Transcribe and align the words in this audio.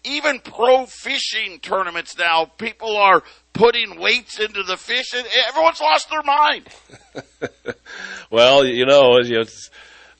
even 0.06 0.40
pro 0.40 0.86
fishing 0.86 1.58
tournaments 1.60 2.16
now, 2.16 2.44
people 2.44 2.96
are 2.96 3.22
putting 3.52 4.00
weights 4.00 4.38
into 4.38 4.62
the 4.62 4.76
fish, 4.76 5.12
and 5.14 5.26
everyone's 5.48 5.80
lost 5.80 6.08
their 6.10 6.22
mind. 6.22 6.68
well, 8.30 8.64
you 8.64 8.86
know, 8.86 9.18
you 9.20 9.44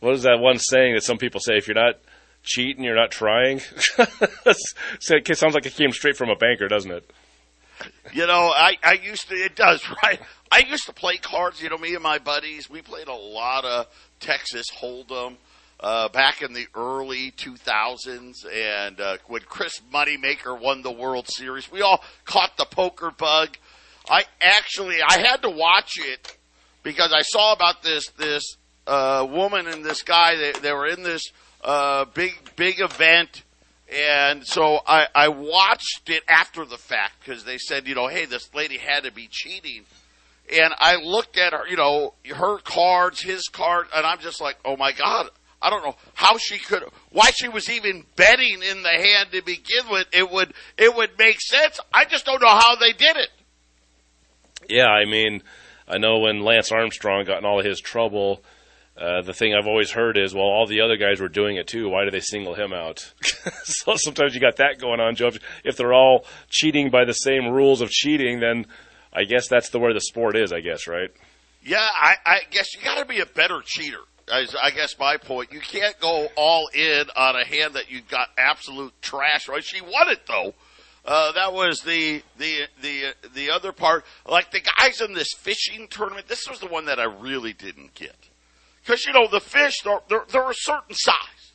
what 0.01 0.15
is 0.15 0.23
that 0.23 0.39
one 0.39 0.59
saying 0.59 0.95
that 0.95 1.03
some 1.03 1.19
people 1.19 1.41
say? 1.41 1.57
If 1.57 1.69
you're 1.69 1.75
not 1.75 1.95
cheating, 2.43 2.85
you're 2.85 2.97
not 2.97 3.11
trying. 3.11 3.61
it 3.99 5.37
sounds 5.37 5.55
like 5.55 5.67
it 5.67 5.75
came 5.75 5.93
straight 5.93 6.17
from 6.17 6.31
a 6.31 6.37
banker, 6.37 6.69
doesn't 6.69 6.91
it? 6.91 7.11
You 8.13 8.27
know, 8.27 8.53
I, 8.57 8.77
I 8.83 8.95
used 8.95 9.29
to, 9.29 9.35
it 9.35 9.55
does, 9.55 9.83
right? 10.03 10.21
I 10.51 10.61
used 10.61 10.87
to 10.87 10.93
play 10.93 11.17
cards, 11.17 11.61
you 11.61 11.69
know, 11.69 11.79
me 11.79 11.95
and 11.95 12.03
my 12.03 12.19
buddies, 12.19 12.71
we 12.71 12.83
played 12.83 13.09
a 13.09 13.15
lot 13.15 13.65
of 13.65 13.87
Texas 14.21 14.67
Hold'em 14.81 15.37
uh, 15.81 16.09
back 16.09 16.43
in 16.43 16.53
the 16.53 16.67
early 16.75 17.33
2000s, 17.33 18.47
and 18.51 19.01
uh, 19.01 19.19
when 19.27 19.43
Chris 19.43 19.81
Moneymaker 19.93 20.59
won 20.59 20.83
the 20.83 20.91
World 20.91 21.29
Series, 21.29 21.71
we 21.71 21.83
all 21.83 22.03
caught 22.25 22.57
the 22.57 22.65
poker 22.65 23.11
bug. 23.11 23.57
I 24.09 24.25
actually 24.41 25.03
I 25.03 25.19
had 25.19 25.43
to 25.43 25.51
watch 25.51 25.99
it 25.99 26.37
because 26.83 27.13
I 27.13 27.23
saw 27.23 27.53
about 27.53 27.83
this 27.83 28.09
this 28.11 28.57
uh, 28.87 29.27
woman 29.29 29.67
and 29.67 29.85
this 29.85 30.03
guy. 30.03 30.37
They, 30.37 30.53
they 30.53 30.73
were 30.73 30.87
in 30.87 31.03
this 31.03 31.23
uh, 31.63 32.07
big 32.07 32.33
big 32.55 32.81
event, 32.81 33.43
and 33.93 34.47
so 34.47 34.81
I, 34.87 35.09
I 35.15 35.29
watched 35.29 36.09
it 36.09 36.23
after 36.29 36.65
the 36.65 36.79
fact 36.79 37.15
because 37.25 37.45
they 37.45 37.59
said, 37.59 37.87
you 37.87 37.95
know, 37.95 38.09
hey, 38.09 38.25
this 38.25 38.55
lady 38.55 38.79
had 38.79 39.05
to 39.05 39.13
be 39.13 39.29
cheating. 39.31 39.85
And 40.53 40.73
I 40.79 40.97
looked 40.97 41.37
at 41.39 41.53
her, 41.53 41.67
you 41.67 41.77
know, 41.77 42.15
her 42.33 42.59
cards, 42.59 43.21
his 43.21 43.49
card, 43.49 43.87
and 43.93 44.07
I'm 44.07 44.21
just 44.21 44.41
like, 44.41 44.57
oh 44.65 44.77
my 44.77 44.93
God, 44.93 45.29
I 45.61 45.71
don't 45.71 45.85
know 45.85 45.97
how 46.15 46.37
she 46.39 46.59
could, 46.59 46.85
why 47.11 47.31
she 47.31 47.49
was 47.49 47.71
even 47.71 48.05
betting 48.15 48.63
in 48.63 48.83
the 48.83 48.91
hand 48.91 49.31
to 49.33 49.43
begin 49.43 49.89
with. 49.91 50.07
It 50.13 50.31
would, 50.31 50.53
it 50.77 50.95
would 50.95 51.19
make 51.19 51.41
sense. 51.41 51.81
I 51.93 52.05
just 52.05 52.27
don't 52.27 52.43
know 52.43 52.49
how 52.49 52.77
they 52.77 52.93
did 52.93 53.17
it. 53.17 53.31
Yeah, 54.69 54.89
I 54.89 55.05
mean, 55.05 55.43
I 55.89 55.99
know 55.99 56.19
when 56.19 56.41
Lance 56.41 56.73
Armstrong 56.73 57.25
got 57.25 57.39
in 57.39 57.45
all 57.45 57.59
of 57.59 57.65
his 57.65 57.81
trouble, 57.81 58.43
uh, 58.99 59.23
the 59.23 59.35
thing 59.35 59.55
I've 59.55 59.67
always 59.67 59.91
heard 59.91 60.17
is, 60.17 60.35
well, 60.35 60.45
all 60.45 60.67
the 60.67 60.81
other 60.81 60.97
guys 60.97 61.21
were 61.21 61.29
doing 61.29 61.57
it 61.57 61.67
too. 61.67 61.89
Why 61.89 62.05
do 62.05 62.11
they 62.11 62.21
single 62.21 62.55
him 62.55 62.73
out? 62.73 63.13
so 63.65 63.97
sometimes 63.97 64.35
you 64.35 64.41
got 64.41 64.57
that 64.57 64.79
going 64.81 65.01
on, 65.01 65.17
Joe. 65.17 65.31
If 65.65 65.77
they're 65.77 65.93
all 65.93 66.25
cheating 66.49 66.91
by 66.91 67.05
the 67.05 67.13
same 67.13 67.49
rules 67.49 67.81
of 67.81 67.91
cheating, 67.91 68.41
then 68.41 68.67
I 69.13 69.25
guess 69.25 69.49
that's 69.49 69.69
the 69.69 69.79
where 69.79 69.93
the 69.93 70.01
sport 70.01 70.37
is. 70.37 70.53
I 70.53 70.61
guess, 70.61 70.87
right? 70.87 71.11
Yeah, 71.63 71.87
I, 71.95 72.17
I 72.25 72.39
guess 72.51 72.75
you 72.75 72.83
got 72.83 72.99
to 72.99 73.05
be 73.05 73.21
a 73.21 73.27
better 73.27 73.61
cheater. 73.65 74.01
I 74.31 74.71
guess 74.71 74.99
my 74.99 75.17
point. 75.17 75.53
You 75.53 75.61
can't 75.61 75.99
go 76.01 76.29
all 76.37 76.69
in 76.75 77.05
on 77.15 77.37
a 77.37 77.45
hand 77.45 77.75
that 77.75 77.91
you 77.91 78.01
got 78.03 78.29
absolute 78.37 78.93
trash. 79.01 79.49
Right? 79.49 79.65
She 79.65 79.81
won 79.81 80.09
it 80.09 80.27
though. 80.27 80.55
Uh, 81.05 81.31
that 81.33 81.53
was 81.53 81.81
the 81.81 82.23
the 82.37 82.63
the 82.83 83.15
the 83.35 83.51
other 83.51 83.73
part. 83.73 84.05
Like 84.29 84.51
the 84.51 84.63
guys 84.79 85.01
in 85.01 85.15
this 85.15 85.33
fishing 85.33 85.87
tournament. 85.89 86.27
This 86.27 86.49
was 86.49 86.59
the 86.59 86.67
one 86.67 86.87
that 86.87 86.99
I 86.99 87.05
really 87.05 87.53
didn't 87.53 87.95
get 87.95 88.17
because 88.87 89.05
you 89.07 89.13
know 89.13 89.29
the 89.29 89.41
fish 89.41 89.83
they're, 89.83 90.01
they're, 90.09 90.25
they're 90.31 90.51
a 90.51 90.55
certain 90.55 90.95
size, 90.95 91.53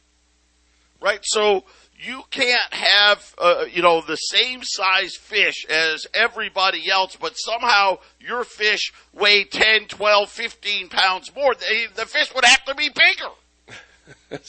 right? 1.01 1.19
So 1.23 1.65
you 2.01 2.23
can't 2.31 2.73
have 2.73 3.35
uh, 3.37 3.65
you 3.71 3.81
know 3.81 4.01
the 4.01 4.15
same 4.15 4.61
size 4.63 5.15
fish 5.15 5.65
as 5.69 6.07
everybody 6.13 6.89
else 6.89 7.15
but 7.15 7.33
somehow 7.35 7.97
your 8.19 8.43
fish 8.43 8.91
weigh 9.13 9.43
10 9.43 9.87
12 9.87 10.29
15 10.29 10.89
pounds 10.89 11.31
more 11.35 11.53
they, 11.55 11.85
the 11.95 12.05
fish 12.05 12.33
would 12.33 12.45
have 12.45 12.63
to 12.65 12.75
be 12.75 12.89
bigger. 12.89 14.39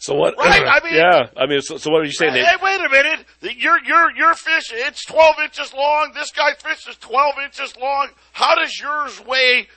So 0.00 0.14
what 0.16 0.34
right 0.38 0.66
i 0.66 0.84
mean 0.84 0.96
yeah 0.96 1.28
i 1.36 1.46
mean 1.46 1.60
so, 1.60 1.76
so 1.78 1.90
what 1.90 2.02
are 2.02 2.04
you 2.04 2.12
saying 2.12 2.34
hey, 2.34 2.44
wait 2.60 2.80
a 2.80 2.88
minute. 2.88 3.24
Your 3.56 3.82
your 3.84 4.14
your 4.16 4.34
fish 4.34 4.72
it's 4.72 5.04
12 5.06 5.36
inches 5.44 5.72
long. 5.72 6.10
This 6.14 6.32
guy's 6.32 6.56
fish 6.56 6.88
is 6.88 6.96
12 6.96 7.34
inches 7.44 7.76
long. 7.76 8.08
How 8.32 8.56
does 8.56 8.78
yours 8.78 9.24
weigh 9.24 9.68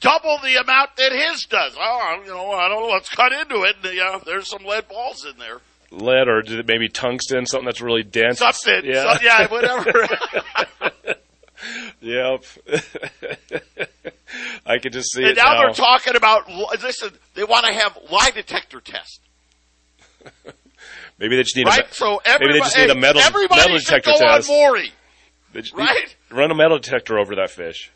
double 0.00 0.38
the 0.44 0.60
amount 0.60 0.96
that 0.96 1.12
his 1.12 1.46
does? 1.48 1.74
Oh 1.80 2.22
you 2.24 2.30
know 2.30 2.52
i 2.52 2.68
don't 2.68 2.82
know. 2.82 2.92
Let's 2.92 3.08
cut 3.08 3.32
into 3.32 3.62
it. 3.62 3.76
And, 3.82 3.96
yeah 3.96 4.20
there's 4.24 4.50
some 4.50 4.64
lead 4.64 4.86
balls 4.86 5.24
in 5.24 5.38
there 5.38 5.60
lead 5.92 6.28
or 6.28 6.42
did 6.42 6.58
it 6.58 6.66
maybe 6.66 6.88
tungsten, 6.88 7.46
something 7.46 7.66
that's 7.66 7.80
really 7.80 8.02
dense? 8.02 8.38
Something. 8.38 8.82
Yeah, 8.84 9.16
so, 9.16 9.22
yeah 9.22 9.46
whatever. 9.48 9.92
yep. 12.00 12.44
I 14.66 14.78
could 14.78 14.92
just 14.92 15.12
see 15.12 15.22
and 15.22 15.32
it 15.32 15.36
now. 15.36 15.54
now. 15.54 15.62
they're 15.62 15.74
talking 15.74 16.16
about, 16.16 16.48
listen, 16.82 17.12
they 17.34 17.44
want 17.44 17.66
to 17.66 17.72
have 17.72 17.98
lie 18.10 18.30
detector 18.30 18.80
tests. 18.80 19.20
maybe 21.18 21.36
they 21.36 21.42
just 21.42 21.56
need 21.56 21.66
right? 21.66 21.90
a, 21.90 21.94
so 21.94 22.20
maybe 22.26 22.54
they 22.54 22.58
just 22.60 22.76
need 22.76 22.90
a 22.90 22.94
metal, 22.94 23.22
metal 23.50 23.78
detector 23.78 24.12
go 24.12 24.18
test. 24.18 24.48
On 24.48 24.56
Maury, 24.56 24.92
right? 25.74 26.16
Run 26.30 26.50
a 26.50 26.54
metal 26.54 26.78
detector 26.78 27.18
over 27.18 27.36
that 27.36 27.50
fish. 27.50 27.90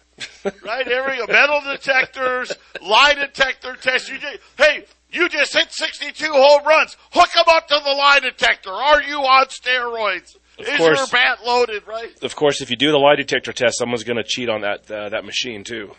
right, 0.64 0.88
every 0.88 1.24
metal 1.26 1.60
detectors, 1.60 2.52
lie 2.82 3.14
detector 3.14 3.76
test. 3.76 4.08
You 4.08 4.18
just, 4.18 4.38
hey, 4.56 4.84
you 5.16 5.28
just 5.28 5.52
hit 5.52 5.72
62 5.72 6.26
home 6.26 6.64
runs. 6.64 6.96
Hook 7.12 7.30
them 7.32 7.44
up 7.48 7.66
to 7.68 7.80
the 7.82 7.90
lie 7.90 8.20
detector. 8.20 8.70
Are 8.70 9.02
you 9.02 9.18
on 9.18 9.46
steroids? 9.46 10.36
Of 10.58 10.68
Is 10.68 10.76
course, 10.78 10.98
your 10.98 11.06
bat 11.08 11.44
loaded, 11.44 11.86
right? 11.86 12.10
Of 12.22 12.34
course, 12.34 12.60
if 12.60 12.70
you 12.70 12.76
do 12.76 12.90
the 12.90 12.98
lie 12.98 13.16
detector 13.16 13.52
test, 13.52 13.78
someone's 13.78 14.04
going 14.04 14.16
to 14.16 14.24
cheat 14.24 14.48
on 14.48 14.62
that 14.62 14.90
uh, 14.90 15.08
that 15.10 15.24
machine 15.24 15.64
too. 15.64 15.90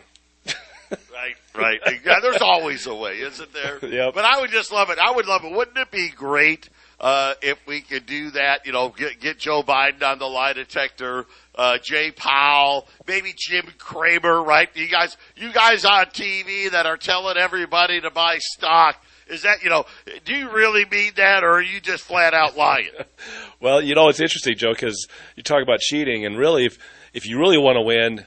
right, 0.90 1.36
right. 1.54 1.80
Yeah, 2.04 2.16
there's 2.20 2.42
always 2.42 2.86
a 2.86 2.94
way, 2.94 3.18
isn't 3.20 3.52
there? 3.52 3.78
Yep. 3.88 4.14
But 4.14 4.24
I 4.24 4.40
would 4.40 4.50
just 4.50 4.72
love 4.72 4.90
it. 4.90 4.98
I 4.98 5.12
would 5.12 5.26
love 5.26 5.44
it. 5.44 5.52
Wouldn't 5.52 5.76
it 5.76 5.90
be 5.90 6.08
great 6.08 6.68
uh, 7.00 7.34
if 7.42 7.58
we 7.66 7.80
could 7.80 8.06
do 8.06 8.30
that, 8.30 8.66
you 8.66 8.72
know, 8.72 8.88
get, 8.88 9.20
get 9.20 9.38
Joe 9.38 9.62
Biden 9.62 10.02
on 10.02 10.18
the 10.18 10.26
lie 10.26 10.52
detector, 10.52 11.26
uh, 11.54 11.78
Jay 11.82 12.10
Powell, 12.10 12.88
maybe 13.06 13.32
Jim 13.36 13.66
Cramer, 13.78 14.42
right? 14.42 14.68
You 14.74 14.88
guys, 14.88 15.16
you 15.36 15.52
guys 15.52 15.84
on 15.84 16.06
TV 16.06 16.70
that 16.70 16.86
are 16.86 16.96
telling 16.96 17.36
everybody 17.36 18.00
to 18.00 18.10
buy 18.10 18.38
stock. 18.38 18.96
Is 19.28 19.42
that, 19.42 19.62
you 19.62 19.70
know, 19.70 19.84
do 20.24 20.34
you 20.34 20.50
really 20.50 20.84
mean 20.86 21.12
that 21.16 21.44
or 21.44 21.50
are 21.52 21.62
you 21.62 21.80
just 21.80 22.04
flat 22.04 22.34
out 22.34 22.56
lying? 22.56 22.90
well, 23.60 23.82
you 23.82 23.94
know, 23.94 24.08
it's 24.08 24.20
interesting, 24.20 24.56
Joe, 24.56 24.72
because 24.72 25.06
you 25.36 25.42
talk 25.42 25.62
about 25.62 25.80
cheating, 25.80 26.24
and 26.24 26.38
really, 26.38 26.66
if, 26.66 26.78
if 27.12 27.26
you 27.26 27.38
really 27.38 27.58
want 27.58 27.76
to 27.76 27.82
win, 27.82 28.26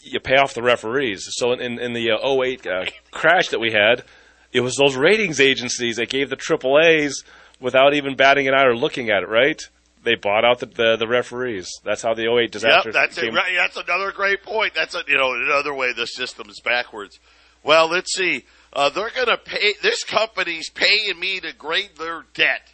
you 0.00 0.20
pay 0.20 0.36
off 0.36 0.54
the 0.54 0.62
referees. 0.62 1.26
So 1.32 1.52
in, 1.52 1.78
in 1.78 1.92
the 1.92 2.12
uh, 2.12 2.42
08 2.42 2.66
uh, 2.66 2.84
crash 3.10 3.48
that 3.48 3.60
we 3.60 3.72
had, 3.72 4.04
it 4.52 4.60
was 4.60 4.76
those 4.76 4.96
ratings 4.96 5.40
agencies 5.40 5.96
that 5.96 6.08
gave 6.08 6.30
the 6.30 6.36
triple 6.36 6.78
A's 6.78 7.22
without 7.60 7.94
even 7.94 8.16
batting 8.16 8.48
an 8.48 8.54
eye 8.54 8.64
or 8.64 8.74
looking 8.74 9.10
at 9.10 9.22
it, 9.22 9.28
right? 9.28 9.60
They 10.02 10.14
bought 10.14 10.44
out 10.44 10.60
the, 10.60 10.66
the, 10.66 10.96
the 10.96 11.06
referees. 11.06 11.68
That's 11.84 12.02
how 12.02 12.14
the 12.14 12.32
08 12.32 12.50
disaster. 12.50 12.88
Yep, 12.88 12.94
that's 12.94 13.18
came. 13.18 13.34
Right, 13.34 13.52
that's 13.54 13.76
another 13.76 14.12
great 14.12 14.42
point. 14.42 14.74
That's 14.74 14.94
a, 14.94 15.02
you 15.06 15.18
know 15.18 15.34
another 15.34 15.74
way 15.74 15.92
the 15.92 16.06
system 16.06 16.48
is 16.48 16.60
backwards. 16.64 17.20
Well, 17.62 17.88
let's 17.88 18.14
see. 18.14 18.46
Uh, 18.72 18.88
they're 18.90 19.10
going 19.10 19.26
to 19.26 19.36
pay. 19.36 19.74
This 19.82 20.04
company's 20.04 20.70
paying 20.70 21.18
me 21.18 21.40
to 21.40 21.52
grade 21.54 21.90
their 21.98 22.24
debt, 22.34 22.72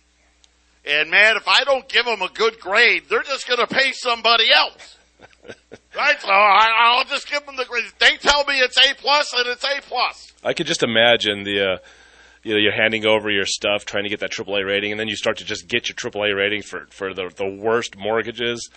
and 0.84 1.10
man, 1.10 1.36
if 1.36 1.48
I 1.48 1.64
don't 1.64 1.88
give 1.88 2.04
them 2.04 2.22
a 2.22 2.28
good 2.28 2.60
grade, 2.60 3.04
they're 3.08 3.22
just 3.22 3.48
going 3.48 3.60
to 3.60 3.66
pay 3.66 3.92
somebody 3.92 4.52
else. 4.52 4.96
right? 5.96 6.20
So 6.20 6.28
I, 6.28 6.96
will 6.98 7.08
just 7.08 7.30
give 7.30 7.46
them 7.46 7.56
the 7.56 7.64
grade. 7.64 7.84
They 7.98 8.16
tell 8.16 8.44
me 8.44 8.58
it's 8.58 8.76
A 8.76 8.94
plus, 8.94 9.32
and 9.32 9.46
it's 9.46 9.64
A 9.64 9.80
plus. 9.82 10.32
I 10.44 10.52
could 10.52 10.66
just 10.66 10.82
imagine 10.82 11.44
the. 11.44 11.72
Uh, 11.72 11.76
you 12.42 12.52
know, 12.52 12.60
you're 12.60 12.72
handing 12.72 13.04
over 13.04 13.28
your 13.28 13.44
stuff, 13.44 13.84
trying 13.84 14.04
to 14.04 14.08
get 14.08 14.20
that 14.20 14.30
AAA 14.30 14.64
rating, 14.64 14.92
and 14.92 15.00
then 15.00 15.08
you 15.08 15.16
start 15.16 15.38
to 15.38 15.44
just 15.44 15.66
get 15.66 15.88
your 15.88 15.96
AAA 15.96 16.36
rating 16.36 16.62
for 16.62 16.86
for 16.90 17.12
the 17.12 17.28
the 17.34 17.58
worst 17.60 17.96
mortgages. 17.96 18.70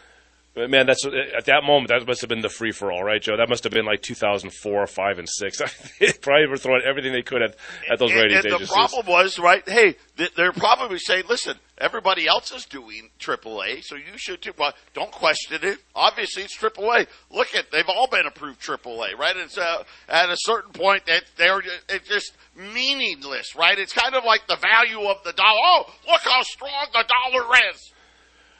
But 0.55 0.69
man, 0.71 0.87
that's 0.87 1.05
at 1.05 1.45
that 1.45 1.63
moment 1.63 1.89
that 1.89 2.05
must 2.07 2.21
have 2.21 2.27
been 2.27 2.41
the 2.41 2.49
free 2.49 2.71
for 2.71 2.91
all, 2.91 3.03
right, 3.03 3.21
Joe? 3.21 3.37
That 3.37 3.49
must 3.49 3.63
have 3.65 3.71
been 3.71 3.85
like 3.85 4.01
2004, 4.01 4.87
five, 4.87 5.19
and 5.19 5.29
six. 5.29 5.59
they 5.99 6.11
probably 6.11 6.47
were 6.47 6.57
throwing 6.57 6.81
everything 6.83 7.13
they 7.13 7.21
could 7.21 7.43
at, 7.43 7.55
at 7.89 7.99
those 7.99 8.11
and, 8.11 8.19
ratings 8.19 8.45
and 8.45 8.53
agencies. 8.53 8.67
the 8.67 8.73
problem 8.73 9.05
was, 9.05 9.37
right? 9.37 9.67
Hey, 9.67 9.95
they're 10.35 10.51
probably 10.51 10.97
saying, 10.97 11.25
"Listen, 11.29 11.57
everybody 11.77 12.27
else 12.27 12.51
is 12.51 12.65
doing 12.65 13.09
AAA, 13.19 13.83
so 13.83 13.95
you 13.95 14.17
should 14.17 14.41
too." 14.41 14.53
Well, 14.57 14.73
don't 14.95 15.11
question 15.11 15.59
it. 15.61 15.77
Obviously, 15.93 16.43
it's 16.43 16.57
AAA. 16.57 17.07
Look 17.29 17.53
at 17.53 17.71
they've 17.71 17.87
all 17.87 18.07
been 18.07 18.25
approved 18.25 18.59
AAA, 18.59 19.17
right? 19.17 19.37
It's 19.37 19.57
uh, 19.57 19.83
at 20.07 20.29
a 20.29 20.37
certain 20.39 20.71
point 20.71 21.05
that 21.05 21.25
they're 21.37 21.61
it's 21.89 22.09
just 22.09 22.33
meaningless, 22.55 23.55
right? 23.55 23.77
It's 23.77 23.93
kind 23.93 24.15
of 24.15 24.25
like 24.25 24.47
the 24.47 24.57
value 24.57 25.07
of 25.07 25.23
the 25.23 25.33
dollar. 25.33 25.59
Oh, 25.63 25.93
look 26.07 26.21
how 26.21 26.41
strong 26.41 26.87
the 26.91 27.05
dollar 27.07 27.45
is. 27.71 27.93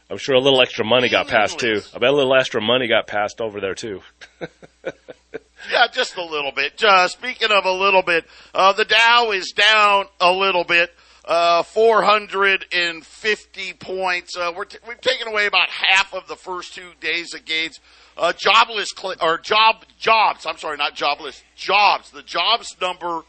I'm 0.09 0.17
sure 0.17 0.35
a 0.35 0.39
little 0.39 0.61
extra 0.61 0.83
money 0.83 1.07
got 1.07 1.27
passed 1.27 1.59
too. 1.59 1.81
I 1.93 1.99
bet 1.99 2.09
a 2.09 2.15
little 2.15 2.35
extra 2.35 2.61
money 2.61 2.87
got 2.87 3.05
passed 3.05 3.41
over 3.41 3.61
there 3.61 3.75
too. 3.75 4.01
yeah, 5.71 5.87
just 5.91 6.17
a 6.17 6.23
little 6.23 6.51
bit. 6.51 6.83
Uh, 6.83 7.07
speaking 7.07 7.51
of 7.51 7.65
a 7.65 7.71
little 7.71 8.01
bit, 8.01 8.25
uh, 8.55 8.73
the 8.73 8.85
Dow 8.85 9.31
is 9.31 9.51
down 9.51 10.05
a 10.19 10.31
little 10.31 10.63
bit. 10.63 10.91
Uh, 11.25 11.61
450 11.61 13.73
points. 13.73 14.35
Uh, 14.35 14.51
we're 14.55 14.65
t- 14.65 14.79
we've 14.87 14.99
taken 14.99 15.27
away 15.27 15.45
about 15.45 15.69
half 15.69 16.11
of 16.15 16.27
the 16.27 16.35
first 16.35 16.73
two 16.73 16.89
days 16.99 17.35
of 17.35 17.45
gains. 17.45 17.79
Uh, 18.17 18.33
jobless 18.33 18.89
cl- 18.97 19.13
or 19.21 19.37
job 19.37 19.85
jobs. 19.99 20.47
I'm 20.47 20.57
sorry, 20.57 20.77
not 20.77 20.95
jobless. 20.95 21.43
Jobs. 21.55 22.09
The 22.09 22.23
jobs 22.23 22.75
number 22.81 23.21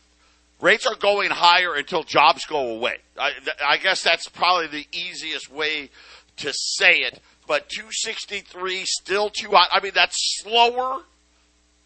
rates 0.61 0.87
are 0.87 0.95
going 0.95 1.31
higher 1.31 1.75
until 1.75 2.03
jobs 2.03 2.45
go 2.47 2.75
away. 2.75 2.99
I, 3.19 3.33
I 3.67 3.77
guess 3.79 4.03
that's 4.03 4.29
probably 4.29 4.67
the 4.69 4.87
easiest 4.93 5.51
way 5.53 5.91
to 6.39 6.53
say 6.53 6.99
it. 6.99 7.21
But 7.47 7.69
263 7.69 8.85
still 8.85 9.31
too 9.31 9.51
hot. 9.51 9.69
I 9.73 9.81
mean, 9.81 9.93
that's 9.95 10.17
slower 10.43 11.03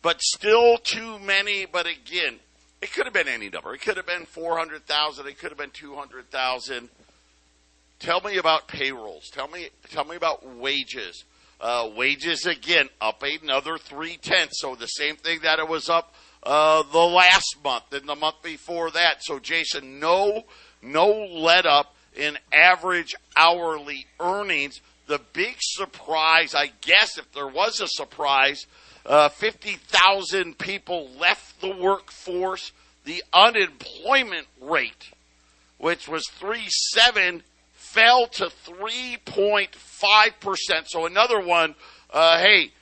but 0.04 0.20
still 0.20 0.76
too 0.76 1.18
many. 1.18 1.64
But 1.64 1.86
again, 1.86 2.38
it 2.82 2.92
could 2.92 3.06
have 3.06 3.14
been 3.14 3.26
any 3.26 3.48
number. 3.48 3.74
It 3.74 3.80
could 3.80 3.96
have 3.96 4.06
been 4.06 4.26
400,000. 4.26 5.26
It 5.26 5.38
could 5.38 5.48
have 5.48 5.58
been 5.58 5.70
200,000. 5.70 6.90
Tell 7.98 8.20
me 8.20 8.36
about 8.36 8.68
payrolls. 8.68 9.30
Tell 9.30 9.48
me, 9.48 9.70
tell 9.90 10.04
me 10.04 10.14
about 10.14 10.46
wages. 10.46 11.24
Uh, 11.58 11.88
wages 11.96 12.44
again 12.44 12.90
up 13.00 13.22
another 13.22 13.78
three 13.78 14.18
tenths. 14.18 14.60
So 14.60 14.74
the 14.74 14.86
same 14.86 15.16
thing 15.16 15.40
that 15.42 15.58
it 15.58 15.66
was 15.66 15.88
up 15.88 16.14
uh, 16.44 16.82
the 16.92 16.98
last 16.98 17.56
month 17.64 17.92
and 17.92 18.08
the 18.08 18.14
month 18.14 18.42
before 18.42 18.90
that. 18.90 19.22
So 19.22 19.38
Jason, 19.38 19.98
no, 19.98 20.44
no 20.82 21.08
let 21.08 21.64
up 21.66 21.94
in 22.14 22.38
average 22.52 23.14
hourly 23.36 24.06
earnings. 24.20 24.80
The 25.06 25.20
big 25.32 25.56
surprise, 25.58 26.54
I 26.54 26.70
guess, 26.80 27.18
if 27.18 27.30
there 27.32 27.48
was 27.48 27.80
a 27.80 27.88
surprise, 27.88 28.66
uh, 29.06 29.28
50,000 29.28 30.58
people 30.58 31.10
left 31.18 31.60
the 31.60 31.74
workforce. 31.74 32.72
The 33.04 33.22
unemployment 33.34 34.46
rate, 34.62 35.10
which 35.76 36.08
was 36.08 36.26
3.7, 36.40 37.42
fell 37.72 38.26
to 38.28 38.46
3.5%. 38.46 40.86
So 40.86 41.04
another 41.04 41.40
one, 41.40 41.74
uh, 42.10 42.38
hey, 42.38 42.72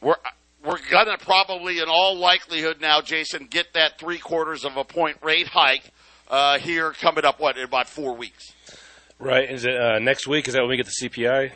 we're, 0.00 0.16
we're 0.64 0.78
going 0.90 1.06
to 1.06 1.18
probably, 1.18 1.78
in 1.78 1.88
all 1.88 2.16
likelihood 2.16 2.80
now, 2.80 3.00
Jason, 3.00 3.46
get 3.46 3.72
that 3.74 3.98
three 3.98 4.18
quarters 4.18 4.64
of 4.64 4.76
a 4.76 4.84
point 4.84 5.18
rate 5.22 5.48
hike 5.48 5.90
uh, 6.28 6.58
here 6.58 6.92
coming 6.92 7.24
up, 7.24 7.40
what, 7.40 7.56
in 7.56 7.64
about 7.64 7.88
four 7.88 8.14
weeks? 8.16 8.52
Right. 9.18 9.50
Is 9.50 9.64
it 9.64 9.76
uh, 9.76 9.98
next 9.98 10.26
week? 10.26 10.48
Is 10.48 10.54
that 10.54 10.60
when 10.60 10.70
we 10.70 10.76
get 10.76 10.86
the 10.86 11.08
CPI? 11.08 11.52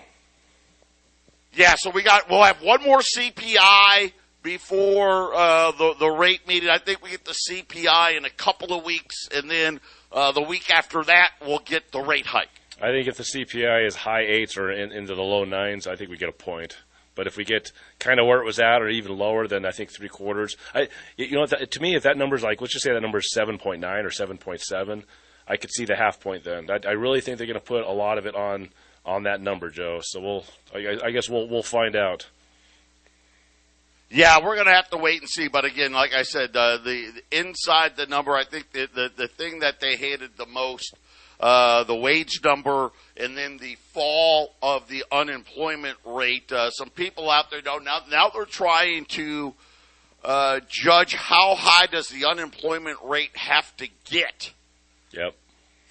Yeah, 1.55 1.75
so 1.79 1.91
we 1.91 2.03
got 2.03 2.29
we'll 2.29 2.45
have 2.45 2.61
one 2.63 2.83
more 2.83 3.01
CPI 3.01 4.13
before 4.43 5.35
uh, 5.35 5.73
the 5.73 5.95
the 5.99 6.11
rate 6.11 6.47
meeting. 6.47 6.69
I 6.69 6.77
think 6.79 7.03
we 7.03 7.11
get 7.11 7.25
the 7.25 7.35
CPI 7.51 8.17
in 8.19 8.27
a 8.27 8.31
couple 8.31 8.77
of 8.77 8.85
weeks, 8.85 9.27
and 9.35 9.51
then 9.51 9.81
uh, 10.13 10.33
the 10.33 10.43
week 10.43 10.71
after 10.71 11.03
that 11.05 11.31
we'll 11.41 11.61
get 11.61 11.93
the 11.93 12.01
rate 12.01 12.27
hike. 12.27 12.51
I 12.81 12.89
think 12.89 13.09
if 13.09 13.17
the 13.17 13.23
CPI 13.23 13.87
is 13.87 13.97
high 13.97 14.21
eights 14.21 14.59
or 14.59 14.71
in, 14.71 14.93
into 14.93 15.15
the 15.15 15.23
low 15.23 15.45
nines, 15.45 15.87
I 15.87 15.97
think 15.97 16.11
we 16.11 16.19
get 16.19 16.29
a 16.29 16.33
point. 16.33 16.77
But 17.17 17.27
if 17.27 17.37
we 17.37 17.45
get 17.45 17.73
kind 17.99 18.21
of 18.21 18.27
where 18.27 18.41
it 18.41 18.45
was 18.45 18.61
at, 18.61 18.81
or 18.83 18.89
even 18.89 19.17
lower, 19.19 19.49
than 19.49 19.65
I 19.65 19.73
think 19.73 19.91
three 19.91 20.09
quarters. 20.09 20.57
I, 20.75 20.89
you 21.17 21.33
know, 21.33 21.47
to 21.47 21.81
me, 21.81 21.97
if 21.97 22.05
that 22.05 22.17
number's 22.17 22.43
like, 22.43 22.61
let's 22.61 22.73
just 22.73 22.85
say 22.85 22.93
that 22.93 23.01
number 23.01 23.19
is 23.19 23.33
seven 23.33 23.59
point 23.59 23.81
nine 23.81 24.05
or 24.05 24.11
seven 24.11 24.39
point 24.39 24.61
seven, 24.61 25.03
I 25.49 25.57
could 25.57 25.71
see 25.71 25.85
the 25.85 25.97
half 25.97 26.21
point. 26.21 26.45
Then 26.45 26.71
I, 26.71 26.79
I 26.87 26.93
really 26.93 27.21
think 27.21 27.39
they're 27.39 27.47
going 27.47 27.59
to 27.59 27.65
put 27.65 27.85
a 27.85 27.91
lot 27.91 28.19
of 28.19 28.27
it 28.27 28.37
on 28.37 28.69
on 29.05 29.25
that 29.25 29.41
number, 29.41 29.71
Joe. 29.71 30.01
So 30.03 30.21
we'll, 30.21 30.45
I, 30.75 30.99
I 31.07 31.11
guess 31.11 31.29
we'll 31.29 31.49
we'll 31.49 31.63
find 31.63 31.97
out. 31.97 32.29
Yeah, 34.09 34.39
we're 34.39 34.55
going 34.55 34.67
to 34.67 34.73
have 34.73 34.91
to 34.91 34.99
wait 34.99 35.21
and 35.21 35.29
see. 35.29 35.49
But 35.49 35.65
again, 35.65 35.93
like 35.93 36.15
I 36.15 36.23
said, 36.23 36.57
uh, 36.57 36.79
the, 36.79 37.11
the, 37.11 37.39
inside 37.39 37.97
the 37.97 38.07
number, 38.07 38.37
I 38.37 38.45
think 38.45 38.71
the, 38.73 38.89
the 38.95 39.11
the 39.17 39.29
thing 39.29 39.61
that 39.61 39.81
they 39.81 39.97
hated 39.97 40.37
the 40.37 40.47
most, 40.47 40.95
uh, 41.41 41.85
the 41.85 41.95
wage 41.95 42.41
number, 42.45 42.91
and 43.17 43.37
then 43.37 43.59
the 43.59 43.77
fall 43.93 44.55
of 44.63 44.89
the 44.89 45.05
unemployment 45.11 45.99
rate. 46.05 46.51
Uh, 46.51 46.71
some 46.71 46.91
people 46.91 47.31
out 47.31 47.51
there 47.51 47.63
know 47.63 47.79
now. 47.79 48.01
Now 48.11 48.31
they're 48.31 48.45
trying 48.45 49.05
to 49.07 49.55
uh, 50.25 50.61
judge 50.69 51.15
how 51.15 51.55
high 51.55 51.87
does 51.87 52.09
the 52.09 52.25
unemployment 52.27 52.99
rate 53.05 53.37
have 53.37 53.77
to 53.79 53.89
get. 54.05 54.53
Yep 55.13 55.35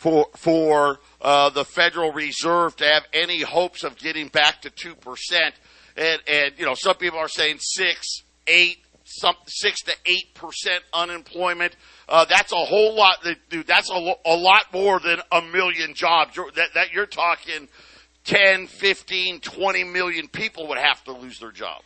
for 0.06 0.28
for 0.36 1.00
uh, 1.20 1.50
the 1.50 1.66
Federal 1.66 2.12
Reserve 2.12 2.76
to 2.76 2.86
have 2.86 3.08
any 3.12 3.42
hopes 3.42 3.84
of 3.84 3.98
getting 3.98 4.28
back 4.28 4.62
to 4.62 4.70
two 4.70 4.94
percent. 4.94 5.56
And 5.98 6.22
and 6.28 6.54
you 6.58 6.66
know 6.66 6.76
some 6.76 6.96
people 6.98 7.18
are 7.18 7.28
saying 7.28 7.58
six, 7.60 8.22
eight, 8.46 8.85
some 9.06 9.36
six 9.48 9.82
to 9.84 9.94
eight 10.06 10.34
percent 10.34 10.84
unemployment. 10.92 11.76
Uh, 12.10 12.26
that's 12.26 12.52
a 12.52 12.56
whole 12.58 12.96
lot, 12.96 13.26
dude. 13.50 13.68
That's 13.68 13.90
a, 13.90 14.16
a 14.26 14.36
lot 14.36 14.74
more 14.74 15.00
than 15.00 15.20
a 15.32 15.42
million 15.42 15.94
jobs. 15.94 16.36
That, 16.56 16.74
that 16.74 16.92
you're 16.92 17.06
talking 17.06 17.70
10, 18.26 18.68
15, 18.68 19.40
20 19.40 19.84
million 19.84 20.28
people 20.28 20.68
would 20.68 20.80
have 20.80 21.04
to 21.06 21.14
lose 21.14 21.40
their 21.40 21.52
job. 21.52 21.82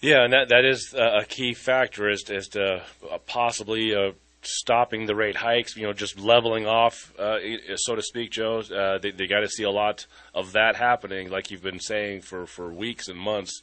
Yeah, 0.00 0.24
and 0.24 0.32
that 0.32 0.48
that 0.48 0.64
is 0.64 0.94
a 0.96 1.26
key 1.26 1.52
factor 1.52 2.08
as 2.08 2.22
as 2.30 2.48
to 2.48 2.82
uh, 3.10 3.18
possibly 3.26 3.94
uh, 3.94 4.12
stopping 4.40 5.04
the 5.04 5.14
rate 5.14 5.36
hikes. 5.36 5.76
You 5.76 5.86
know, 5.86 5.92
just 5.92 6.18
leveling 6.18 6.66
off, 6.66 7.12
uh, 7.18 7.36
so 7.76 7.96
to 7.96 8.02
speak, 8.02 8.30
Joe. 8.30 8.60
Uh, 8.60 8.96
they 8.98 9.10
they 9.10 9.26
got 9.26 9.40
to 9.40 9.48
see 9.48 9.64
a 9.64 9.70
lot 9.70 10.06
of 10.34 10.52
that 10.52 10.76
happening, 10.76 11.28
like 11.28 11.50
you've 11.50 11.62
been 11.62 11.80
saying 11.80 12.22
for 12.22 12.46
for 12.46 12.72
weeks 12.72 13.08
and 13.08 13.18
months. 13.18 13.60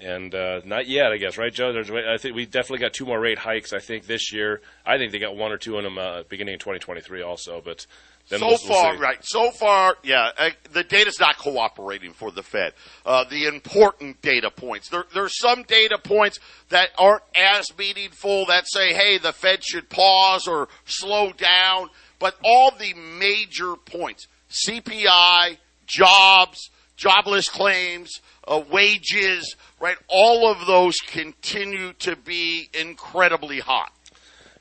And 0.00 0.34
uh, 0.34 0.62
not 0.64 0.88
yet, 0.88 1.12
I 1.12 1.18
guess, 1.18 1.36
right, 1.36 1.52
Joe? 1.52 1.74
There's, 1.74 1.90
I 1.90 2.16
think 2.16 2.34
we 2.34 2.46
definitely 2.46 2.78
got 2.78 2.94
two 2.94 3.04
more 3.04 3.20
rate 3.20 3.38
hikes. 3.38 3.74
I 3.74 3.80
think 3.80 4.06
this 4.06 4.32
year. 4.32 4.62
I 4.86 4.96
think 4.96 5.12
they 5.12 5.18
got 5.18 5.36
one 5.36 5.52
or 5.52 5.58
two 5.58 5.76
in 5.76 5.84
them 5.84 5.98
uh, 5.98 6.22
beginning 6.28 6.54
of 6.54 6.60
2023, 6.60 7.22
also. 7.22 7.60
But 7.62 7.86
so 8.24 8.38
we'll, 8.46 8.56
far, 8.56 8.92
we'll 8.92 9.00
right? 9.00 9.18
So 9.22 9.50
far, 9.50 9.98
yeah, 10.02 10.30
uh, 10.38 10.50
the 10.72 10.84
data's 10.84 11.20
not 11.20 11.36
cooperating 11.36 12.14
for 12.14 12.30
the 12.30 12.42
Fed. 12.42 12.72
Uh, 13.04 13.24
the 13.28 13.44
important 13.44 14.22
data 14.22 14.50
points. 14.50 14.88
There, 14.88 15.04
there's 15.12 15.38
some 15.38 15.64
data 15.64 15.98
points 15.98 16.38
that 16.70 16.90
aren't 16.96 17.24
as 17.34 17.66
meaningful 17.76 18.46
that 18.46 18.68
say, 18.68 18.94
hey, 18.94 19.18
the 19.18 19.34
Fed 19.34 19.62
should 19.62 19.90
pause 19.90 20.48
or 20.48 20.68
slow 20.86 21.32
down. 21.32 21.90
But 22.18 22.36
all 22.42 22.70
the 22.70 22.94
major 22.94 23.76
points, 23.76 24.28
CPI, 24.50 25.58
jobs, 25.86 26.70
jobless 27.00 27.48
claims, 27.48 28.20
uh, 28.46 28.62
wages, 28.70 29.56
right? 29.80 29.96
All 30.06 30.52
of 30.52 30.66
those 30.66 30.98
continue 30.98 31.94
to 31.94 32.14
be 32.14 32.68
incredibly 32.78 33.58
hot. 33.60 33.90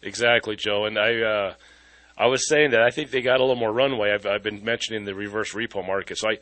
Exactly, 0.01 0.55
Joe. 0.55 0.85
And 0.85 0.97
I, 0.97 1.21
uh, 1.21 1.53
I 2.17 2.27
was 2.27 2.47
saying 2.47 2.71
that 2.71 2.81
I 2.81 2.91
think 2.91 3.11
they 3.11 3.21
got 3.21 3.41
a 3.41 3.43
little 3.43 3.57
more 3.57 3.73
runway. 3.73 4.11
I've, 4.13 4.25
I've 4.25 4.41
been 4.41 4.63
mentioning 4.63 5.03
the 5.03 5.13
reverse 5.13 5.53
repo 5.53 5.85
market. 5.85 6.17
So 6.17 6.29
I, 6.29 6.37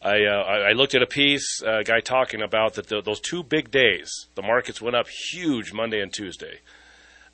I, 0.00 0.24
uh, 0.24 0.68
I 0.68 0.72
looked 0.72 0.94
at 0.94 1.02
a 1.02 1.06
piece, 1.06 1.60
a 1.66 1.82
guy 1.82 1.98
talking 1.98 2.42
about 2.42 2.74
that 2.74 2.86
the, 2.86 3.02
those 3.02 3.20
two 3.20 3.42
big 3.42 3.72
days, 3.72 4.28
the 4.36 4.42
markets 4.42 4.80
went 4.80 4.94
up 4.94 5.08
huge 5.08 5.72
Monday 5.72 6.00
and 6.00 6.12
Tuesday. 6.12 6.60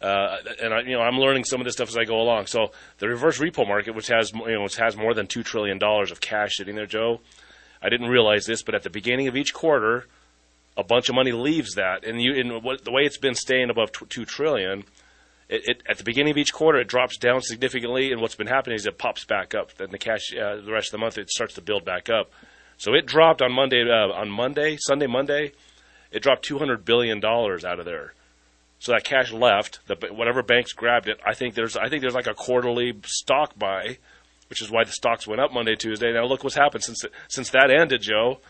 Uh, 0.00 0.38
and 0.62 0.72
I, 0.72 0.80
you 0.80 0.92
know, 0.92 1.02
I'm 1.02 1.18
learning 1.18 1.44
some 1.44 1.60
of 1.60 1.66
this 1.66 1.74
stuff 1.74 1.88
as 1.88 1.98
I 1.98 2.04
go 2.04 2.16
along. 2.16 2.46
So 2.46 2.72
the 2.96 3.08
reverse 3.08 3.38
repo 3.38 3.68
market, 3.68 3.94
which 3.94 4.08
has 4.08 4.32
you 4.32 4.54
know, 4.54 4.62
which 4.62 4.76
has 4.76 4.96
more 4.96 5.12
than 5.12 5.26
two 5.26 5.42
trillion 5.42 5.78
dollars 5.78 6.10
of 6.10 6.20
cash 6.20 6.56
sitting 6.56 6.76
there, 6.76 6.86
Joe. 6.86 7.20
I 7.86 7.88
didn't 7.88 8.08
realize 8.08 8.44
this, 8.46 8.62
but 8.62 8.74
at 8.74 8.82
the 8.82 8.90
beginning 8.90 9.28
of 9.28 9.36
each 9.36 9.54
quarter, 9.54 10.06
a 10.76 10.82
bunch 10.82 11.08
of 11.08 11.14
money 11.14 11.30
leaves 11.30 11.74
that, 11.76 12.04
and 12.04 12.20
you, 12.20 12.32
what, 12.60 12.84
the 12.84 12.90
way 12.90 13.02
it's 13.02 13.16
been 13.18 13.36
staying 13.36 13.70
above 13.70 13.92
two 13.92 14.24
trillion, 14.24 14.84
it, 15.48 15.62
it, 15.70 15.82
at 15.88 15.96
the 15.98 16.04
beginning 16.04 16.32
of 16.32 16.36
each 16.36 16.52
quarter 16.52 16.80
it 16.80 16.88
drops 16.88 17.16
down 17.16 17.40
significantly, 17.40 18.10
and 18.10 18.20
what's 18.20 18.34
been 18.34 18.48
happening 18.48 18.74
is 18.74 18.86
it 18.86 18.98
pops 18.98 19.24
back 19.24 19.54
up. 19.54 19.72
Then 19.76 19.90
the 19.92 19.98
cash, 19.98 20.34
uh, 20.34 20.56
the 20.56 20.72
rest 20.72 20.88
of 20.88 20.92
the 20.98 21.04
month, 21.04 21.16
it 21.16 21.30
starts 21.30 21.54
to 21.54 21.62
build 21.62 21.84
back 21.84 22.10
up. 22.10 22.32
So 22.76 22.92
it 22.92 23.06
dropped 23.06 23.40
on 23.40 23.52
Monday, 23.52 23.82
uh, 23.88 24.12
on 24.12 24.28
Monday, 24.30 24.76
Sunday, 24.80 25.06
Monday, 25.06 25.52
it 26.10 26.22
dropped 26.22 26.44
two 26.44 26.58
hundred 26.58 26.84
billion 26.84 27.20
dollars 27.20 27.64
out 27.64 27.78
of 27.78 27.86
there. 27.86 28.12
So 28.80 28.92
that 28.92 29.04
cash 29.04 29.32
left. 29.32 29.80
The, 29.86 29.96
whatever 30.12 30.42
banks 30.42 30.72
grabbed 30.72 31.08
it. 31.08 31.18
I 31.24 31.34
think 31.34 31.54
there's, 31.54 31.76
I 31.76 31.88
think 31.88 32.02
there's 32.02 32.14
like 32.14 32.26
a 32.26 32.34
quarterly 32.34 32.94
stock 33.06 33.58
buy, 33.58 33.98
which 34.48 34.62
is 34.62 34.70
why 34.70 34.84
the 34.84 34.92
stocks 34.92 35.26
went 35.26 35.40
up 35.40 35.52
Monday, 35.52 35.76
Tuesday. 35.76 36.12
Now 36.12 36.24
look 36.24 36.44
what's 36.44 36.56
happened 36.56 36.84
since 36.84 37.04
since 37.28 37.50
that 37.50 37.70
ended, 37.70 38.02
Joe. 38.02 38.40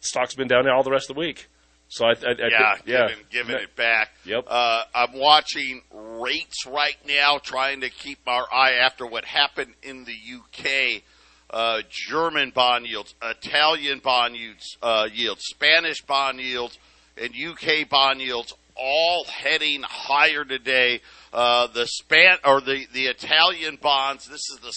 Stocks 0.00 0.34
been 0.34 0.48
down 0.48 0.64
there 0.64 0.74
all 0.74 0.82
the 0.82 0.90
rest 0.90 1.10
of 1.10 1.16
the 1.16 1.20
week. 1.20 1.48
So 1.92 2.06
I, 2.06 2.12
I, 2.12 2.12
I 2.12 2.14
yeah, 2.48 2.74
think, 2.74 2.86
yeah, 2.86 3.08
giving, 3.08 3.24
giving 3.30 3.56
it 3.56 3.76
back. 3.76 4.12
Yep. 4.24 4.46
Uh, 4.48 4.84
I'm 4.94 5.12
watching 5.12 5.82
rates 5.92 6.64
right 6.66 6.96
now, 7.06 7.36
trying 7.36 7.82
to 7.82 7.90
keep 7.90 8.18
our 8.26 8.46
eye 8.50 8.76
after 8.80 9.06
what 9.06 9.26
happened 9.26 9.74
in 9.82 10.04
the 10.04 10.14
UK. 10.14 11.02
Uh, 11.50 11.82
German 11.90 12.48
bond 12.48 12.86
yields, 12.86 13.14
Italian 13.22 13.98
bond 13.98 14.36
yields, 14.36 14.78
uh, 14.82 15.06
yields, 15.12 15.42
Spanish 15.44 16.00
bond 16.00 16.40
yields, 16.40 16.78
and 17.18 17.34
UK 17.34 17.86
bond 17.90 18.22
yields 18.22 18.54
all 18.74 19.24
heading 19.24 19.82
higher 19.82 20.46
today. 20.46 21.02
Uh, 21.30 21.66
the 21.66 21.86
span 21.86 22.38
or 22.42 22.62
the 22.62 22.86
the 22.94 23.06
Italian 23.06 23.76
bonds. 23.76 24.26
This 24.26 24.48
is 24.50 24.58
the 24.62 24.72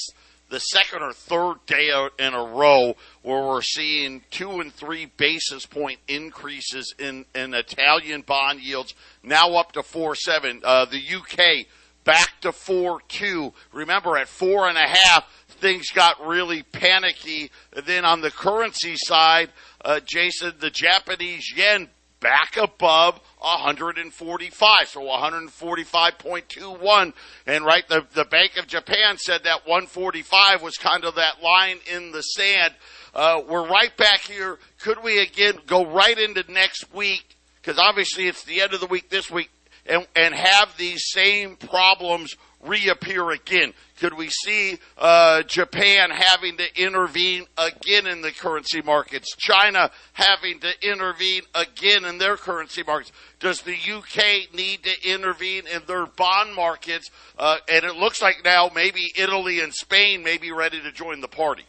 the 0.49 0.59
second 0.59 1.01
or 1.01 1.13
third 1.13 1.55
day 1.65 1.91
out 1.91 2.11
in 2.19 2.33
a 2.33 2.43
row 2.43 2.95
where 3.23 3.43
we're 3.43 3.61
seeing 3.61 4.21
two 4.31 4.61
and 4.61 4.73
three 4.73 5.07
basis 5.17 5.65
point 5.65 5.99
increases 6.07 6.93
in, 6.99 7.25
in 7.33 7.53
Italian 7.53 8.21
bond 8.21 8.61
yields, 8.61 8.93
now 9.23 9.55
up 9.55 9.71
to 9.73 9.83
four 9.83 10.15
seven. 10.15 10.61
Uh, 10.63 10.85
the 10.85 11.01
UK 11.15 11.65
back 12.03 12.39
to 12.41 12.51
four 12.51 13.01
two. 13.07 13.53
Remember, 13.73 14.17
at 14.17 14.27
four 14.27 14.67
and 14.69 14.77
a 14.77 14.87
half, 14.87 15.27
things 15.47 15.89
got 15.89 16.25
really 16.25 16.63
panicky. 16.63 17.51
Then 17.85 18.05
on 18.05 18.21
the 18.21 18.31
currency 18.31 18.95
side, 18.95 19.49
uh, 19.83 19.99
Jason, 20.05 20.53
the 20.59 20.69
Japanese 20.69 21.51
yen 21.55 21.89
back 22.25 22.57
above 22.57 23.21
145, 23.37 24.87
so 24.87 25.01
145.21. 25.01 27.13
And 27.45 27.63
right, 27.63 27.87
the, 27.87 28.03
the 28.15 28.25
Bank 28.25 28.57
of 28.57 28.65
Japan 28.65 29.19
said 29.19 29.43
that 29.43 29.67
145 29.67 30.63
was 30.63 30.75
kind 30.77 31.05
of 31.05 31.13
that 31.15 31.43
line 31.43 31.77
in 31.93 32.11
the 32.11 32.23
sand. 32.23 32.73
Uh, 33.13 33.43
we're 33.47 33.67
right 33.67 33.95
back 33.95 34.21
here. 34.21 34.57
Could 34.79 35.03
we 35.03 35.19
again 35.19 35.59
go 35.67 35.85
right 35.85 36.17
into 36.17 36.51
next 36.51 36.91
week? 36.95 37.37
Because 37.61 37.77
obviously 37.77 38.27
it's 38.27 38.43
the 38.43 38.61
end 38.61 38.73
of 38.73 38.79
the 38.79 38.87
week 38.87 39.09
this 39.09 39.29
week, 39.29 39.51
and, 39.85 40.07
and 40.15 40.33
have 40.33 40.75
these 40.77 41.03
same 41.11 41.57
problems 41.57 42.35
reappear 42.67 43.31
again? 43.31 43.73
Could 43.99 44.15
we 44.15 44.29
see 44.29 44.77
uh, 44.97 45.43
Japan 45.43 46.09
having 46.11 46.57
to 46.57 46.81
intervene 46.81 47.45
again 47.57 48.07
in 48.07 48.21
the 48.21 48.31
currency 48.31 48.81
markets? 48.81 49.35
China 49.37 49.91
having 50.13 50.59
to 50.59 50.71
intervene 50.81 51.43
again 51.53 52.05
in 52.05 52.17
their 52.17 52.37
currency 52.37 52.83
markets? 52.83 53.11
Does 53.39 53.61
the 53.61 53.75
UK 53.75 54.53
need 54.53 54.83
to 54.83 55.09
intervene 55.09 55.67
in 55.67 55.81
their 55.87 56.05
bond 56.05 56.55
markets? 56.55 57.09
Uh, 57.37 57.57
and 57.69 57.85
it 57.85 57.95
looks 57.95 58.21
like 58.21 58.43
now 58.43 58.69
maybe 58.73 59.11
Italy 59.15 59.59
and 59.61 59.73
Spain 59.73 60.23
may 60.23 60.37
be 60.37 60.51
ready 60.51 60.81
to 60.81 60.91
join 60.91 61.21
the 61.21 61.27
party. 61.27 61.63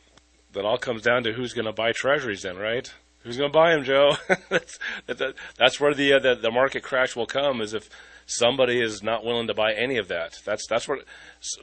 That 0.53 0.65
all 0.65 0.79
comes 0.79 1.03
down 1.03 1.25
to 1.25 1.33
who's 1.33 1.53
going 1.53 1.67
to 1.67 1.73
buy 1.73 1.93
treasuries, 1.93 2.43
then, 2.43 2.57
right? 2.57 2.91
Who's 3.27 3.37
going 3.37 3.51
to 3.51 3.57
buy 3.57 3.75
them, 3.75 3.83
Joe? 3.83 4.17
that's, 4.49 4.79
that's, 5.59 5.81
where 5.81 5.95
the, 5.95 6.15
uh, 6.15 6.19
the 6.21 6.37
the 6.37 6.51
market 6.51 6.85
crash 6.85 7.17
will 7.17 7.27
come. 7.27 7.61
Is 7.61 7.75
if 7.75 7.91
somebody 8.27 8.81
is 8.81 9.03
not 9.03 9.25
willing 9.25 9.47
to 9.47 9.55
buy 9.55 9.73
any 9.73 9.97
of 9.97 10.09
that. 10.09 10.39
That's 10.45 10.67
that's 10.69 10.87
what 10.89 11.01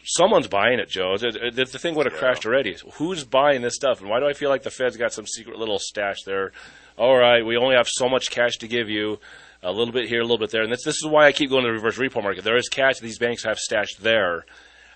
someone's 0.04 0.48
buying 0.48 0.80
it, 0.80 0.90
Joe. 0.90 1.18
The, 1.18 1.52
the 1.54 1.66
thing 1.66 1.96
would 1.96 2.06
have 2.06 2.14
yeah. 2.14 2.20
crashed 2.20 2.46
already. 2.46 2.78
Who's 2.96 3.24
buying 3.24 3.62
this 3.62 3.76
stuff, 3.76 4.02
and 4.02 4.10
why 4.10 4.20
do 4.20 4.28
I 4.28 4.34
feel 4.34 4.50
like 4.50 4.64
the 4.64 4.72
Fed's 4.72 4.98
got 4.98 5.14
some 5.14 5.28
secret 5.28 5.60
little 5.60 5.78
stash 5.80 6.24
there? 6.26 6.52
All 6.98 7.18
right, 7.18 7.46
we 7.46 7.58
only 7.58 7.76
have 7.76 7.88
so 7.88 8.08
much 8.10 8.32
cash 8.32 8.58
to 8.58 8.68
give 8.68 8.90
you. 8.90 9.20
A 9.66 9.72
little 9.72 9.94
bit 9.94 10.10
here, 10.10 10.20
a 10.20 10.24
little 10.24 10.38
bit 10.38 10.52
there, 10.52 10.64
and 10.64 10.74
this, 10.74 10.84
this 10.84 10.98
is 10.98 11.08
why 11.08 11.26
I 11.26 11.32
keep 11.32 11.50
going 11.50 11.64
to 11.64 11.70
the 11.70 11.74
reverse 11.74 11.98
repo 11.98 12.22
market. 12.22 12.44
There 12.44 12.58
is 12.58 12.68
cash 12.68 13.00
these 13.00 13.18
banks 13.18 13.46
have 13.46 13.58
stashed 13.58 14.04
there, 14.04 14.46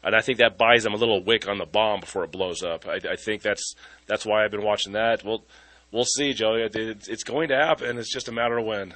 and 0.04 0.14
I 0.14 0.20
think 0.20 0.40
that 0.40 0.58
buys 0.58 0.84
them 0.84 0.94
a 0.94 0.98
little 0.98 1.24
wick 1.24 1.48
on 1.48 1.58
the 1.58 1.66
bomb 1.66 2.02
before 2.02 2.26
it 2.26 2.34
blows 2.34 2.64
up. 2.64 2.86
I, 2.86 2.96
I 3.12 3.16
think 3.16 3.42
that's 3.42 3.76
that's 4.08 4.26
why 4.26 4.44
I've 4.44 4.52
been 4.52 4.66
watching 4.66 4.92
that. 4.92 5.24
We'll 5.24 5.46
we'll 5.94 6.04
see, 6.04 6.34
Joe. 6.34 6.56
It, 6.56 6.76
it's 6.76 7.24
going 7.24 7.48
to 7.48 7.56
happen. 7.56 7.98
It's 7.98 8.12
just 8.12 8.28
a 8.28 8.34
matter 8.34 8.58
of 8.58 8.66
when. 8.66 8.94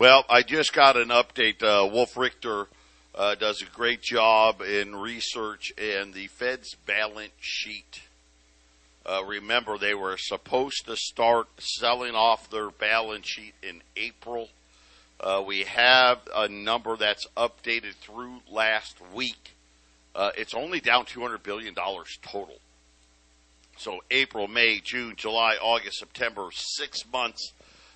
Well, 0.00 0.24
I 0.30 0.42
just 0.42 0.72
got 0.72 0.96
an 0.96 1.08
update. 1.08 1.62
Uh, 1.62 1.86
Wolf 1.86 2.16
Richter 2.16 2.68
uh, 3.14 3.34
does 3.34 3.60
a 3.60 3.66
great 3.66 4.00
job 4.00 4.62
in 4.62 4.96
research 4.96 5.74
and 5.76 6.14
the 6.14 6.26
Fed's 6.28 6.74
balance 6.86 7.34
sheet. 7.38 8.00
Uh, 9.04 9.22
remember, 9.26 9.76
they 9.76 9.92
were 9.92 10.16
supposed 10.16 10.86
to 10.86 10.96
start 10.96 11.48
selling 11.58 12.14
off 12.14 12.48
their 12.48 12.70
balance 12.70 13.28
sheet 13.28 13.52
in 13.62 13.82
April. 13.94 14.48
Uh, 15.20 15.44
we 15.46 15.64
have 15.64 16.20
a 16.34 16.48
number 16.48 16.96
that's 16.96 17.26
updated 17.36 17.92
through 17.96 18.40
last 18.50 18.96
week. 19.12 19.54
Uh, 20.14 20.30
it's 20.34 20.54
only 20.54 20.80
down 20.80 21.04
$200 21.04 21.42
billion 21.42 21.74
total. 21.74 22.56
So 23.76 23.98
April, 24.10 24.48
May, 24.48 24.80
June, 24.82 25.12
July, 25.18 25.56
August, 25.60 25.98
September, 25.98 26.48
six 26.54 27.00
months, 27.12 27.52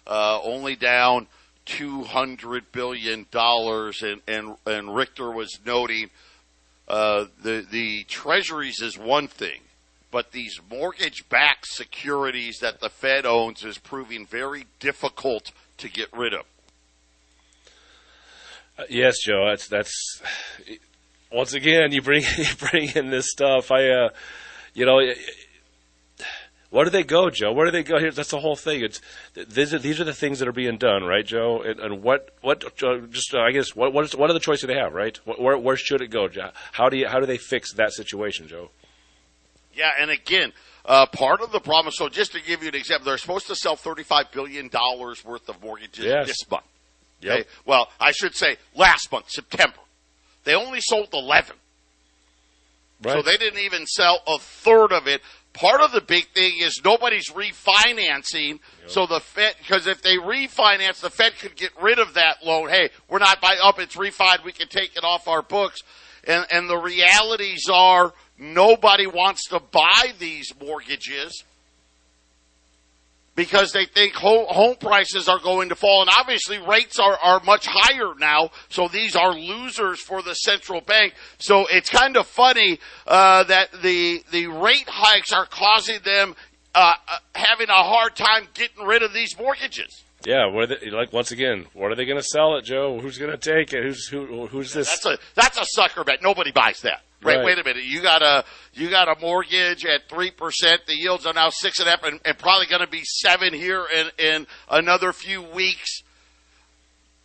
uh, 0.06 0.38
only 0.42 0.76
down– 0.76 1.28
two 1.64 2.04
hundred 2.04 2.70
billion 2.72 3.26
dollars, 3.30 4.02
and, 4.02 4.20
and 4.26 4.56
and 4.66 4.94
Richter 4.94 5.30
was 5.30 5.58
noting 5.64 6.10
uh, 6.88 7.26
the 7.42 7.66
the 7.70 8.04
treasuries 8.04 8.80
is 8.80 8.98
one 8.98 9.28
thing, 9.28 9.60
but 10.10 10.32
these 10.32 10.60
mortgage-backed 10.70 11.66
securities 11.66 12.58
that 12.60 12.80
the 12.80 12.90
Fed 12.90 13.24
owns 13.26 13.64
is 13.64 13.78
proving 13.78 14.26
very 14.26 14.66
difficult 14.78 15.50
to 15.78 15.88
get 15.88 16.08
rid 16.12 16.34
of. 16.34 16.44
Uh, 18.78 18.84
yes, 18.90 19.16
Joe. 19.24 19.46
That's 19.48 19.68
that's 19.68 20.22
once 21.34 21.52
again, 21.52 21.92
you 21.92 22.02
bring 22.02 22.22
you 22.36 22.46
bring 22.58 22.90
in 22.94 23.10
this 23.10 23.30
stuff. 23.30 23.70
I, 23.70 23.88
uh, 23.88 24.08
you 24.74 24.86
know, 24.86 25.00
where 26.74 26.84
do 26.84 26.90
they 26.90 27.04
go, 27.04 27.30
Joe? 27.30 27.52
Where 27.52 27.66
do 27.66 27.70
they 27.70 27.84
go? 27.84 28.00
Here, 28.00 28.10
that's 28.10 28.30
the 28.30 28.40
whole 28.40 28.56
thing. 28.56 28.82
It's 28.82 29.00
these 29.34 29.72
are, 29.72 29.78
these 29.78 30.00
are 30.00 30.04
the 30.04 30.12
things 30.12 30.40
that 30.40 30.48
are 30.48 30.52
being 30.52 30.76
done, 30.76 31.04
right, 31.04 31.24
Joe? 31.24 31.62
And, 31.62 31.78
and 31.78 32.02
what 32.02 32.30
what 32.40 32.64
just 32.76 33.32
uh, 33.32 33.38
I 33.38 33.52
guess 33.52 33.76
what 33.76 33.92
what, 33.92 34.06
is, 34.06 34.16
what 34.16 34.28
are 34.28 34.32
the 34.32 34.40
choices 34.40 34.66
they 34.66 34.74
have, 34.74 34.92
right? 34.92 35.16
Where 35.24 35.56
where 35.56 35.76
should 35.76 36.00
it 36.00 36.08
go? 36.08 36.26
Joe? 36.26 36.50
How 36.72 36.88
do 36.88 36.96
you 36.96 37.06
how 37.06 37.20
do 37.20 37.26
they 37.26 37.38
fix 37.38 37.74
that 37.74 37.92
situation, 37.92 38.48
Joe? 38.48 38.70
Yeah, 39.72 39.92
and 40.00 40.10
again, 40.10 40.52
uh, 40.84 41.06
part 41.06 41.42
of 41.42 41.52
the 41.52 41.60
problem. 41.60 41.92
So, 41.92 42.08
just 42.08 42.32
to 42.32 42.42
give 42.42 42.62
you 42.62 42.70
an 42.70 42.74
example, 42.74 43.06
they're 43.06 43.18
supposed 43.18 43.46
to 43.46 43.54
sell 43.54 43.76
thirty-five 43.76 44.32
billion 44.32 44.66
dollars 44.66 45.24
worth 45.24 45.48
of 45.48 45.62
mortgages 45.62 46.04
yes. 46.04 46.26
this 46.26 46.50
month. 46.50 46.64
Okay? 47.24 47.44
Well, 47.64 47.88
I 48.00 48.10
should 48.10 48.34
say 48.34 48.56
last 48.74 49.12
month, 49.12 49.30
September. 49.30 49.78
They 50.42 50.54
only 50.54 50.80
sold 50.80 51.10
eleven. 51.12 51.54
Right. 53.02 53.14
So 53.14 53.22
they 53.22 53.36
didn't 53.36 53.60
even 53.60 53.86
sell 53.86 54.18
a 54.26 54.38
third 54.38 54.92
of 54.92 55.06
it. 55.06 55.20
Part 55.54 55.80
of 55.80 55.92
the 55.92 56.00
big 56.00 56.28
thing 56.30 56.54
is 56.58 56.82
nobody's 56.84 57.30
refinancing. 57.30 58.58
Yep. 58.58 58.60
So 58.88 59.06
the 59.06 59.20
Fed, 59.20 59.54
because 59.58 59.86
if 59.86 60.02
they 60.02 60.16
refinance, 60.16 61.00
the 61.00 61.10
Fed 61.10 61.38
could 61.38 61.56
get 61.56 61.70
rid 61.80 61.98
of 61.98 62.14
that 62.14 62.44
loan. 62.44 62.68
Hey, 62.68 62.90
we're 63.08 63.20
not 63.20 63.40
buying 63.40 63.60
up; 63.62 63.78
it's 63.78 63.96
refined. 63.96 64.40
We 64.44 64.52
can 64.52 64.68
take 64.68 64.96
it 64.96 65.04
off 65.04 65.28
our 65.28 65.42
books. 65.42 65.82
And 66.26 66.44
and 66.50 66.68
the 66.68 66.78
realities 66.78 67.68
are 67.72 68.14
nobody 68.36 69.06
wants 69.06 69.48
to 69.50 69.60
buy 69.60 70.12
these 70.18 70.52
mortgages 70.60 71.44
because 73.34 73.72
they 73.72 73.86
think 73.86 74.14
home, 74.14 74.76
prices 74.76 75.28
are 75.28 75.38
going 75.38 75.68
to 75.68 75.74
fall. 75.74 76.02
And 76.02 76.10
obviously 76.16 76.58
rates 76.58 76.98
are, 76.98 77.18
are 77.22 77.40
much 77.40 77.66
higher 77.68 78.14
now. 78.18 78.50
So 78.68 78.88
these 78.88 79.16
are 79.16 79.32
losers 79.34 80.00
for 80.00 80.22
the 80.22 80.34
central 80.34 80.80
bank. 80.80 81.14
So 81.38 81.66
it's 81.70 81.90
kind 81.90 82.16
of 82.16 82.26
funny, 82.26 82.78
uh, 83.06 83.44
that 83.44 83.72
the, 83.82 84.22
the 84.30 84.46
rate 84.46 84.88
hikes 84.88 85.32
are 85.32 85.46
causing 85.46 86.00
them, 86.04 86.34
uh, 86.74 86.94
uh 87.08 87.18
having 87.34 87.68
a 87.68 87.72
hard 87.72 88.16
time 88.16 88.48
getting 88.54 88.84
rid 88.84 89.02
of 89.02 89.12
these 89.12 89.38
mortgages. 89.38 90.02
Yeah, 90.26 90.46
where 90.46 90.66
they, 90.66 90.90
like 90.90 91.12
once 91.12 91.32
again, 91.32 91.66
what 91.74 91.92
are 91.92 91.94
they 91.94 92.06
going 92.06 92.18
to 92.18 92.26
sell 92.26 92.56
it, 92.56 92.64
Joe? 92.64 92.98
Who's 92.98 93.18
going 93.18 93.30
to 93.30 93.36
take 93.36 93.72
it? 93.74 93.84
Who's 93.84 94.08
who? 94.08 94.46
Who's 94.46 94.72
this? 94.72 94.88
That's 94.88 95.06
a 95.06 95.18
that's 95.34 95.58
a 95.58 95.66
sucker 95.66 96.02
bet. 96.02 96.22
Nobody 96.22 96.50
buys 96.50 96.80
that. 96.80 97.02
Right, 97.22 97.36
right. 97.36 97.44
Wait 97.44 97.58
a 97.58 97.64
minute. 97.64 97.84
You 97.84 98.02
got 98.02 98.22
a 98.22 98.44
you 98.74 98.90
got 98.90 99.08
a 99.08 99.18
mortgage 99.20 99.84
at 99.86 100.08
three 100.08 100.30
percent. 100.30 100.82
The 100.86 100.94
yields 100.94 101.26
are 101.26 101.32
now 101.32 101.50
six 101.50 101.78
and 101.78 101.88
a 101.88 101.92
half, 101.92 102.02
and, 102.04 102.20
and 102.24 102.38
probably 102.38 102.66
going 102.66 102.82
to 102.82 102.90
be 102.90 103.02
seven 103.04 103.54
here 103.54 103.86
in 103.86 104.10
in 104.18 104.46
another 104.70 105.12
few 105.12 105.42
weeks. 105.42 106.02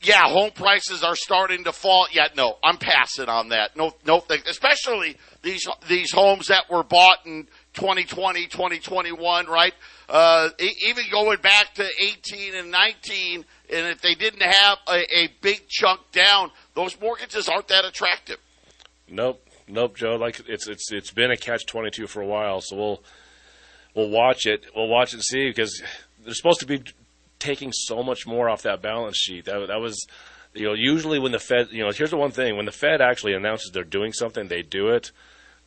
Yeah, 0.01 0.29
home 0.29 0.51
prices 0.51 1.03
are 1.03 1.15
starting 1.15 1.65
to 1.65 1.74
fall. 1.74 2.08
Yeah, 2.13 2.27
no, 2.38 2.58
I'm 2.63 2.77
passing 2.77 3.27
on 3.27 3.50
that. 3.50 3.75
No, 3.75 3.91
no 4.05 4.22
thing. 4.22 4.39
Especially 4.48 5.17
these 5.41 5.67
these 5.89 6.12
homes 6.13 6.48
that 6.48 6.69
were 6.69 6.84
bought 6.84 7.25
in 7.25 7.48
2020, 7.74 8.48
2021, 8.48 9.48
right? 9.48 9.74
Uh, 10.08 10.50
even 10.60 11.03
going 11.12 11.39
back 11.41 11.74
to 11.75 11.88
18 12.01 12.55
and 12.55 12.72
19, 12.72 13.46
and 13.72 13.88
if 13.88 14.01
they 14.01 14.15
didn't 14.15 14.41
have 14.41 14.77
a, 14.88 15.19
a 15.19 15.29
big 15.41 15.67
chunk 15.67 16.00
down, 16.12 16.50
those 16.74 17.00
mortgages 17.00 17.50
aren't 17.50 17.67
that 17.67 17.86
attractive. 17.86 18.38
Nope. 19.10 19.46
Nope, 19.69 19.95
Joe. 19.95 20.15
Like 20.15 20.41
it's 20.47 20.67
it's 20.67 20.91
it's 20.91 21.11
been 21.11 21.31
a 21.31 21.38
catch 21.38 21.65
twenty 21.65 21.91
two 21.91 22.07
for 22.07 22.21
a 22.21 22.25
while, 22.25 22.61
so 22.61 22.75
we'll 22.75 23.03
we'll 23.95 24.09
watch 24.09 24.45
it. 24.45 24.65
We'll 24.75 24.88
watch 24.88 25.13
and 25.13 25.23
see 25.23 25.47
because 25.49 25.81
they're 26.23 26.33
supposed 26.33 26.59
to 26.61 26.65
be 26.65 26.83
taking 27.38 27.71
so 27.71 28.03
much 28.03 28.25
more 28.25 28.49
off 28.49 28.63
that 28.63 28.81
balance 28.81 29.17
sheet. 29.17 29.45
That 29.45 29.67
that 29.67 29.79
was, 29.79 30.07
you 30.53 30.65
know, 30.65 30.73
usually 30.73 31.19
when 31.19 31.31
the 31.31 31.39
Fed, 31.39 31.67
you 31.71 31.83
know, 31.83 31.91
here's 31.91 32.09
the 32.09 32.17
one 32.17 32.31
thing: 32.31 32.57
when 32.57 32.65
the 32.65 32.71
Fed 32.71 33.01
actually 33.01 33.33
announces 33.33 33.71
they're 33.71 33.83
doing 33.83 34.11
something, 34.11 34.47
they 34.47 34.63
do 34.63 34.88
it. 34.89 35.11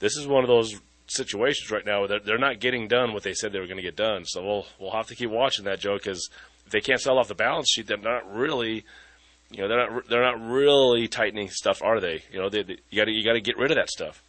This 0.00 0.16
is 0.16 0.26
one 0.26 0.42
of 0.42 0.49
those 0.49 0.80
situations 1.06 1.71
right 1.71 1.87
now 1.87 2.00
where 2.00 2.18
they're, 2.18 2.38
not 2.38 2.59
getting 2.59 2.88
done 2.88 3.12
what 3.12 3.23
they 3.23 3.35
said 3.35 3.52
they 3.52 3.61
were 3.61 3.66
going 3.66 3.76
to 3.76 3.82
get 3.82 3.97
done. 3.97 4.25
So 4.25 4.42
we'll 4.42 4.66
we'll 4.80 4.90
have 4.92 5.06
to 5.09 5.14
keep 5.14 5.30
watching 5.30 5.64
that, 5.66 5.80
Joe, 5.80 5.97
because 5.97 6.28
if 6.66 6.73
they 6.73 6.80
can't 6.80 7.00
sell 7.00 7.18
off 7.18 7.28
the 7.28 7.35
balance 7.35 7.71
sheet, 7.71 7.87
they're 7.87 7.97
not 7.97 8.32
really 8.35 8.85
you 9.52 9.62
know, 9.62 9.68
they're 9.68 9.90
not 9.90 10.09
they're 10.09 10.23
not 10.23 10.40
really 10.40 11.08
tightening 11.08 11.49
stuff, 11.50 11.82
are 11.82 12.00
they? 12.00 12.23
You 12.32 12.41
know, 12.41 12.49
they, 12.49 12.62
they, 12.62 12.78
you 12.91 12.99
got 12.99 13.04
to 13.04 13.12
you 13.12 13.25
got 13.25 13.34
to 13.34 13.41
get 13.41 13.58
rid 13.58 13.71
of 13.71 13.76
that 13.76 13.91
stuff. 13.91 14.23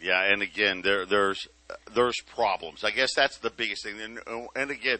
Yeah, 0.00 0.22
and 0.22 0.42
again, 0.42 0.82
there 0.82 1.06
there's 1.06 1.48
there's 1.94 2.20
problems. 2.20 2.84
I 2.84 2.90
guess 2.90 3.14
that's 3.14 3.38
the 3.38 3.50
biggest 3.50 3.84
thing. 3.84 4.00
And, 4.00 4.48
and 4.54 4.70
again, 4.70 4.98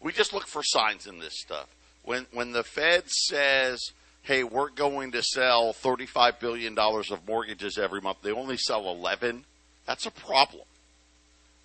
we 0.00 0.12
just 0.12 0.32
look 0.32 0.46
for 0.46 0.62
signs 0.62 1.06
in 1.06 1.18
this 1.18 1.38
stuff. 1.40 1.68
When 2.04 2.26
when 2.32 2.52
the 2.52 2.62
Fed 2.62 3.08
says, 3.10 3.80
"Hey, 4.22 4.44
we're 4.44 4.70
going 4.70 5.12
to 5.12 5.22
sell 5.22 5.72
35 5.72 6.38
billion 6.38 6.74
dollars 6.74 7.10
of 7.10 7.26
mortgages 7.26 7.78
every 7.78 8.00
month," 8.00 8.18
they 8.22 8.30
only 8.30 8.56
sell 8.56 8.88
11. 8.88 9.44
That's 9.86 10.06
a 10.06 10.10
problem, 10.12 10.64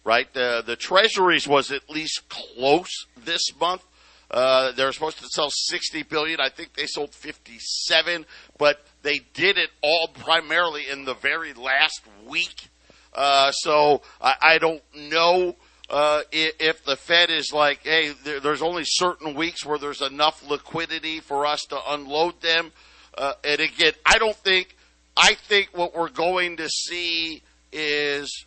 right? 0.03 0.31
The 0.33 0.63
the 0.65 0.75
Treasuries 0.75 1.47
was 1.47 1.71
at 1.71 1.89
least 1.89 2.23
close 2.29 3.05
this 3.15 3.43
month 3.59 3.85
uh, 4.31 4.71
they 4.71 4.85
were 4.85 4.93
supposed 4.93 5.19
to 5.19 5.27
sell 5.27 5.49
60 5.49 6.03
billion. 6.03 6.39
I 6.39 6.49
think 6.49 6.73
they 6.73 6.85
sold 6.85 7.13
57, 7.13 8.25
but 8.57 8.81
they 9.03 9.19
did 9.33 9.57
it 9.57 9.69
all 9.81 10.07
primarily 10.07 10.87
in 10.89 11.03
the 11.03 11.15
very 11.15 11.53
last 11.53 12.01
week. 12.25 12.69
Uh, 13.13 13.51
so 13.51 14.01
I, 14.21 14.35
I, 14.41 14.57
don't 14.57 14.81
know 14.95 15.57
uh, 15.89 16.21
if, 16.31 16.55
if, 16.61 16.85
the 16.85 16.95
Fed 16.95 17.29
is 17.29 17.51
like, 17.51 17.81
hey, 17.83 18.13
there, 18.23 18.39
there's 18.39 18.61
only 18.61 18.83
certain 18.85 19.35
weeks 19.35 19.65
where 19.65 19.77
there's 19.77 20.01
enough 20.01 20.49
liquidity 20.49 21.19
for 21.19 21.45
us 21.45 21.65
to 21.65 21.79
unload 21.89 22.39
them. 22.39 22.71
Uh, 23.17 23.33
and 23.43 23.59
again, 23.59 23.93
I 24.05 24.17
don't 24.17 24.35
think. 24.37 24.77
I 25.17 25.33
think 25.33 25.71
what 25.73 25.93
we're 25.93 26.09
going 26.09 26.55
to 26.55 26.69
see 26.69 27.43
is 27.73 28.45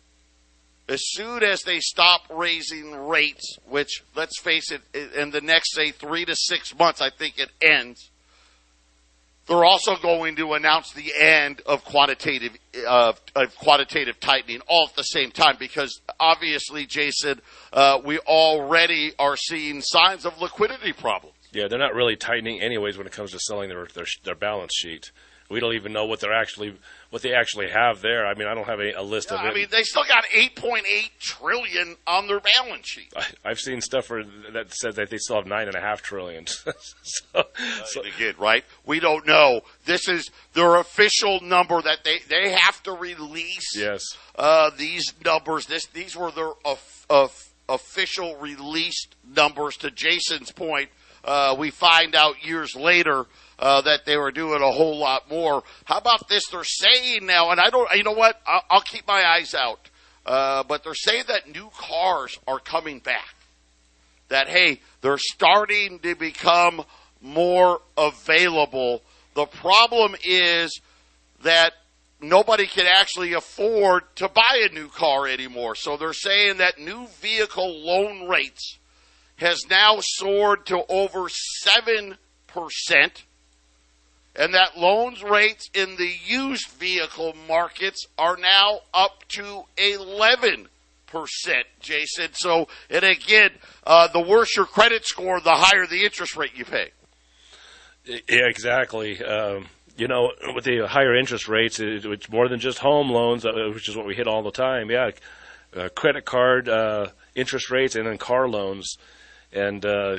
as 0.87 1.01
soon 1.03 1.43
as 1.43 1.61
they 1.63 1.79
stop 1.79 2.21
raising 2.29 2.93
rates, 3.07 3.57
which 3.67 4.03
let's 4.15 4.39
face 4.39 4.71
it, 4.71 4.81
in 5.15 5.31
the 5.31 5.41
next 5.41 5.73
say 5.73 5.91
three 5.91 6.25
to 6.25 6.35
six 6.35 6.77
months, 6.77 7.01
I 7.01 7.09
think 7.09 7.39
it 7.39 7.49
ends. 7.61 8.11
They're 9.47 9.65
also 9.65 9.95
going 9.95 10.37
to 10.37 10.53
announce 10.53 10.91
the 10.91 11.13
end 11.15 11.61
of 11.67 11.85
quantitative 11.85 12.57
uh, 12.87 13.13
of 13.35 13.55
quantitative 13.57 14.19
tightening 14.19 14.61
all 14.67 14.87
at 14.89 14.95
the 14.95 15.03
same 15.03 15.29
time 15.29 15.57
because 15.59 16.01
obviously, 16.19 16.87
Jason, 16.87 17.41
uh, 17.71 17.99
we 18.03 18.17
already 18.19 19.13
are 19.19 19.37
seeing 19.37 19.81
signs 19.81 20.25
of 20.25 20.41
liquidity 20.41 20.93
problems. 20.93 21.35
Yeah, 21.51 21.67
they're 21.67 21.79
not 21.79 21.93
really 21.93 22.15
tightening 22.15 22.59
anyways 22.59 22.97
when 22.97 23.05
it 23.05 23.13
comes 23.13 23.31
to 23.31 23.39
selling 23.39 23.69
their 23.69 23.85
their, 23.93 24.07
their 24.23 24.35
balance 24.35 24.73
sheet. 24.73 25.11
We 25.49 25.59
don't 25.59 25.75
even 25.75 25.93
know 25.93 26.05
what 26.05 26.21
they're 26.21 26.33
actually 26.33 26.75
what 27.09 27.21
they 27.21 27.33
actually 27.33 27.69
have 27.69 28.01
there. 28.01 28.25
I 28.25 28.33
mean, 28.33 28.47
I 28.47 28.53
don't 28.53 28.67
have 28.67 28.79
a, 28.79 28.91
a 28.93 29.01
list 29.01 29.29
yeah, 29.31 29.39
of 29.39 29.45
it. 29.45 29.49
I 29.49 29.53
mean, 29.53 29.67
they 29.71 29.83
still 29.83 30.03
got 30.07 30.25
8.8 30.25 30.83
trillion 31.19 31.95
on 32.07 32.27
their 32.27 32.39
balance 32.39 32.87
sheet. 32.87 33.13
I, 33.43 33.49
have 33.49 33.59
seen 33.59 33.81
stuff 33.81 34.05
for, 34.05 34.23
that 34.53 34.73
says 34.73 34.95
that 34.95 35.09
they 35.09 35.17
still 35.17 35.37
have 35.37 35.45
nine 35.45 35.67
and 35.67 35.75
a 35.75 35.81
half 35.81 36.01
trillion. 36.01 36.47
so, 36.47 36.71
uh, 37.33 37.43
so. 37.85 38.01
Again, 38.01 38.35
right? 38.37 38.63
We 38.85 38.99
don't 38.99 39.25
know. 39.25 39.61
This 39.85 40.07
is 40.07 40.29
their 40.53 40.75
official 40.75 41.41
number 41.41 41.81
that 41.81 42.03
they 42.03 42.19
they 42.29 42.51
have 42.51 42.81
to 42.83 42.91
release. 42.91 43.75
Yes. 43.75 44.03
Uh, 44.35 44.71
these 44.77 45.13
numbers. 45.23 45.65
This 45.67 45.85
these 45.87 46.15
were 46.15 46.31
their 46.31 46.51
of, 46.65 47.05
of 47.09 47.49
official 47.69 48.35
released 48.37 49.15
numbers. 49.25 49.77
To 49.77 49.91
Jason's 49.91 50.51
point, 50.51 50.89
uh, 51.25 51.55
we 51.57 51.71
find 51.71 52.15
out 52.15 52.45
years 52.45 52.75
later 52.75 53.25
uh, 53.57 53.81
that 53.81 54.05
they 54.05 54.15
were 54.15 54.31
doing 54.31 54.61
a 54.61 54.71
whole 54.71 54.97
lot 54.97 55.29
more. 55.29 55.63
How 55.85 55.97
about 55.97 56.29
this? 56.29 56.43
They're 56.47 56.63
saying 56.63 57.25
now, 57.25 57.49
and 57.49 57.59
I 57.59 57.69
don't, 57.69 57.89
you 57.95 58.03
know 58.03 58.11
what? 58.11 58.39
I'll, 58.47 58.63
I'll 58.69 58.81
keep 58.81 59.07
my 59.07 59.25
eyes 59.25 59.53
out. 59.53 59.89
Uh, 60.25 60.63
but 60.63 60.83
they're 60.83 60.93
saying 60.93 61.25
that 61.27 61.49
new 61.49 61.69
cars 61.77 62.39
are 62.47 62.59
coming 62.59 62.99
back. 62.99 63.35
That, 64.29 64.47
hey, 64.47 64.81
they're 65.01 65.19
starting 65.19 65.99
to 65.99 66.15
become 66.15 66.83
more 67.21 67.81
available. 67.97 69.01
The 69.35 69.45
problem 69.45 70.15
is 70.23 70.79
that 71.43 71.73
nobody 72.21 72.65
can 72.65 72.87
actually 72.87 73.33
afford 73.33 74.03
to 74.15 74.27
buy 74.29 74.67
a 74.69 74.73
new 74.73 74.87
car 74.87 75.27
anymore. 75.27 75.75
So 75.75 75.97
they're 75.97 76.13
saying 76.13 76.57
that 76.57 76.79
new 76.79 77.07
vehicle 77.21 77.81
loan 77.81 78.27
rates 78.27 78.79
has 79.37 79.61
now 79.69 79.97
soared 79.99 80.65
to 80.67 80.83
over 80.89 81.27
7% 81.65 82.17
and 84.37 84.53
that 84.53 84.77
loans 84.77 85.23
rates 85.23 85.69
in 85.73 85.95
the 85.95 86.11
used 86.25 86.67
vehicle 86.67 87.33
markets 87.47 88.05
are 88.17 88.37
now 88.37 88.79
up 88.93 89.23
to 89.29 89.63
11 89.77 90.67
percent, 91.07 91.65
Jason. 91.79 92.29
So, 92.33 92.67
and 92.89 93.05
again, 93.05 93.51
uh, 93.85 94.07
the 94.09 94.19
worse 94.19 94.55
your 94.55 94.65
credit 94.65 95.05
score, 95.05 95.39
the 95.39 95.53
higher 95.53 95.87
the 95.87 96.03
interest 96.03 96.35
rate 96.35 96.51
you 96.55 96.65
pay. 96.65 96.91
Yeah, 98.05 98.47
exactly. 98.47 99.23
Um, 99.23 99.67
you 99.97 100.07
know, 100.07 100.31
with 100.53 100.65
the 100.65 100.85
higher 100.87 101.15
interest 101.15 101.47
rates, 101.47 101.79
it's 101.79 102.29
more 102.29 102.49
than 102.49 102.59
just 102.59 102.79
home 102.79 103.09
loans, 103.09 103.45
uh, 103.45 103.53
which 103.73 103.87
is 103.87 103.95
what 103.95 104.05
we 104.05 104.15
hit 104.15 104.27
all 104.27 104.43
the 104.43 104.51
time. 104.51 104.91
Yeah, 104.91 105.11
uh, 105.75 105.89
credit 105.89 106.25
card 106.25 106.67
uh, 106.67 107.07
interest 107.33 107.71
rates 107.71 107.95
and 107.95 108.05
then 108.05 108.17
car 108.17 108.47
loans, 108.47 108.97
and 109.51 109.85
uh, 109.85 110.17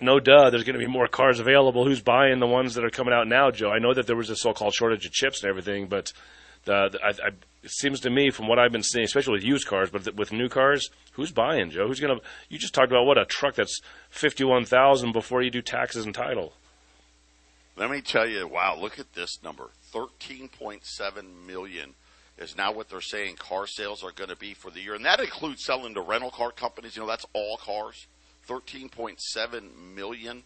no 0.00 0.18
duh, 0.20 0.50
there's 0.50 0.64
going 0.64 0.78
to 0.78 0.84
be 0.84 0.90
more 0.90 1.08
cars 1.08 1.40
available. 1.40 1.84
Who's 1.84 2.00
buying 2.00 2.38
the 2.40 2.46
ones 2.46 2.74
that 2.74 2.84
are 2.84 2.90
coming 2.90 3.14
out 3.14 3.28
now, 3.28 3.50
Joe? 3.50 3.70
I 3.70 3.78
know 3.78 3.94
that 3.94 4.06
there 4.06 4.16
was 4.16 4.30
a 4.30 4.36
so-called 4.36 4.74
shortage 4.74 5.06
of 5.06 5.12
chips 5.12 5.42
and 5.42 5.50
everything, 5.50 5.86
but 5.86 6.12
the, 6.64 6.88
the 6.90 6.98
I, 7.02 7.08
I, 7.08 7.30
it 7.62 7.70
seems 7.70 8.00
to 8.00 8.10
me, 8.10 8.30
from 8.30 8.48
what 8.48 8.58
I've 8.58 8.72
been 8.72 8.82
seeing, 8.82 9.04
especially 9.04 9.34
with 9.34 9.44
used 9.44 9.66
cars, 9.66 9.90
but 9.90 10.04
th- 10.04 10.16
with 10.16 10.32
new 10.32 10.48
cars, 10.48 10.88
who's 11.12 11.30
buying, 11.30 11.70
Joe? 11.70 11.86
Who's 11.86 12.00
going 12.00 12.18
to? 12.18 12.24
You 12.48 12.58
just 12.58 12.74
talked 12.74 12.90
about 12.90 13.04
what 13.04 13.18
a 13.18 13.24
truck 13.26 13.54
that's 13.56 13.80
fifty-one 14.08 14.64
thousand 14.64 15.12
before 15.12 15.42
you 15.42 15.50
do 15.50 15.60
taxes 15.60 16.06
and 16.06 16.14
title. 16.14 16.54
Let 17.76 17.90
me 17.90 18.00
tell 18.00 18.28
you, 18.28 18.46
wow, 18.46 18.76
look 18.78 18.98
at 18.98 19.14
this 19.14 19.42
number. 19.42 19.70
13.7 19.94 21.46
million 21.46 21.94
is 22.40 22.56
now 22.56 22.72
what 22.72 22.88
they're 22.88 23.00
saying 23.00 23.36
car 23.36 23.66
sales 23.66 24.02
are 24.02 24.12
going 24.12 24.30
to 24.30 24.36
be 24.36 24.54
for 24.54 24.70
the 24.70 24.80
year. 24.80 24.94
And 24.94 25.04
that 25.04 25.20
includes 25.20 25.64
selling 25.64 25.94
to 25.94 26.00
rental 26.00 26.30
car 26.30 26.50
companies. 26.50 26.96
You 26.96 27.02
know, 27.02 27.08
that's 27.08 27.26
all 27.34 27.58
cars. 27.58 28.06
13.7 28.48 29.94
million. 29.94 30.42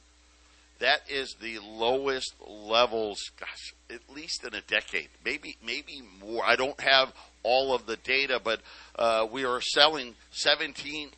That 0.80 1.02
is 1.08 1.36
the 1.40 1.60
lowest 1.60 2.34
levels, 2.46 3.18
gosh, 3.38 3.74
at 3.88 4.00
least 4.14 4.44
in 4.44 4.54
a 4.54 4.60
decade, 4.60 5.08
maybe 5.24 5.56
maybe 5.64 6.02
more. 6.20 6.44
I 6.44 6.56
don't 6.56 6.78
have 6.80 7.12
all 7.44 7.74
of 7.74 7.86
the 7.86 7.96
data, 7.96 8.40
but 8.42 8.60
uh, 8.98 9.26
we 9.30 9.44
are 9.44 9.60
selling 9.60 10.14
17, 10.32 11.10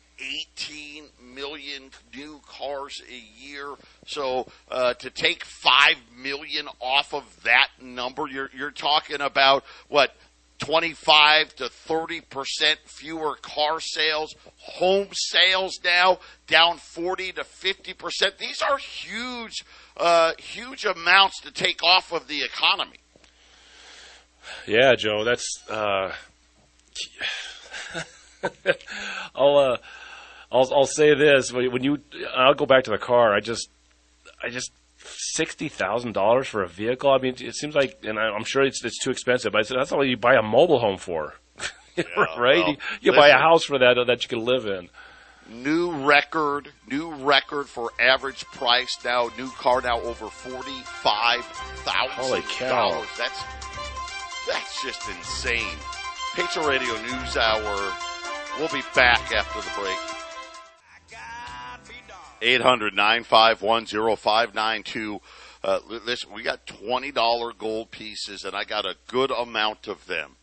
18 0.59 1.03
million 1.33 1.89
new 2.15 2.39
cars 2.47 3.01
a 3.09 3.43
year. 3.43 3.73
So 4.05 4.47
uh, 4.69 4.93
to 4.95 5.09
take 5.09 5.43
five 5.43 5.95
million 6.15 6.67
off 6.79 7.13
of 7.15 7.23
that 7.43 7.69
number, 7.81 8.27
you're 8.27 8.51
you're 8.55 8.71
talking 8.71 9.21
about 9.21 9.63
what 9.89 10.15
25 10.59 11.55
to 11.55 11.69
30 11.69 12.21
percent 12.21 12.79
fewer 12.85 13.35
car 13.41 13.79
sales. 13.79 14.35
Home 14.57 15.07
sales 15.13 15.79
now 15.83 16.19
down 16.47 16.77
40 16.77 17.33
to 17.33 17.43
50 17.43 17.93
percent. 17.93 18.37
These 18.37 18.61
are 18.61 18.77
huge, 18.77 19.63
uh, 19.97 20.33
huge 20.37 20.85
amounts 20.85 21.41
to 21.41 21.51
take 21.51 21.83
off 21.83 22.11
of 22.11 22.27
the 22.27 22.43
economy. 22.43 22.97
Yeah, 24.65 24.95
Joe, 24.95 25.23
that's. 25.23 25.45
Uh, 25.69 26.13
I'll, 29.35 29.57
uh, 29.57 29.77
I'll 30.51 30.73
I'll 30.73 30.85
say 30.85 31.13
this 31.15 31.51
when 31.51 31.83
you 31.83 31.99
I'll 32.35 32.53
go 32.53 32.65
back 32.65 32.85
to 32.85 32.91
the 32.91 32.97
car. 32.97 33.33
I 33.33 33.39
just 33.39 33.69
I 34.41 34.49
just 34.49 34.71
sixty 35.15 35.69
thousand 35.69 36.13
dollars 36.13 36.47
for 36.47 36.63
a 36.63 36.67
vehicle. 36.67 37.09
I 37.11 37.17
mean, 37.17 37.35
it 37.39 37.55
seems 37.55 37.75
like, 37.75 37.99
and 38.03 38.19
I, 38.19 38.35
am 38.35 38.43
sure 38.43 38.63
it's 38.63 38.83
it's 38.83 38.99
too 38.99 39.11
expensive. 39.11 39.51
But 39.53 39.67
that's 39.67 39.91
all 39.91 40.05
you 40.05 40.17
buy 40.17 40.35
a 40.35 40.41
mobile 40.41 40.79
home 40.79 40.97
for, 40.97 41.33
Yeah, 41.95 42.03
right? 42.37 42.57
well, 42.59 42.69
you 42.71 42.77
you 43.01 43.11
buy 43.13 43.29
a 43.29 43.37
house 43.37 43.63
for 43.63 43.79
that 43.79 43.97
uh, 43.97 44.03
that 44.05 44.23
you 44.23 44.29
can 44.29 44.43
live 44.45 44.65
in. 44.65 44.89
New 45.49 45.91
record, 46.05 46.69
new 46.89 47.13
record 47.13 47.67
for 47.67 47.91
average 47.99 48.43
price 48.47 48.97
now. 49.05 49.29
New 49.37 49.49
car 49.51 49.81
now 49.81 50.01
over 50.01 50.27
forty 50.27 50.79
five 50.83 51.41
Holy 51.85 52.41
thousand 52.41 52.49
cow. 52.49 52.89
dollars. 52.91 53.07
That's 53.17 53.43
that's 54.47 54.83
just 54.83 55.07
insane. 55.09 55.75
Patriot 56.35 56.67
Radio 56.67 56.93
News 57.01 57.37
Hour. 57.37 57.93
We'll 58.59 58.67
be 58.69 58.81
back 58.95 59.31
after 59.31 59.61
the 59.61 59.81
break. 59.81 60.16
800 62.41 62.93
951 62.93 63.85
0592. 63.85 65.21
Uh, 65.63 65.79
Listen, 65.87 66.33
we 66.33 66.43
got 66.43 66.65
$20 66.65 67.57
gold 67.57 67.91
pieces, 67.91 68.45
and 68.45 68.55
I 68.55 68.63
got 68.63 68.85
a 68.85 68.95
good 69.07 69.31
amount 69.31 69.87
of 69.87 70.05
them. 70.07 70.35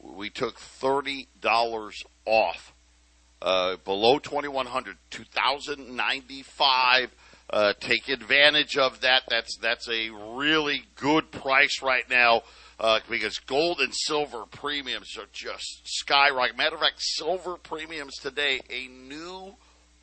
We 0.00 0.30
took 0.30 0.58
$30 0.58 1.26
off. 2.26 2.72
Uh, 3.40 3.76
below 3.84 4.20
2100 4.20 4.96
2095 5.10 7.10
uh, 7.50 7.72
take 7.80 8.08
advantage 8.08 8.78
of 8.78 9.00
that 9.00 9.24
that's 9.28 9.56
that's 9.56 9.88
a 9.88 10.10
really 10.10 10.84
good 10.94 11.32
price 11.32 11.82
right 11.82 12.08
now 12.08 12.42
uh, 12.78 13.00
because 13.10 13.40
gold 13.40 13.80
and 13.80 13.92
silver 13.92 14.44
premiums 14.48 15.18
are 15.18 15.26
just 15.32 15.90
skyrocketing 16.06 16.56
matter 16.56 16.76
of 16.76 16.82
fact 16.82 17.02
silver 17.02 17.56
premiums 17.56 18.16
today 18.18 18.60
a 18.70 18.86
new 18.86 19.56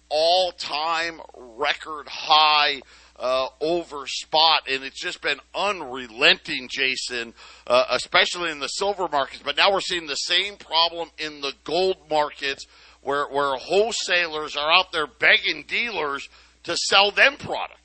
all-time 0.09 1.21
record 1.35 2.07
high 2.07 2.81
uh, 3.17 3.47
over 3.59 4.07
spot, 4.07 4.61
and 4.69 4.83
it's 4.83 4.99
just 4.99 5.21
been 5.21 5.39
unrelenting, 5.53 6.69
Jason, 6.69 7.33
uh, 7.67 7.85
especially 7.89 8.49
in 8.49 8.59
the 8.59 8.67
silver 8.67 9.07
markets. 9.07 9.41
But 9.43 9.57
now 9.57 9.71
we're 9.71 9.81
seeing 9.81 10.07
the 10.07 10.15
same 10.15 10.55
problem 10.55 11.09
in 11.17 11.41
the 11.41 11.53
gold 11.63 11.97
markets, 12.09 12.65
where 13.01 13.25
where 13.25 13.55
wholesalers 13.55 14.55
are 14.55 14.71
out 14.71 14.91
there 14.91 15.07
begging 15.07 15.65
dealers 15.67 16.29
to 16.63 16.75
sell 16.77 17.11
them 17.11 17.35
product. 17.37 17.79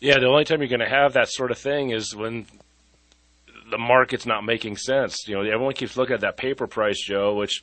Yeah, 0.00 0.18
the 0.18 0.26
only 0.26 0.44
time 0.44 0.60
you're 0.60 0.68
going 0.68 0.80
to 0.80 0.88
have 0.88 1.12
that 1.12 1.28
sort 1.28 1.50
of 1.50 1.58
thing 1.58 1.90
is 1.90 2.14
when 2.16 2.46
the 3.70 3.78
market's 3.78 4.26
not 4.26 4.44
making 4.44 4.76
sense. 4.76 5.28
You 5.28 5.36
know, 5.36 5.42
everyone 5.42 5.74
keeps 5.74 5.96
looking 5.96 6.14
at 6.14 6.22
that 6.22 6.36
paper 6.36 6.66
price, 6.66 7.00
Joe, 7.04 7.34
which, 7.34 7.62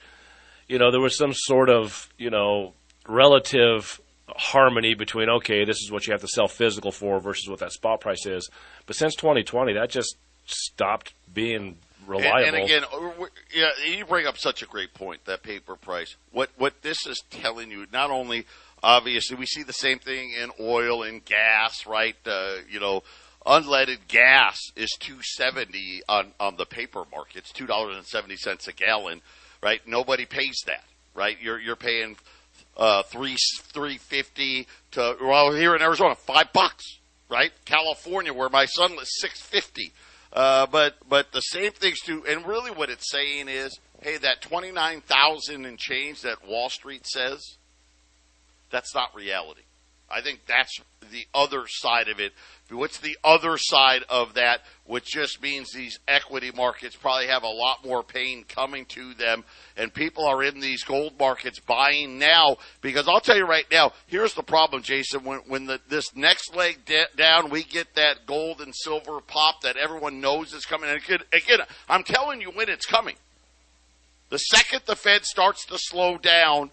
you 0.67 0.77
know, 0.77 0.91
there 0.91 1.01
was 1.01 1.17
some 1.17 1.33
sort 1.33 1.69
of, 1.69 2.07
you 2.17 2.29
know, 2.29 2.73
relative 3.07 3.99
harmony 4.29 4.93
between, 4.93 5.29
okay, 5.29 5.65
this 5.65 5.77
is 5.77 5.91
what 5.91 6.05
you 6.05 6.11
have 6.11 6.21
to 6.21 6.27
sell 6.27 6.47
physical 6.47 6.91
for 6.91 7.19
versus 7.19 7.49
what 7.49 7.59
that 7.59 7.71
spot 7.71 8.01
price 8.01 8.25
is. 8.25 8.49
But 8.85 8.95
since 8.95 9.15
2020, 9.15 9.73
that 9.73 9.89
just 9.89 10.17
stopped 10.45 11.13
being 11.33 11.77
reliable. 12.05 12.47
And, 12.47 12.55
and 12.55 12.65
again, 12.65 12.83
yeah, 13.53 13.69
you 13.85 14.05
bring 14.05 14.25
up 14.25 14.37
such 14.37 14.61
a 14.61 14.65
great 14.65 14.93
point 14.93 15.25
that 15.25 15.43
paper 15.43 15.75
price. 15.75 16.15
What 16.31 16.49
what 16.57 16.81
this 16.81 17.05
is 17.05 17.23
telling 17.29 17.71
you, 17.71 17.85
not 17.91 18.11
only 18.11 18.45
obviously 18.81 19.37
we 19.37 19.45
see 19.45 19.63
the 19.63 19.73
same 19.73 19.99
thing 19.99 20.31
in 20.31 20.51
oil 20.59 21.03
and 21.03 21.23
gas, 21.23 21.85
right? 21.85 22.15
Uh, 22.25 22.55
you 22.69 22.79
know, 22.79 23.03
unleaded 23.45 24.07
gas 24.07 24.57
is 24.75 24.89
two 24.99 25.17
seventy 25.21 26.01
on 26.07 26.33
on 26.39 26.55
the 26.57 26.65
paper 26.65 27.03
market. 27.11 27.37
It's 27.37 27.51
two 27.51 27.67
dollars 27.67 27.97
and 27.97 28.05
seventy 28.05 28.37
cents 28.37 28.67
a 28.67 28.73
gallon, 28.73 29.21
right? 29.61 29.81
Nobody 29.85 30.25
pays 30.25 30.63
that, 30.65 30.85
right? 31.13 31.37
You're 31.41 31.59
you're 31.59 31.75
paying 31.75 32.15
uh, 32.77 33.03
three 33.03 33.35
three 33.73 33.97
fifty 33.97 34.67
to 34.91 35.17
well 35.19 35.51
here 35.51 35.75
in 35.75 35.81
Arizona 35.81 36.15
five 36.15 36.53
bucks, 36.53 36.99
right? 37.29 37.51
California 37.65 38.33
where 38.33 38.49
my 38.49 38.65
son 38.65 38.95
lives 38.95 39.11
six 39.19 39.41
fifty. 39.41 39.91
Uh, 40.31 40.67
but 40.67 40.95
but 41.09 41.31
the 41.31 41.41
same 41.41 41.71
things 41.71 41.99
too, 41.99 42.23
and 42.27 42.45
really 42.45 42.71
what 42.71 42.89
it's 42.89 43.09
saying 43.09 43.47
is, 43.47 43.79
hey, 44.01 44.17
that 44.17 44.41
twenty 44.41 44.71
nine 44.71 45.01
thousand 45.01 45.65
and 45.65 45.77
change 45.77 46.21
that 46.21 46.47
Wall 46.47 46.69
Street 46.69 47.05
says, 47.07 47.57
that's 48.69 48.93
not 48.93 49.15
reality. 49.15 49.61
I 50.09 50.21
think 50.21 50.41
that's 50.47 50.79
the 51.11 51.25
other 51.33 51.65
side 51.67 52.07
of 52.07 52.19
it. 52.19 52.33
What's 52.69 52.99
the 52.99 53.17
other 53.23 53.57
side 53.57 54.03
of 54.09 54.33
that? 54.33 54.61
Which 54.85 55.05
just 55.05 55.41
means 55.41 55.71
these 55.71 55.99
equity 56.07 56.51
markets 56.51 56.95
probably 56.95 57.27
have 57.27 57.43
a 57.43 57.47
lot 57.47 57.85
more 57.85 58.03
pain 58.03 58.43
coming 58.43 58.85
to 58.87 59.13
them, 59.13 59.45
and 59.77 59.93
people 59.93 60.25
are 60.25 60.43
in 60.43 60.59
these 60.59 60.83
gold 60.83 61.13
markets 61.17 61.59
buying 61.59 62.19
now. 62.19 62.57
Because 62.81 63.07
I'll 63.07 63.21
tell 63.21 63.37
you 63.37 63.45
right 63.45 63.65
now, 63.71 63.93
here's 64.07 64.33
the 64.33 64.43
problem, 64.43 64.81
Jason. 64.81 65.23
When 65.23 65.39
when 65.47 65.65
the, 65.65 65.79
this 65.89 66.15
next 66.15 66.55
leg 66.55 66.85
da- 66.85 67.05
down, 67.15 67.49
we 67.49 67.63
get 67.63 67.95
that 67.95 68.25
gold 68.25 68.59
and 68.59 68.75
silver 68.75 69.21
pop 69.21 69.61
that 69.61 69.77
everyone 69.77 70.19
knows 70.19 70.53
is 70.53 70.65
coming. 70.65 70.89
And 70.89 71.01
again, 71.31 71.59
I'm 71.87 72.03
telling 72.03 72.41
you 72.41 72.51
when 72.51 72.69
it's 72.69 72.85
coming. 72.85 73.15
The 74.29 74.39
second 74.39 74.81
the 74.85 74.95
Fed 74.95 75.23
starts 75.23 75.65
to 75.67 75.77
slow 75.77 76.17
down, 76.17 76.71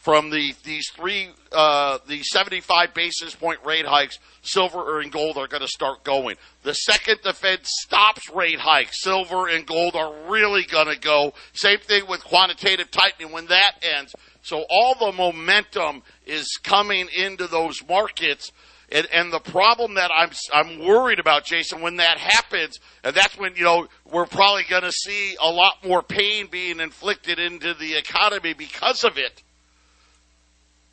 from 0.00 0.30
the 0.30 0.54
these 0.64 0.88
three 0.96 1.28
uh, 1.52 1.98
the 2.06 2.22
75 2.22 2.94
basis 2.94 3.34
point 3.34 3.60
rate 3.64 3.84
hikes, 3.84 4.18
silver 4.40 5.00
and 5.00 5.12
gold 5.12 5.36
are 5.36 5.46
going 5.46 5.60
to 5.60 5.68
start 5.68 6.04
going. 6.04 6.36
The 6.62 6.72
second 6.72 7.18
the 7.22 7.34
Fed 7.34 7.60
stops 7.66 8.30
rate 8.30 8.58
hikes, 8.58 9.02
silver 9.02 9.46
and 9.46 9.66
gold 9.66 9.94
are 9.94 10.30
really 10.30 10.64
going 10.64 10.88
to 10.88 10.98
go. 10.98 11.34
Same 11.52 11.78
thing 11.78 12.06
with 12.08 12.24
quantitative 12.24 12.90
tightening 12.90 13.30
when 13.30 13.46
that 13.46 13.72
ends. 13.98 14.14
So 14.42 14.64
all 14.70 14.94
the 14.98 15.12
momentum 15.12 16.02
is 16.26 16.58
coming 16.62 17.08
into 17.14 17.46
those 17.46 17.86
markets. 17.86 18.52
And, 18.92 19.06
and 19.12 19.32
the 19.32 19.38
problem 19.38 19.94
that 19.94 20.10
I'm 20.12 20.30
I'm 20.52 20.78
worried 20.84 21.20
about, 21.20 21.44
Jason, 21.44 21.82
when 21.82 21.96
that 21.96 22.18
happens, 22.18 22.80
and 23.04 23.14
that's 23.14 23.38
when 23.38 23.54
you 23.54 23.64
know 23.64 23.86
we're 24.10 24.26
probably 24.26 24.64
going 24.68 24.82
to 24.82 24.92
see 24.92 25.36
a 25.40 25.50
lot 25.50 25.84
more 25.84 26.02
pain 26.02 26.48
being 26.50 26.80
inflicted 26.80 27.38
into 27.38 27.74
the 27.74 27.96
economy 27.96 28.54
because 28.54 29.04
of 29.04 29.18
it 29.18 29.42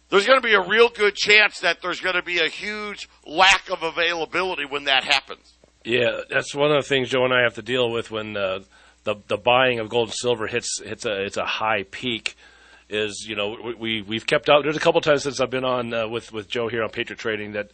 there's 0.09 0.25
going 0.25 0.39
to 0.39 0.45
be 0.47 0.53
a 0.53 0.61
real 0.61 0.89
good 0.89 1.15
chance 1.15 1.59
that 1.59 1.81
there's 1.81 1.99
going 1.99 2.15
to 2.15 2.21
be 2.21 2.39
a 2.39 2.47
huge 2.47 3.09
lack 3.25 3.69
of 3.69 3.83
availability 3.83 4.65
when 4.65 4.85
that 4.85 5.03
happens. 5.03 5.53
Yeah, 5.83 6.21
that's 6.29 6.53
one 6.53 6.71
of 6.71 6.83
the 6.83 6.87
things 6.87 7.09
Joe 7.09 7.25
and 7.25 7.33
I 7.33 7.43
have 7.43 7.55
to 7.55 7.61
deal 7.61 7.91
with 7.91 8.11
when 8.11 8.35
uh, 8.35 8.59
the 9.03 9.15
the 9.27 9.37
buying 9.37 9.79
of 9.79 9.89
gold 9.89 10.09
and 10.09 10.15
silver 10.15 10.47
hits 10.47 10.81
hits 10.83 11.05
a 11.05 11.23
it's 11.23 11.37
a 11.37 11.45
high 11.45 11.83
peak. 11.89 12.35
Is 12.89 13.25
you 13.27 13.35
know 13.35 13.57
we, 13.63 13.73
we 13.75 14.01
we've 14.01 14.25
kept 14.25 14.49
out. 14.49 14.63
There's 14.63 14.77
a 14.77 14.81
couple 14.81 15.01
times 15.01 15.23
since 15.23 15.39
I've 15.39 15.49
been 15.49 15.65
on 15.65 15.93
uh, 15.93 16.07
with 16.07 16.31
with 16.31 16.47
Joe 16.49 16.67
here 16.67 16.83
on 16.83 16.89
Patriot 16.89 17.19
Trading 17.19 17.53
that 17.53 17.71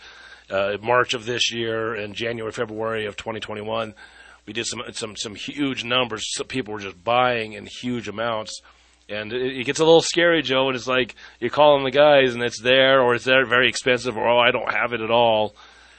uh, 0.49 0.77
March 0.81 1.13
of 1.13 1.25
this 1.25 1.51
year 1.51 1.93
and 1.93 2.15
January 2.15 2.51
February 2.51 3.05
of 3.05 3.15
2021 3.15 3.93
we 4.45 4.53
did 4.53 4.65
some 4.65 4.81
some 4.91 5.15
some 5.15 5.35
huge 5.35 5.83
numbers. 5.83 6.33
Some 6.33 6.47
people 6.47 6.73
were 6.73 6.79
just 6.79 7.03
buying 7.03 7.53
in 7.53 7.67
huge 7.81 8.07
amounts. 8.07 8.61
And 9.09 9.33
it, 9.33 9.57
it 9.59 9.63
gets 9.65 9.79
a 9.79 9.85
little 9.85 10.01
scary, 10.01 10.41
Joe. 10.41 10.67
And 10.67 10.75
it's 10.75 10.87
like 10.87 11.15
you're 11.39 11.49
calling 11.49 11.83
the 11.83 11.91
guys, 11.91 12.33
and 12.33 12.43
it's 12.43 12.61
there, 12.61 13.01
or 13.01 13.15
it's 13.15 13.25
there 13.25 13.45
very 13.45 13.67
expensive, 13.67 14.17
or 14.17 14.27
oh, 14.27 14.39
I 14.39 14.51
don't 14.51 14.71
have 14.71 14.93
it 14.93 15.01
at 15.01 15.11
all. 15.11 15.55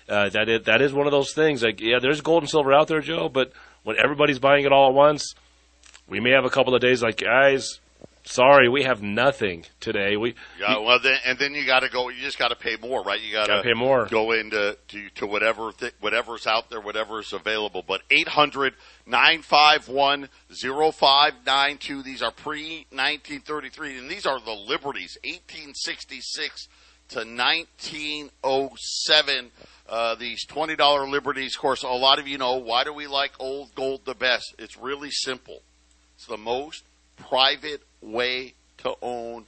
Uh, 0.09 0.29
that 0.31 0.49
is, 0.49 0.65
that 0.65 0.83
is 0.83 0.93
one 0.93 1.07
of 1.07 1.13
those 1.13 1.33
things. 1.33 1.63
Like, 1.63 1.81
yeah, 1.81 1.99
there's 2.01 2.21
gold 2.21 2.43
and 2.43 2.51
silver 2.51 2.73
out 2.73 2.89
there, 2.89 3.01
Joe, 3.01 3.29
but 3.29 3.53
when 3.85 3.97
everybody's 3.99 4.39
buying 4.39 4.65
it 4.65 4.73
all 4.73 4.89
at 4.89 4.95
once, 4.95 5.35
we 6.09 6.21
may 6.21 6.31
have 6.31 6.45
a 6.45 6.51
couple 6.51 6.75
of 6.75 6.81
days 6.81 7.03
like, 7.03 7.19
guys, 7.19 7.81
sorry, 8.25 8.69
we 8.69 8.83
have 8.83 9.03
nothing 9.03 9.65
today. 9.81 10.17
We 10.17 10.35
yeah, 10.59 10.79
well, 10.79 10.99
then 10.99 11.19
and 11.25 11.39
then 11.39 11.55
you 11.55 11.65
got 11.67 11.81
to 11.81 11.89
go. 11.89 12.09
You 12.09 12.21
just 12.21 12.39
got 12.39 12.49
to 12.49 12.57
pay 12.57 12.77
more, 12.77 13.03
right? 13.03 13.21
You 13.21 13.33
got 13.33 13.47
to 13.47 13.63
pay 13.63 13.75
more. 13.75 14.07
Go 14.07 14.33
into 14.33 14.77
to, 14.89 15.11
to 15.11 15.27
whatever 15.27 15.73
th- 15.73 15.95
whatever's 16.01 16.47
out 16.47 16.71
there, 16.71 16.81
whatever's 16.81 17.33
available. 17.33 17.85
But 17.87 18.03
800 18.11 18.75
951 19.07 20.29
0592. 20.51 22.03
These 22.03 22.23
are 22.23 22.31
pre 22.31 22.87
1933, 22.91 23.99
and 23.99 24.11
these 24.11 24.27
are 24.27 24.41
the 24.41 24.53
Liberties, 24.53 25.19
1866 25.25 26.69
to 27.09 27.19
1907. 27.19 29.51
Uh, 29.87 30.15
these 30.15 30.47
twenty 30.47 30.77
dollar 30.77 31.07
liberties. 31.07 31.55
Of 31.55 31.61
course, 31.61 31.83
a 31.83 31.89
lot 31.89 32.19
of 32.19 32.27
you 32.27 32.39
know 32.39 32.57
why 32.57 32.85
do 32.85 32.93
we 32.95 33.07
like 33.07 33.33
old 33.39 33.75
gold 33.75 34.07
the 34.07 34.15
best? 34.15 34.55
It's 34.59 34.79
really 34.79 35.11
simple. 35.11 35.61
It's 36.17 36.25
the 36.27 36.39
most 36.39 36.85
private 37.17 37.83
way 38.05 38.55
to 38.79 38.95
own 39.03 39.47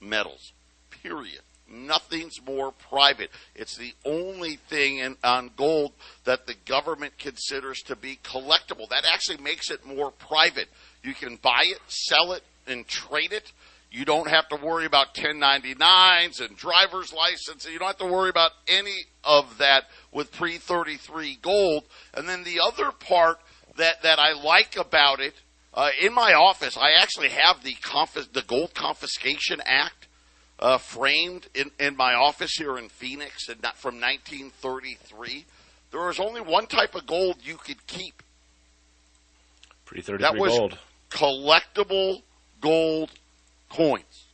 metals. 0.00 0.52
Period. 0.90 1.40
Nothing's 1.70 2.40
more 2.46 2.72
private. 2.72 3.30
It's 3.54 3.76
the 3.76 3.92
only 4.04 4.56
thing 4.56 4.98
in, 4.98 5.16
on 5.22 5.50
gold 5.56 5.92
that 6.24 6.46
the 6.46 6.54
government 6.64 7.18
considers 7.18 7.82
to 7.82 7.96
be 7.96 8.18
collectible. 8.22 8.88
That 8.88 9.04
actually 9.12 9.42
makes 9.42 9.70
it 9.70 9.84
more 9.84 10.10
private. 10.10 10.68
You 11.02 11.12
can 11.12 11.36
buy 11.36 11.64
it, 11.66 11.80
sell 11.86 12.32
it, 12.32 12.42
and 12.66 12.86
trade 12.86 13.32
it. 13.32 13.52
You 13.90 14.04
don't 14.04 14.28
have 14.28 14.48
to 14.48 14.56
worry 14.56 14.84
about 14.84 15.14
1099s 15.14 16.40
and 16.40 16.56
driver's 16.56 17.12
license. 17.12 17.66
You 17.70 17.78
don't 17.78 17.88
have 17.88 17.98
to 17.98 18.12
worry 18.12 18.30
about 18.30 18.52
any 18.66 19.04
of 19.24 19.58
that 19.58 19.84
with 20.12 20.32
pre 20.32 20.58
33 20.58 21.38
gold. 21.40 21.84
And 22.14 22.28
then 22.28 22.44
the 22.44 22.60
other 22.62 22.92
part 22.92 23.40
that, 23.76 24.02
that 24.02 24.18
I 24.18 24.32
like 24.32 24.76
about 24.76 25.20
it 25.20 25.34
uh, 25.78 25.90
in 26.00 26.12
my 26.12 26.32
office, 26.34 26.76
I 26.76 26.90
actually 27.00 27.28
have 27.28 27.62
the 27.62 27.74
confis- 27.74 28.32
the 28.32 28.42
Gold 28.42 28.74
Confiscation 28.74 29.62
Act 29.64 30.08
uh, 30.58 30.76
framed 30.76 31.46
in, 31.54 31.70
in 31.78 31.96
my 31.96 32.14
office 32.14 32.54
here 32.54 32.76
in 32.78 32.88
Phoenix, 32.88 33.48
and 33.48 33.62
not 33.62 33.78
from 33.78 34.00
1933. 34.00 35.44
There 35.92 36.00
was 36.00 36.18
only 36.18 36.40
one 36.40 36.66
type 36.66 36.96
of 36.96 37.06
gold 37.06 37.36
you 37.44 37.54
could 37.54 37.86
keep. 37.86 38.24
Pre 39.84 40.00
33 40.00 40.20
that 40.20 40.36
was 40.36 40.58
gold. 40.58 40.78
collectible 41.10 42.22
gold 42.60 43.12
coins. 43.70 44.24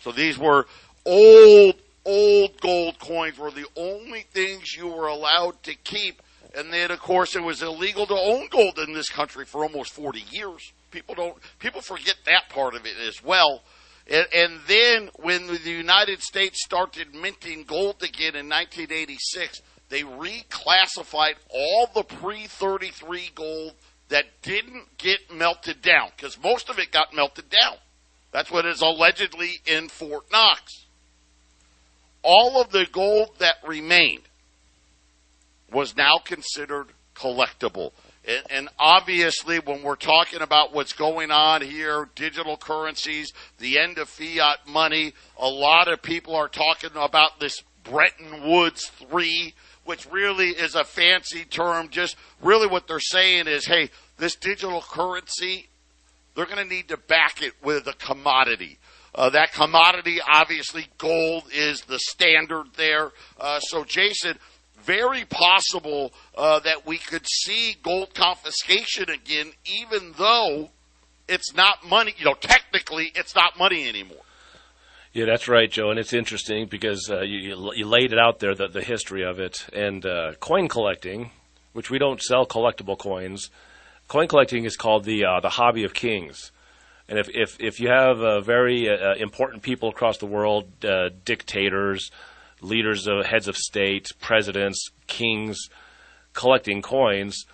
So 0.00 0.10
these 0.10 0.36
were 0.36 0.66
old, 1.06 1.76
old 2.04 2.60
gold 2.60 2.98
coins 2.98 3.38
were 3.38 3.52
the 3.52 3.68
only 3.76 4.22
things 4.22 4.74
you 4.74 4.88
were 4.88 5.06
allowed 5.06 5.62
to 5.62 5.76
keep 5.76 6.20
and 6.56 6.72
then, 6.72 6.90
of 6.90 7.00
course, 7.00 7.34
it 7.34 7.42
was 7.42 7.62
illegal 7.62 8.06
to 8.06 8.14
own 8.14 8.48
gold 8.48 8.78
in 8.78 8.94
this 8.94 9.08
country 9.08 9.44
for 9.44 9.64
almost 9.64 9.92
40 9.92 10.22
years. 10.30 10.72
People 10.90 11.14
don't, 11.14 11.36
people 11.58 11.80
forget 11.80 12.16
that 12.26 12.48
part 12.48 12.74
of 12.74 12.86
it 12.86 12.94
as 13.06 13.22
well. 13.24 13.62
And, 14.08 14.26
and 14.32 14.60
then 14.68 15.10
when 15.16 15.46
the 15.46 15.70
United 15.70 16.22
States 16.22 16.62
started 16.64 17.14
minting 17.14 17.64
gold 17.64 18.02
again 18.02 18.36
in 18.36 18.48
1986, 18.48 19.62
they 19.88 20.02
reclassified 20.02 21.34
all 21.50 21.88
the 21.94 22.04
pre 22.04 22.46
33 22.46 23.30
gold 23.34 23.74
that 24.08 24.26
didn't 24.42 24.96
get 24.98 25.18
melted 25.32 25.82
down 25.82 26.10
because 26.16 26.38
most 26.42 26.68
of 26.70 26.78
it 26.78 26.92
got 26.92 27.14
melted 27.14 27.50
down. 27.50 27.76
That's 28.32 28.50
what 28.50 28.66
is 28.66 28.80
allegedly 28.80 29.60
in 29.66 29.88
Fort 29.88 30.24
Knox. 30.30 30.86
All 32.22 32.60
of 32.60 32.70
the 32.70 32.86
gold 32.90 33.30
that 33.38 33.56
remained 33.66 34.22
was 35.72 35.96
now 35.96 36.18
considered 36.18 36.88
collectible. 37.14 37.92
And, 38.48 38.70
obviously, 38.78 39.58
when 39.58 39.82
we're 39.82 39.96
talking 39.96 40.40
about 40.40 40.72
what's 40.72 40.94
going 40.94 41.30
on 41.30 41.60
here, 41.60 42.08
digital 42.14 42.56
currencies, 42.56 43.34
the 43.58 43.78
end 43.78 43.98
of 43.98 44.08
fiat 44.08 44.66
money, 44.66 45.12
a 45.36 45.48
lot 45.48 45.88
of 45.88 46.00
people 46.00 46.34
are 46.34 46.48
talking 46.48 46.90
about 46.94 47.38
this 47.38 47.62
Bretton 47.82 48.48
Woods 48.48 48.90
3, 49.10 49.52
which 49.84 50.10
really 50.10 50.48
is 50.48 50.74
a 50.74 50.84
fancy 50.84 51.44
term. 51.44 51.90
Just 51.90 52.16
really 52.40 52.66
what 52.66 52.88
they're 52.88 52.98
saying 52.98 53.46
is, 53.46 53.66
hey, 53.66 53.90
this 54.16 54.36
digital 54.36 54.80
currency, 54.80 55.68
they're 56.34 56.46
going 56.46 56.56
to 56.56 56.64
need 56.64 56.88
to 56.88 56.96
back 56.96 57.42
it 57.42 57.52
with 57.62 57.86
a 57.86 57.92
commodity. 57.92 58.78
Uh, 59.14 59.30
that 59.30 59.52
commodity, 59.52 60.18
obviously, 60.26 60.86
gold 60.98 61.44
is 61.52 61.82
the 61.82 61.98
standard 61.98 62.66
there. 62.76 63.12
Uh, 63.38 63.60
so, 63.60 63.84
Jason, 63.84 64.36
very 64.84 65.24
possible 65.24 66.12
uh, 66.36 66.60
that 66.60 66.86
we 66.86 66.98
could 66.98 67.26
see 67.26 67.76
gold 67.82 68.14
confiscation 68.14 69.10
again, 69.10 69.52
even 69.64 70.12
though 70.18 70.68
it's 71.28 71.54
not 71.54 71.86
money. 71.88 72.14
You 72.16 72.26
know, 72.26 72.34
technically, 72.34 73.12
it's 73.14 73.34
not 73.34 73.58
money 73.58 73.88
anymore. 73.88 74.18
Yeah, 75.12 75.26
that's 75.26 75.46
right, 75.46 75.70
Joe, 75.70 75.90
and 75.90 75.98
it's 76.00 76.12
interesting 76.12 76.66
because 76.66 77.08
uh, 77.08 77.20
you, 77.20 77.72
you 77.76 77.86
laid 77.86 78.12
it 78.12 78.18
out 78.18 78.40
there, 78.40 78.52
the, 78.54 78.66
the 78.66 78.82
history 78.82 79.22
of 79.22 79.38
it, 79.38 79.64
and 79.72 80.04
uh, 80.04 80.32
coin 80.40 80.66
collecting, 80.66 81.30
which 81.72 81.88
we 81.88 81.98
don't 81.98 82.20
sell 82.20 82.44
collectible 82.44 82.98
coins. 82.98 83.48
Coin 84.08 84.26
collecting 84.26 84.64
is 84.64 84.76
called 84.76 85.04
the 85.04 85.24
uh, 85.24 85.38
the 85.38 85.50
hobby 85.50 85.84
of 85.84 85.94
kings, 85.94 86.50
and 87.08 87.16
if 87.16 87.28
if, 87.32 87.56
if 87.60 87.78
you 87.78 87.88
have 87.88 88.20
uh, 88.20 88.40
very 88.40 88.88
uh, 88.88 89.14
important 89.14 89.62
people 89.62 89.88
across 89.88 90.18
the 90.18 90.26
world, 90.26 90.68
dictators, 91.24 92.10
leaders 92.64 93.06
of 93.06 93.24
heads 93.26 93.48
of 93.48 93.56
state, 93.56 94.08
presidents, 94.20 94.90
kings 95.06 95.68
collecting 96.34 96.82
coins, 96.82 97.46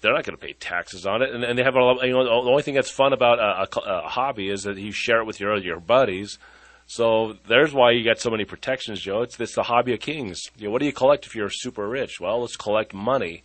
they're 0.00 0.14
not 0.14 0.24
going 0.24 0.36
to 0.36 0.44
pay 0.44 0.54
taxes 0.54 1.06
on 1.06 1.22
it, 1.22 1.34
and, 1.34 1.44
and 1.44 1.58
they 1.58 1.62
have 1.62 1.76
a, 1.76 1.94
you 2.02 2.12
know 2.12 2.24
the 2.24 2.50
only 2.50 2.62
thing 2.62 2.74
that's 2.74 2.90
fun 2.90 3.12
about 3.12 3.38
a, 3.38 3.78
a, 3.80 4.04
a, 4.04 4.08
hobby 4.08 4.48
is 4.48 4.64
that 4.64 4.76
you 4.76 4.92
share 4.92 5.20
it 5.20 5.26
with 5.26 5.38
your 5.38 5.56
your 5.58 5.80
buddies. 5.80 6.38
So 6.86 7.36
there's 7.46 7.72
why 7.72 7.92
you 7.92 8.04
got 8.04 8.18
so 8.18 8.30
many 8.30 8.44
protections, 8.44 9.00
Joe. 9.00 9.22
It's 9.22 9.38
it's 9.38 9.54
the 9.54 9.62
hobby 9.62 9.92
of 9.92 10.00
kings. 10.00 10.42
You 10.56 10.66
know, 10.66 10.72
what 10.72 10.80
do 10.80 10.86
you 10.86 10.92
collect 10.92 11.26
if 11.26 11.34
you're 11.34 11.50
super 11.50 11.88
rich? 11.88 12.20
Well, 12.20 12.40
let's 12.40 12.56
collect 12.56 12.92
money, 12.92 13.42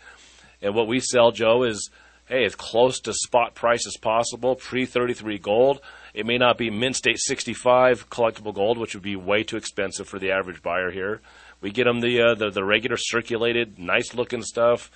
and 0.61 0.73
what 0.73 0.87
we 0.87 0.99
sell, 0.99 1.31
Joe, 1.31 1.63
is 1.63 1.89
hey, 2.27 2.43
as 2.43 2.55
close 2.55 2.99
to 3.01 3.13
spot 3.13 3.53
price 3.53 3.85
as 3.85 3.97
possible, 3.97 4.55
pre 4.55 4.85
33 4.85 5.37
gold. 5.37 5.81
It 6.17 6.25
may 6.25 6.39
not 6.39 6.58
be 6.58 6.71
mint 6.71 6.95
state 6.95 7.19
65 7.19 8.10
collectible 8.10 8.51
gold, 8.51 8.80
which 8.80 8.95
would 8.95 9.03
be 9.03 9.15
way 9.15 9.43
too 9.43 9.56
expensive 9.56 10.10
for 10.10 10.17
the 10.17 10.32
average 10.32 10.63
buyer 10.63 10.89
here. 10.89 11.21
We 11.62 11.69
get 11.69 11.84
them 11.84 11.99
the 11.99 12.19
uh, 12.19 12.34
the, 12.34 12.49
the, 12.49 12.63
regular 12.63 12.97
circulated, 12.97 13.77
nice 13.77 14.15
looking 14.15 14.41
stuff 14.41 14.89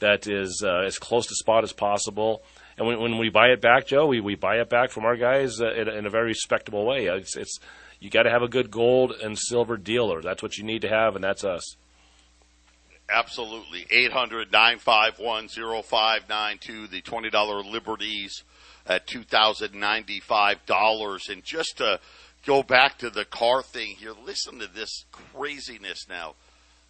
that 0.00 0.26
is 0.26 0.64
uh, 0.66 0.78
as 0.78 0.98
close 0.98 1.28
to 1.28 1.34
spot 1.36 1.62
as 1.62 1.72
possible. 1.72 2.42
And 2.76 2.88
when, 2.88 3.00
when 3.00 3.18
we 3.18 3.28
buy 3.28 3.50
it 3.50 3.60
back, 3.60 3.86
Joe, 3.86 4.06
we, 4.06 4.20
we 4.20 4.34
buy 4.34 4.56
it 4.56 4.68
back 4.68 4.90
from 4.90 5.04
our 5.04 5.14
guys 5.14 5.60
uh, 5.60 5.72
in, 5.74 5.88
in, 5.88 6.06
a 6.06 6.10
very 6.10 6.26
respectable 6.26 6.84
way. 6.84 7.06
It's, 7.06 7.36
it's 7.36 7.60
you 8.00 8.10
got 8.10 8.24
to 8.24 8.30
have 8.30 8.42
a 8.42 8.48
good 8.48 8.72
gold 8.72 9.12
and 9.22 9.38
silver 9.38 9.76
dealer. 9.76 10.22
That's 10.22 10.42
what 10.42 10.58
you 10.58 10.64
need 10.64 10.82
to 10.82 10.88
have, 10.88 11.14
and 11.14 11.22
that's 11.22 11.44
us. 11.44 11.76
Absolutely. 13.08 13.86
800 13.92 14.50
951 14.50 15.46
0592, 15.46 16.88
the 16.88 17.00
$20 17.00 17.70
Liberties 17.70 18.42
at 18.86 19.06
$2,095. 19.06 21.28
And 21.28 21.44
just 21.44 21.76
to 21.78 22.00
go 22.46 22.62
back 22.62 22.98
to 22.98 23.08
the 23.10 23.24
car 23.24 23.62
thing 23.62 23.96
here, 23.96 24.12
listen 24.24 24.58
to 24.58 24.66
this 24.66 25.04
craziness 25.12 26.06
now. 26.08 26.34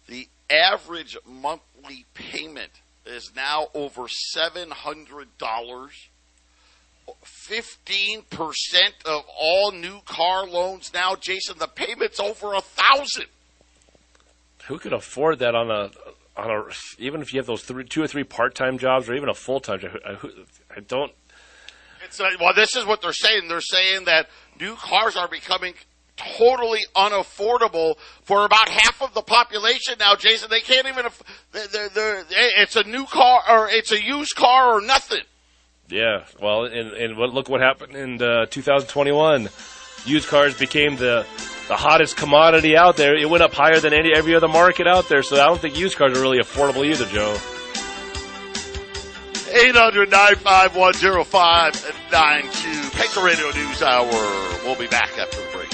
The 0.07 0.27
average 0.49 1.17
monthly 1.25 2.05
payment 2.13 2.81
is 3.05 3.31
now 3.35 3.67
over 3.73 4.07
$700. 4.35 5.89
15% 7.07 8.23
of 9.05 9.23
all 9.37 9.71
new 9.71 9.99
car 10.05 10.47
loans 10.47 10.91
now, 10.93 11.15
Jason, 11.15 11.57
the 11.59 11.67
payment's 11.67 12.19
over 12.19 12.55
a 12.55 12.61
thousand. 12.61 13.27
Who 14.67 14.79
could 14.79 14.93
afford 14.93 15.37
that 15.39 15.53
on 15.53 15.69
a 15.69 15.91
on 16.35 16.49
a 16.49 16.63
even 16.97 17.21
if 17.21 17.31
you 17.33 17.39
have 17.39 17.45
those 17.45 17.63
three, 17.63 17.85
two 17.85 18.01
or 18.01 18.07
three 18.07 18.23
part 18.23 18.55
time 18.55 18.79
jobs 18.79 19.07
or 19.07 19.13
even 19.13 19.29
a 19.29 19.35
full 19.35 19.59
time 19.59 19.79
job? 19.79 19.91
I, 20.03 20.17
I 20.75 20.79
don't 20.79 21.11
it's 22.05 22.19
well, 22.19 22.53
this 22.53 22.75
is 22.75 22.85
what 22.85 23.01
they're 23.01 23.13
saying. 23.13 23.47
They're 23.47 23.61
saying 23.61 24.05
that 24.05 24.29
new 24.59 24.75
cars 24.75 25.15
are 25.15 25.27
becoming 25.27 25.73
totally 26.17 26.81
unaffordable 26.95 27.95
for 28.23 28.45
about 28.45 28.69
half 28.69 29.01
of 29.01 29.13
the 29.13 29.21
population 29.21 29.95
now, 29.99 30.15
Jason. 30.15 30.49
They 30.49 30.61
can't 30.61 30.87
even. 30.87 31.05
They're, 31.51 31.89
they're, 31.89 32.23
it's 32.29 32.75
a 32.75 32.83
new 32.83 33.05
car 33.05 33.41
or 33.49 33.69
it's 33.69 33.91
a 33.91 34.01
used 34.01 34.35
car 34.35 34.77
or 34.77 34.81
nothing. 34.81 35.23
Yeah, 35.87 36.25
well, 36.41 36.65
and, 36.65 36.91
and 36.93 37.15
look 37.17 37.47
what 37.47 37.61
happened 37.61 37.95
in 37.95 38.21
uh, 38.21 38.47
2021. 38.47 39.49
Used 40.05 40.27
cars 40.27 40.57
became 40.57 40.95
the 40.97 41.25
the 41.67 41.75
hottest 41.75 42.15
commodity 42.15 42.77
out 42.77 42.95
there. 42.95 43.15
It 43.15 43.29
went 43.29 43.43
up 43.43 43.53
higher 43.53 43.79
than 43.79 43.93
any 43.93 44.13
every 44.13 44.35
other 44.35 44.47
market 44.47 44.87
out 44.87 45.09
there. 45.09 45.23
So 45.23 45.35
I 45.35 45.47
don't 45.47 45.59
think 45.59 45.77
used 45.77 45.97
cars 45.97 46.17
are 46.17 46.21
really 46.21 46.39
affordable 46.39 46.85
either, 46.85 47.05
Joe. 47.05 47.37
800 49.57 50.11
951 50.11 51.23
0592. 51.23 52.89
Patriot 52.91 53.23
Radio 53.23 53.49
News 53.51 53.81
Hour. 53.81 54.11
We'll 54.65 54.75
be 54.75 54.87
back 54.87 55.17
after 55.17 55.37
the 55.37 55.47
break. 55.53 55.71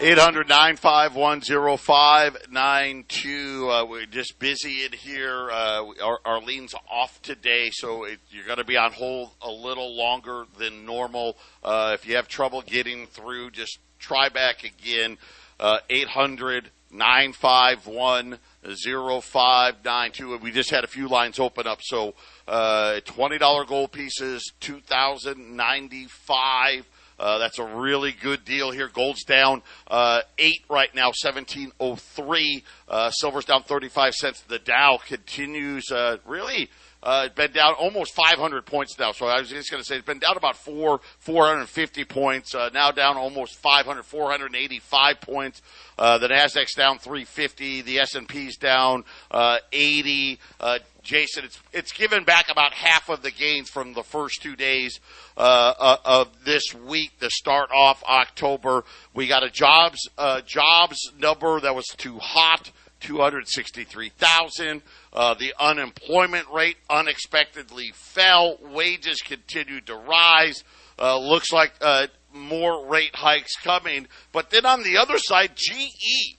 800 0.00 0.48
951 0.48 1.42
0592. 1.42 3.70
Uh, 3.70 3.84
we're 3.84 4.06
just 4.06 4.38
busy 4.38 4.86
in 4.86 4.92
here. 4.92 5.50
Uh, 5.50 5.84
Arlene's 6.24 6.74
off 6.90 7.20
today, 7.20 7.68
so 7.70 8.04
it, 8.04 8.20
you're 8.30 8.46
going 8.46 8.56
to 8.56 8.64
be 8.64 8.78
on 8.78 8.92
hold 8.92 9.32
a 9.42 9.50
little 9.50 9.94
longer 9.94 10.46
than 10.56 10.86
normal. 10.86 11.36
Uh, 11.62 11.90
if 11.92 12.08
you 12.08 12.16
have 12.16 12.26
trouble 12.26 12.62
getting 12.62 13.06
through, 13.06 13.50
just 13.50 13.80
try 13.98 14.30
back 14.30 14.64
again. 14.64 15.18
Uh, 15.60 15.80
800 15.90 16.70
951 16.90 18.38
0592. 18.64 20.38
We 20.38 20.50
just 20.50 20.70
had 20.70 20.84
a 20.84 20.88
few 20.88 21.08
lines 21.08 21.38
open 21.38 21.66
up, 21.66 21.80
so 21.82 22.14
uh, 22.46 23.00
$20 23.06 23.66
gold 23.66 23.92
pieces, 23.92 24.52
2095 24.60 26.86
uh, 27.18 27.38
that's 27.38 27.58
a 27.58 27.64
really 27.64 28.12
good 28.12 28.44
deal 28.44 28.70
here. 28.70 28.88
Gold's 28.88 29.24
down 29.24 29.62
uh, 29.88 30.20
eight 30.38 30.64
right 30.70 30.94
now, 30.94 31.10
seventeen 31.12 31.72
oh 31.80 31.96
three. 31.96 32.62
Uh, 32.88 33.10
silver's 33.10 33.44
down 33.44 33.64
thirty 33.64 33.88
five 33.88 34.14
cents. 34.14 34.40
The 34.42 34.58
Dow 34.58 34.98
continues 35.04 35.90
uh, 35.90 36.18
really. 36.24 36.70
Uh, 37.02 37.24
it's 37.26 37.34
been 37.34 37.52
down 37.52 37.74
almost 37.74 38.12
500 38.14 38.66
points 38.66 38.98
now. 38.98 39.12
So 39.12 39.26
I 39.26 39.38
was 39.38 39.48
just 39.48 39.70
going 39.70 39.82
to 39.82 39.86
say 39.86 39.96
it's 39.96 40.06
been 40.06 40.18
down 40.18 40.36
about 40.36 40.56
four, 40.56 41.00
450 41.20 42.04
points. 42.04 42.54
Uh, 42.54 42.70
now 42.74 42.90
down 42.90 43.16
almost 43.16 43.56
500, 43.56 44.02
485 44.02 45.20
points. 45.20 45.62
Uh, 45.96 46.18
the 46.18 46.28
Nasdaq's 46.28 46.74
down 46.74 46.98
350. 46.98 47.82
The 47.82 48.00
S&P's 48.00 48.56
down 48.56 49.04
uh, 49.30 49.58
80. 49.72 50.40
Uh, 50.58 50.78
Jason, 51.02 51.44
it's 51.44 51.58
it's 51.72 51.92
given 51.92 52.24
back 52.24 52.50
about 52.50 52.74
half 52.74 53.08
of 53.08 53.22
the 53.22 53.30
gains 53.30 53.70
from 53.70 53.94
the 53.94 54.02
first 54.02 54.42
two 54.42 54.56
days 54.56 55.00
uh, 55.38 55.96
of 56.04 56.44
this 56.44 56.74
week 56.74 57.18
to 57.20 57.30
start 57.30 57.70
off 57.72 58.04
October. 58.04 58.84
We 59.14 59.26
got 59.26 59.42
a 59.42 59.48
jobs 59.48 60.06
jobs 60.44 61.12
number 61.18 61.60
that 61.60 61.74
was 61.74 61.86
too 61.96 62.18
hot, 62.18 62.70
two 63.00 63.18
hundred 63.18 63.48
sixty 63.48 63.84
three 63.84 64.10
thousand. 64.10 64.82
Uh, 65.12 65.34
the 65.34 65.54
unemployment 65.58 66.48
rate 66.50 66.76
unexpectedly 66.90 67.92
fell. 67.94 68.58
Wages 68.72 69.20
continued 69.20 69.86
to 69.86 69.96
rise. 69.96 70.64
Uh, 70.98 71.18
looks 71.18 71.52
like 71.52 71.72
uh, 71.80 72.08
more 72.32 72.86
rate 72.86 73.14
hikes 73.14 73.54
coming. 73.56 74.06
But 74.32 74.50
then 74.50 74.66
on 74.66 74.82
the 74.82 74.96
other 74.96 75.18
side, 75.18 75.52
GE 75.56 76.36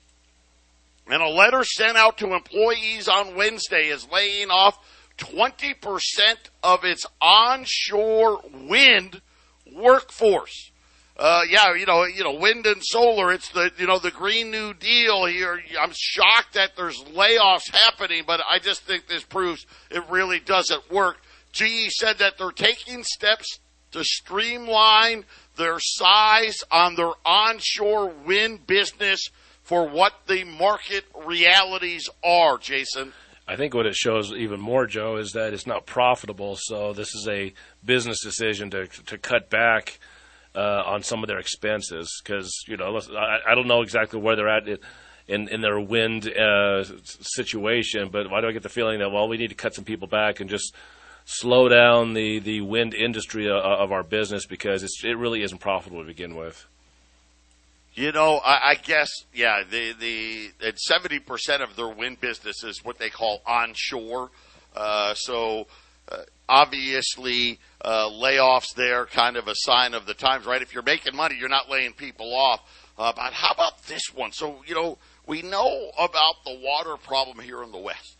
and 1.10 1.22
a 1.24 1.30
letter 1.30 1.64
sent 1.64 1.98
out 1.98 2.18
to 2.20 2.34
employees 2.34 3.08
on 3.08 3.36
Wednesday 3.36 3.88
is 3.88 4.08
laying 4.12 4.50
off 4.52 4.78
20% 5.18 5.76
of 6.64 6.84
its 6.84 7.06
onshore 7.22 8.42
wind 8.54 9.22
workforce. 9.74 10.72
Uh, 11.20 11.42
yeah, 11.50 11.76
you 11.76 11.86
know, 11.86 12.06
you 12.06 12.24
know, 12.24 12.32
wind 12.32 12.66
and 12.66 12.82
solar. 12.82 13.34
It's 13.34 13.50
the, 13.50 13.70
you 13.78 13.88
know, 13.88 14.00
the 14.00 14.10
Green 14.10 14.52
New 14.52 14.74
Deal 14.74 15.26
here. 15.26 15.62
I'm 15.78 15.92
shocked 15.94 16.54
that 16.54 16.78
there's 16.78 17.04
layoffs 17.14 17.70
happening, 17.74 18.24
but 18.26 18.40
I 18.50 18.60
just 18.60 18.84
think 18.84 19.08
this 19.08 19.26
proves 19.26 19.66
it 19.92 20.02
really 20.10 20.40
doesn't 20.40 20.90
work. 20.90 21.18
GE 21.52 21.90
said 21.90 22.20
that 22.20 22.38
they're 22.38 22.52
taking 22.52 23.04
steps 23.04 23.60
to 23.92 24.02
streamline 24.06 25.26
their 25.58 25.78
size 25.80 26.64
on 26.72 26.96
their 26.96 27.12
onshore 27.26 28.14
wind 28.26 28.66
business 28.66 29.30
for 29.62 29.90
what 29.90 30.14
the 30.28 30.46
market 30.46 31.04
realities 31.26 32.08
are, 32.24 32.58
Jason. 32.58 33.12
I 33.46 33.58
think 33.58 33.74
what 33.74 33.88
it 33.88 33.96
shows 33.96 34.32
even 34.32 34.62
more, 34.62 34.86
Joe, 34.86 35.18
is 35.18 35.34
that 35.34 35.54
it's 35.54 35.68
not 35.68 35.86
profitable. 35.86 36.56
So 36.58 36.94
this 36.94 37.14
is 37.14 37.28
a 37.28 37.52
business 37.84 38.24
decision 38.24 38.70
to 38.70 38.88
to 38.88 39.18
cut 39.18 39.50
back 39.50 40.00
uh, 40.56 40.84
on 40.86 41.04
some 41.04 41.24
of 41.24 41.28
their 41.28 41.40
expenses 41.40 42.22
because 42.24 42.64
you 42.68 42.78
know 42.78 43.00
I, 43.16 43.52
I, 43.52 43.56
don't 43.56 43.68
know 43.68 43.82
exactly 43.82 44.20
where 44.20 44.36
they're 44.36 44.50
at 44.50 44.68
in 45.28 45.48
in 45.48 45.62
their 45.62 45.80
wind 45.80 46.28
uh, 46.28 46.84
situation, 47.04 48.10
but 48.12 48.30
why 48.30 48.42
do 48.42 48.48
I 48.48 48.52
get 48.52 48.64
the 48.64 48.70
feeling 48.70 49.00
that 49.00 49.12
well 49.12 49.28
we 49.28 49.38
need 49.38 49.50
to 49.50 49.56
cut 49.56 49.76
some 49.76 49.86
people 49.86 50.08
back 50.08 50.40
and 50.40 50.50
just 50.50 50.76
slow 51.26 51.70
down 51.70 52.14
the 52.14 52.40
the 52.40 52.62
wind 52.62 52.94
industry 52.94 53.48
of, 53.48 53.58
uh, 53.58 53.84
of 53.84 53.92
our 53.92 54.04
business 54.04 54.46
because 54.46 54.84
it 54.84 55.18
really 55.18 55.44
isn't 55.44 55.60
profitable 55.60 56.02
to 56.02 56.08
begin 56.08 56.36
with. 56.36 56.66
You 57.94 58.12
know, 58.12 58.38
I, 58.38 58.72
I 58.72 58.76
guess 58.76 59.10
yeah. 59.34 59.64
The 59.70 59.94
the 59.94 60.74
seventy 60.78 61.20
percent 61.20 61.62
of 61.62 61.76
their 61.76 61.90
wind 61.90 62.22
business 62.22 62.64
is 62.64 62.84
what 62.84 62.98
they 62.98 63.10
call 63.10 63.42
onshore. 63.46 64.32
Uh, 64.76 65.14
so 65.14 65.62
uh, 65.62 65.66
obviously, 66.48 67.60
uh, 67.82 68.10
layoffs 68.10 68.74
there 68.76 69.06
kind 69.06 69.38
of 69.38 69.48
a 69.48 69.56
sign 69.56 69.94
of 69.94 70.06
the 70.06 70.14
times, 70.14 70.46
right? 70.46 70.62
If 70.62 70.74
you're 70.74 70.84
making 70.84 71.16
money, 71.16 71.36
you're 71.40 71.50
not 71.50 71.70
laying 71.70 71.94
people 71.94 72.34
off. 72.34 72.62
Uh, 72.98 73.14
but 73.16 73.32
how 73.32 73.54
about 73.54 73.84
this 73.88 74.14
one? 74.14 74.32
So 74.32 74.62
you 74.66 74.76
know, 74.76 74.98
we 75.26 75.42
know 75.42 75.92
about 75.98 76.44
the 76.44 76.60
water 76.62 76.98
problem 76.98 77.40
here 77.40 77.64
in 77.64 77.72
the 77.72 77.78
West, 77.78 78.18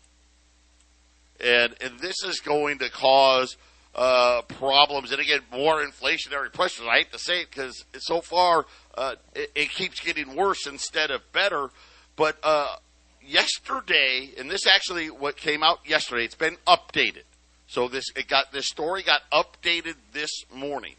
and 1.38 1.74
and 1.82 1.98
this 1.98 2.22
is 2.24 2.40
going 2.40 2.78
to 2.78 2.88
cause 2.88 3.56
uh, 3.94 4.42
problems 4.42 5.10
and 5.10 5.20
again 5.20 5.40
more 5.52 5.84
inflationary 5.84 6.52
pressures. 6.52 6.86
I 6.88 6.98
hate 6.98 7.12
to 7.12 7.18
say 7.18 7.42
it 7.42 7.50
because 7.50 7.84
so 7.98 8.20
far 8.20 8.64
uh, 8.96 9.16
it, 9.34 9.50
it, 9.54 9.70
keeps 9.70 10.00
getting 10.00 10.36
worse 10.36 10.66
instead 10.66 11.10
of 11.10 11.20
better. 11.32 11.68
But 12.16 12.38
uh, 12.42 12.76
yesterday, 13.26 14.30
and 14.38 14.50
this 14.50 14.66
actually 14.66 15.10
what 15.10 15.36
came 15.36 15.62
out 15.62 15.80
yesterday, 15.86 16.24
it's 16.24 16.34
been 16.34 16.56
updated. 16.66 17.24
So 17.70 17.86
this 17.86 18.06
it 18.16 18.26
got 18.26 18.50
this 18.50 18.66
story 18.66 19.04
got 19.04 19.22
updated 19.30 19.94
this 20.12 20.44
morning, 20.52 20.96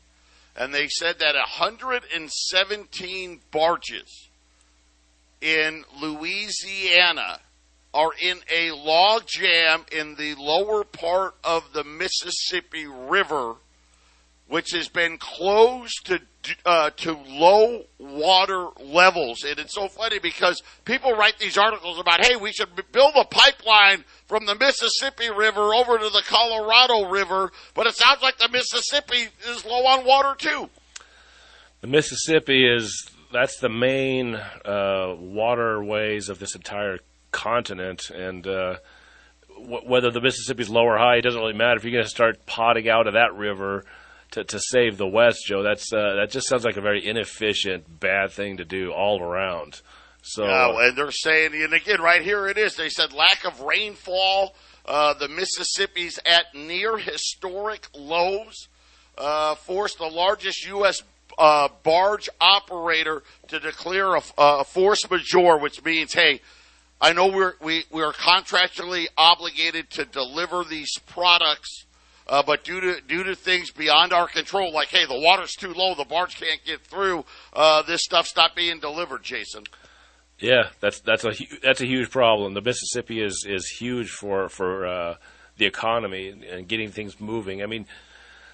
and 0.55 0.73
they 0.73 0.88
said 0.88 1.19
that 1.19 1.36
117 1.36 3.39
barges 3.51 4.29
in 5.41 5.84
Louisiana 6.01 7.41
are 7.93 8.12
in 8.21 8.39
a 8.49 8.71
log 8.71 9.27
jam 9.27 9.84
in 9.91 10.15
the 10.15 10.36
lower 10.36 10.86
part 10.86 11.36
of 11.43 11.73
the 11.73 11.84
Mississippi 11.84 12.88
River, 12.88 13.55
which 14.47 14.71
has 14.71 14.88
been 14.88 15.17
closed 15.17 16.05
to 16.05 16.21
uh, 16.65 16.89
to 16.97 17.13
low 17.13 17.84
water 17.99 18.67
levels. 18.80 19.43
And 19.43 19.60
it's 19.60 19.73
so 19.73 19.88
funny 19.88 20.19
because 20.19 20.62
people 20.86 21.13
write 21.13 21.38
these 21.39 21.58
articles 21.58 21.99
about, 21.99 22.25
hey, 22.25 22.36
we 22.36 22.51
should 22.51 22.69
build 22.91 23.13
a 23.15 23.25
pipeline 23.25 24.04
from 24.25 24.45
the 24.45 24.56
Mississippi 24.56 25.30
River 25.30 25.73
over 25.73 25.97
to 25.97 26.10
the 26.10 26.23
Colorado 26.25 27.10
River, 27.10 27.51
but 27.73 27.88
it 27.88 27.95
sounds 27.95 28.21
like 28.21 28.38
the 28.38 28.49
Mississippi 28.49 29.27
is 29.49 29.65
low 29.65 29.86
on 29.86 30.06
water 30.06 30.36
too. 30.38 30.69
The 31.82 31.88
Mississippi 31.88 32.67
is 32.67 33.10
that's 33.32 33.60
the 33.60 33.69
main 33.69 34.36
uh, 34.36 35.15
waterways 35.17 36.30
of 36.30 36.39
this 36.39 36.56
entire 36.56 36.99
continent, 37.32 38.10
and 38.10 38.45
uh, 38.45 38.75
w- 39.47 39.88
whether 39.88 40.12
the 40.12 40.21
Mississippi's 40.21 40.69
low 40.69 40.84
or 40.84 40.97
high, 40.97 41.17
it 41.17 41.21
doesn't 41.21 41.39
really 41.39 41.54
matter. 41.54 41.77
If 41.77 41.84
you're 41.84 41.93
going 41.93 42.04
to 42.04 42.10
start 42.10 42.45
potting 42.45 42.89
out 42.89 43.08
of 43.08 43.13
that 43.13 43.34
river 43.34 43.86
to, 44.32 44.44
to 44.44 44.60
save 44.60 44.98
the 44.98 45.08
West, 45.08 45.46
Joe, 45.46 45.63
that's 45.63 45.91
uh, 45.94 46.15
that 46.15 46.32
just 46.32 46.48
sounds 46.48 46.65
like 46.65 46.78
a 46.78 46.82
very 46.82 47.06
inefficient, 47.06 48.00
bad 48.00 48.32
thing 48.32 48.58
to 48.58 48.65
do 48.65 48.91
all 48.91 49.22
around. 49.22 49.82
So, 50.24 50.44
and 50.46 50.96
they're 50.96 51.12
saying, 51.12 51.54
and 51.54 51.74
again, 51.74 52.02
right 52.02 52.22
here 52.22 52.48
it 52.48 52.58
is. 52.58 52.76
They 52.76 52.89
said 52.89 53.12
lack 53.12 53.44
of 53.46 53.62
rainfall. 53.62 54.56
Uh, 54.86 55.13
the 55.13 55.28
Mississippi's 55.28 56.20
at 56.26 56.54
near 56.54 56.98
historic 56.98 57.88
lows. 57.96 58.67
Uh, 59.17 59.56
forced 59.56 59.98
the 59.98 60.08
largest 60.08 60.65
U.S. 60.67 61.02
Uh, 61.38 61.67
barge 61.84 62.30
operator 62.39 63.24
to 63.48 63.60
declare 63.60 64.15
a, 64.15 64.22
a 64.38 64.63
force 64.63 65.10
majeure, 65.10 65.58
which 65.58 65.84
means, 65.84 66.13
hey, 66.13 66.41
I 67.00 67.13
know 67.13 67.28
we're, 67.28 67.54
we, 67.62 67.84
we 67.91 68.04
are 68.04 68.13
contractually 68.13 69.08
obligated 69.17 69.89
to 69.91 70.06
deliver 70.06 70.63
these 70.63 70.98
products, 71.08 71.86
uh, 72.32 72.41
but 72.41 72.63
due 72.63 72.80
to, 72.80 73.02
due 73.02 73.24
to 73.24 73.36
things 73.36 73.72
beyond 73.72 74.13
our 74.13 74.26
control, 74.26 74.72
like, 74.72 74.88
hey, 74.88 75.06
the 75.06 75.20
water's 75.20 75.54
too 75.54 75.74
low, 75.74 75.94
the 75.94 76.06
barge 76.06 76.39
can't 76.39 76.63
get 76.65 76.80
through, 76.80 77.26
uh, 77.52 77.82
this 77.84 78.02
stuff's 78.04 78.34
not 78.38 78.56
being 78.56 78.80
delivered, 78.80 79.22
Jason. 79.22 79.65
Yeah, 80.39 80.70
that's, 80.80 81.02
that's 81.02 81.26
a, 81.26 81.34
that's 81.62 81.82
a 81.82 81.86
huge 81.86 82.10
problem. 82.10 82.54
The 82.54 82.62
Mississippi 82.62 83.22
is, 83.22 83.46
is 83.48 83.67
huge 83.67 84.10
for, 84.10 84.48
for, 84.48 84.88
uh, 84.88 85.15
the 85.58 85.65
economy 85.65 86.30
and 86.30 86.67
getting 86.67 86.89
things 86.89 87.20
moving. 87.20 87.62
I 87.62 87.65
mean, 87.65 87.86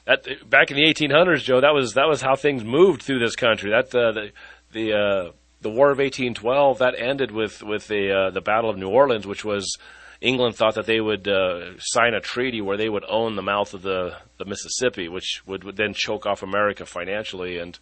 that, 0.06 0.26
back 0.49 0.72
in 0.72 0.78
the 0.78 0.84
1800s, 0.84 1.43
Joe, 1.43 1.62
that 1.62 1.74
was, 1.74 1.93
that 1.93 2.08
was 2.08 2.22
how 2.22 2.36
things 2.36 2.64
moved 2.64 3.04
through 3.04 3.20
this 3.20 3.36
country. 3.36 3.70
That, 3.70 3.95
uh, 3.95 4.12
the, 4.12 4.32
the, 4.74 4.93
uh, 4.93 5.32
the 5.62 5.70
War 5.70 5.91
of 5.91 5.99
1812 5.99 6.80
that 6.80 6.95
ended 6.97 7.32
with 7.32 7.64
with 7.64 7.88
the 7.88 8.12
uh, 8.12 8.30
the 8.30 8.41
Battle 8.41 8.70
of 8.70 8.78
New 8.78 8.89
Orleans, 8.89 9.26
which 9.26 9.43
was 9.43 9.78
England 10.22 10.55
thought 10.55 10.76
that 10.76 10.86
they 10.86 10.99
would 10.99 11.28
uh, 11.28 11.78
sign 11.80 12.13
a 12.13 12.20
treaty 12.22 12.61
where 12.61 12.78
they 12.78 12.89
would 12.89 13.05
own 13.07 13.36
the 13.36 13.41
mouth 13.41 13.74
of 13.74 13.82
the, 13.84 14.18
the 14.38 14.45
Mississippi, 14.45 15.07
which 15.07 15.41
would, 15.45 15.63
would 15.63 15.78
then 15.78 15.93
choke 15.93 16.26
off 16.26 16.41
America 16.43 16.86
financially, 16.86 17.57
and 17.57 17.78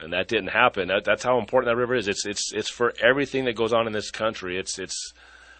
and 0.00 0.12
that 0.12 0.28
didn't 0.28 0.50
happen. 0.50 0.88
That, 0.88 1.04
that's 1.04 1.24
how 1.24 1.38
important 1.38 1.70
that 1.70 1.76
river 1.76 1.96
is. 1.96 2.08
It's 2.08 2.24
it's 2.24 2.52
it's 2.52 2.70
for 2.70 2.94
everything 3.02 3.44
that 3.46 3.56
goes 3.56 3.72
on 3.72 3.86
in 3.86 3.92
this 3.92 4.10
country. 4.10 4.56
It's 4.56 4.78
it's 4.78 5.12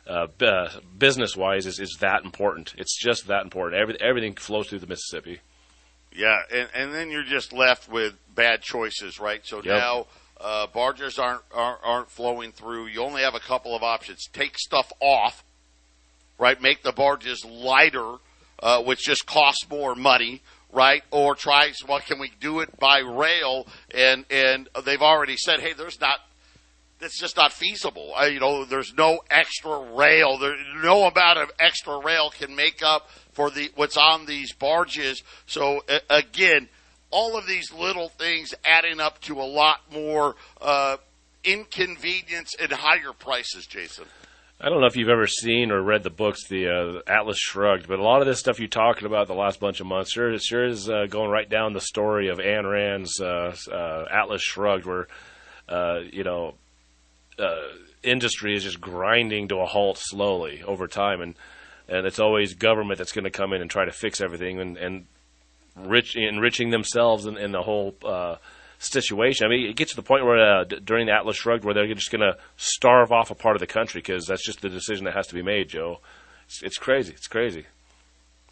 uh, 0.07 0.27
uh, 0.41 0.69
business 0.97 1.37
wise 1.37 1.67
is, 1.67 1.79
is 1.79 1.99
that 2.01 2.25
important. 2.25 2.75
It's 2.79 2.99
just 2.99 3.27
that 3.27 3.43
important. 3.45 3.81
Every, 3.81 4.01
everything 4.01 4.35
flows 4.35 4.69
through 4.69 4.79
the 4.81 4.87
Mississippi. 4.87 5.41
Yeah, 6.13 6.39
and, 6.53 6.69
and 6.75 6.95
then 6.95 7.11
you're 7.11 7.23
just 7.23 7.53
left 7.53 7.89
with 7.89 8.15
bad 8.35 8.63
choices, 8.63 9.21
right? 9.21 9.45
So 9.45 9.57
Yep. 9.59 9.65
now 9.67 10.07
uh, 10.41 10.67
barges 10.69 11.19
aren't, 11.19 11.43
aren't 11.53 11.81
aren't 11.85 12.11
flowing 12.11 12.53
through. 12.53 12.87
You 12.87 13.03
only 13.03 13.23
have 13.23 13.35
a 13.35 13.41
couple 13.41 13.77
of 13.77 13.83
options: 13.83 14.27
take 14.33 14.59
stuff 14.59 14.93
off, 15.01 15.45
right? 16.41 16.61
Make 16.61 16.83
the 16.83 16.93
barges 16.93 17.45
lighter, 17.45 18.17
uh, 18.61 18.83
which 18.83 19.01
just 19.01 19.27
costs 19.27 19.69
more 19.71 19.95
money, 19.95 20.43
right? 20.73 21.03
Or 21.11 21.35
try, 21.35 21.71
well, 21.87 22.01
can 22.01 22.19
we 22.19 22.33
do 22.41 22.61
it 22.61 22.79
by 22.81 22.99
rail? 22.99 23.67
And 23.95 24.25
and 24.31 24.69
they've 24.85 25.03
already 25.03 25.37
said, 25.37 25.61
hey, 25.61 25.75
there's 25.75 26.01
not 26.01 26.19
it's 27.03 27.19
just 27.19 27.37
not 27.37 27.53
feasible. 27.53 28.13
Uh, 28.15 28.27
you 28.27 28.41
know, 28.41 28.65
there's 28.65 28.93
no 28.95 29.21
extra 29.31 29.95
rail. 29.95 30.39
There, 30.39 30.55
no 30.83 31.05
amount 31.07 31.39
of 31.39 31.51
extra 31.59 31.99
rail 31.99 32.31
can 32.31 32.55
make 32.55 32.83
up 32.83 33.09
for 33.33 33.51
the 33.51 33.71
what's 33.75 33.97
on 33.97 34.27
these 34.27 34.53
barges. 34.53 35.23
So 35.47 35.83
uh, 35.89 36.01
again, 36.09 36.69
all 37.11 37.37
of 37.37 37.47
these 37.47 37.73
little 37.73 38.09
things 38.09 38.55
adding 38.65 39.01
up 39.01 39.21
to 39.23 39.41
a 39.41 39.45
lot 39.45 39.81
more 39.93 40.37
uh, 40.61 40.97
inconvenience 41.45 42.55
and 42.61 42.73
higher 42.73 43.13
prices. 43.19 43.67
Jason. 43.67 44.05
I 44.63 44.69
don't 44.69 44.83
know 44.83 44.87
if 44.87 44.97
you've 44.97 45.09
ever 45.09 45.27
seen 45.27 45.71
or 45.71 45.81
read 45.81 46.03
the 46.03 46.11
books, 46.11 46.47
the 46.47 46.69
uh, 46.69 47.11
Atlas 47.11 47.39
Shrugged, 47.39 47.89
but 47.89 47.99
a 47.99 48.03
lot 48.03 48.21
of 48.21 48.27
this 48.27 48.39
stuff 48.39 48.59
you're 48.59 48.69
talking 48.69 49.07
about 49.07 49.27
the 49.27 49.35
last 49.35 49.59
bunch 49.59 49.81
of 49.81 49.87
months 49.87 50.13
sure, 50.13 50.39
sure 50.39 50.67
is 50.67 50.91
uh, 50.91 51.07
going 51.09 51.31
right 51.31 51.49
down 51.49 51.73
the 51.73 51.81
story 51.81 52.29
of 52.29 52.39
Ayn 52.39 52.71
Rand's 52.71 53.19
uh, 53.23 53.57
uh, 53.73 54.05
Atlas 54.13 54.43
Shrugged, 54.43 54.85
where 54.85 55.09
uh, 55.67 56.01
you 56.13 56.25
know 56.25 56.57
uh, 57.39 57.69
industry 58.03 58.55
is 58.55 58.63
just 58.63 58.83
grinding 58.83 59.49
to 59.49 59.61
a 59.61 59.67
halt 59.67 59.97
slowly 59.99 60.63
over 60.63 60.87
time, 60.87 61.23
and 61.23 61.37
and 61.89 62.07
it's 62.07 62.19
always 62.19 62.53
government 62.53 62.99
that's 62.99 63.13
going 63.13 63.25
to 63.25 63.31
come 63.31 63.55
in 63.55 63.63
and 63.63 63.71
try 63.71 63.87
to 63.87 63.93
fix 63.93 64.21
everything, 64.21 64.61
and 64.61 64.77
and 64.77 65.07
rich 65.75 66.17
enriching 66.17 66.69
themselves 66.69 67.25
in, 67.25 67.39
in 67.39 67.53
the 67.53 67.63
whole 67.63 67.95
uh, 68.05 68.37
situation. 68.81 69.47
I 69.47 69.51
mean, 69.51 69.69
it 69.69 69.77
gets 69.77 69.93
to 69.93 69.97
the 69.97 70.03
point 70.03 70.25
where 70.25 70.61
uh, 70.61 70.65
d- 70.65 70.81
during 70.83 71.07
the 71.07 71.13
Atlas 71.13 71.37
Shrugged, 71.37 71.65
where 71.65 71.75
they're 71.75 71.87
just 71.95 72.11
going 72.11 72.23
to 72.23 72.37
starve 72.57 73.13
off 73.13 73.31
a 73.31 73.35
part 73.35 73.55
of 73.55 73.61
the 73.61 73.67
country 73.67 74.01
because 74.01 74.27
that's 74.27 74.45
just 74.45 74.63
the 74.63 74.69
decision 74.69 75.05
that 75.05 75.15
has 75.15 75.29
to 75.29 75.35
be 75.35 75.43
made, 75.43 75.69
Joe. 75.69 76.01
It's, 76.47 76.63
it's 76.63 76.79
crazy. 76.79 77.13
It's 77.13 77.29
crazy. 77.29 77.67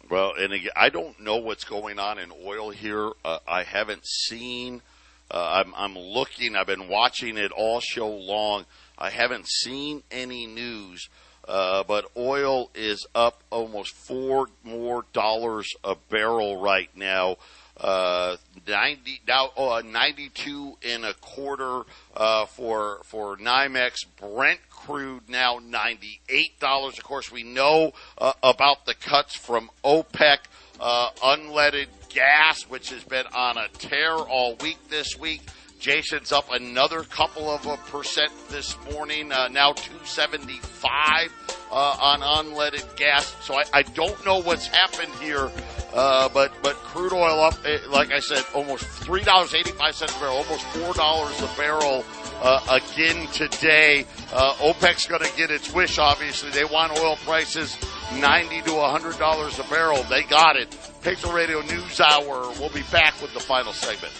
Well, 0.09 0.33
and 0.39 0.53
again, 0.53 0.71
I 0.75 0.89
don't 0.89 1.19
know 1.19 1.37
what's 1.37 1.65
going 1.65 1.99
on 1.99 2.17
in 2.17 2.31
oil 2.45 2.69
here. 2.69 3.11
Uh, 3.25 3.39
I 3.47 3.63
haven't 3.63 4.05
seen. 4.07 4.81
Uh, 5.29 5.63
I'm, 5.65 5.73
I'm 5.75 5.95
looking. 5.97 6.55
I've 6.55 6.67
been 6.67 6.87
watching 6.87 7.37
it 7.37 7.51
all 7.51 7.79
show 7.79 8.09
long. 8.09 8.65
I 8.97 9.09
haven't 9.09 9.47
seen 9.47 10.03
any 10.11 10.47
news, 10.47 11.09
uh, 11.47 11.83
but 11.83 12.05
oil 12.17 12.69
is 12.73 13.05
up 13.13 13.41
almost 13.49 13.93
four 13.93 14.47
more 14.63 15.05
dollars 15.13 15.69
a 15.83 15.95
barrel 16.09 16.59
right 16.59 16.89
now. 16.95 17.37
Uh, 17.79 18.35
90 18.67 19.21
now 19.27 19.51
uh, 19.57 19.81
92 19.85 20.77
and 20.85 21.05
a 21.05 21.13
quarter 21.15 21.83
uh, 22.15 22.45
for 22.45 22.99
for 23.05 23.37
NYMEX. 23.37 24.05
Brent 24.19 24.59
crude 24.69 25.29
now 25.29 25.59
98 25.63 26.59
dollars. 26.59 26.97
Of 26.97 27.03
course 27.03 27.31
we 27.31 27.43
know 27.43 27.93
uh, 28.17 28.33
about 28.43 28.85
the 28.85 28.95
cuts 28.95 29.35
from 29.35 29.69
OPEC 29.83 30.39
uh, 30.79 31.11
unleaded 31.23 31.87
gas 32.09 32.63
which 32.63 32.89
has 32.89 33.03
been 33.03 33.25
on 33.33 33.57
a 33.57 33.67
tear 33.77 34.13
all 34.13 34.55
week 34.55 34.77
this 34.89 35.17
week 35.17 35.41
Jason's 35.79 36.33
up 36.33 36.51
another 36.51 37.03
couple 37.03 37.49
of 37.49 37.65
a 37.65 37.77
percent 37.77 38.31
this 38.49 38.75
morning, 38.91 39.31
uh, 39.31 39.47
now 39.47 39.71
275 39.71 41.31
uh, 41.71 41.97
on 42.01 42.19
unleaded 42.19 42.97
gas. 42.97 43.33
So 43.41 43.55
I, 43.55 43.63
I 43.73 43.81
don't 43.83 44.23
know 44.25 44.41
what's 44.41 44.67
happened 44.67 45.13
here, 45.21 45.49
uh, 45.93 46.27
but 46.29 46.51
but 46.61 46.75
crude 46.75 47.13
oil 47.13 47.39
up, 47.39 47.55
eh, 47.65 47.79
like 47.87 48.11
I 48.11 48.19
said, 48.19 48.43
almost 48.53 48.83
three 48.85 49.23
dollars 49.23 49.53
eighty 49.53 49.71
five 49.71 49.95
cents 49.95 50.15
a 50.17 50.19
barrel, 50.19 50.37
almost 50.37 50.65
four 50.65 50.93
dollars 50.93 51.41
a 51.41 51.47
barrel. 51.57 52.03
Uh, 52.41 52.81
again 52.81 53.27
today, 53.27 54.05
uh, 54.33 54.53
OPEC's 54.55 55.07
going 55.07 55.21
to 55.21 55.37
get 55.37 55.51
its 55.51 55.73
wish. 55.73 55.97
Obviously, 55.97 56.49
they 56.51 56.65
want 56.65 56.97
oil 56.99 57.15
prices 57.17 57.77
ninety 58.19 58.61
to 58.63 58.79
hundred 58.81 59.17
dollars 59.17 59.59
a 59.59 59.63
barrel. 59.63 60.03
They 60.03 60.23
got 60.23 60.57
it. 60.57 60.75
Patriot 61.01 61.33
Radio 61.33 61.61
News 61.61 62.01
Hour. 62.01 62.51
We'll 62.59 62.69
be 62.69 62.83
back 62.91 63.21
with 63.21 63.33
the 63.33 63.39
final 63.39 63.71
segment. 63.71 64.13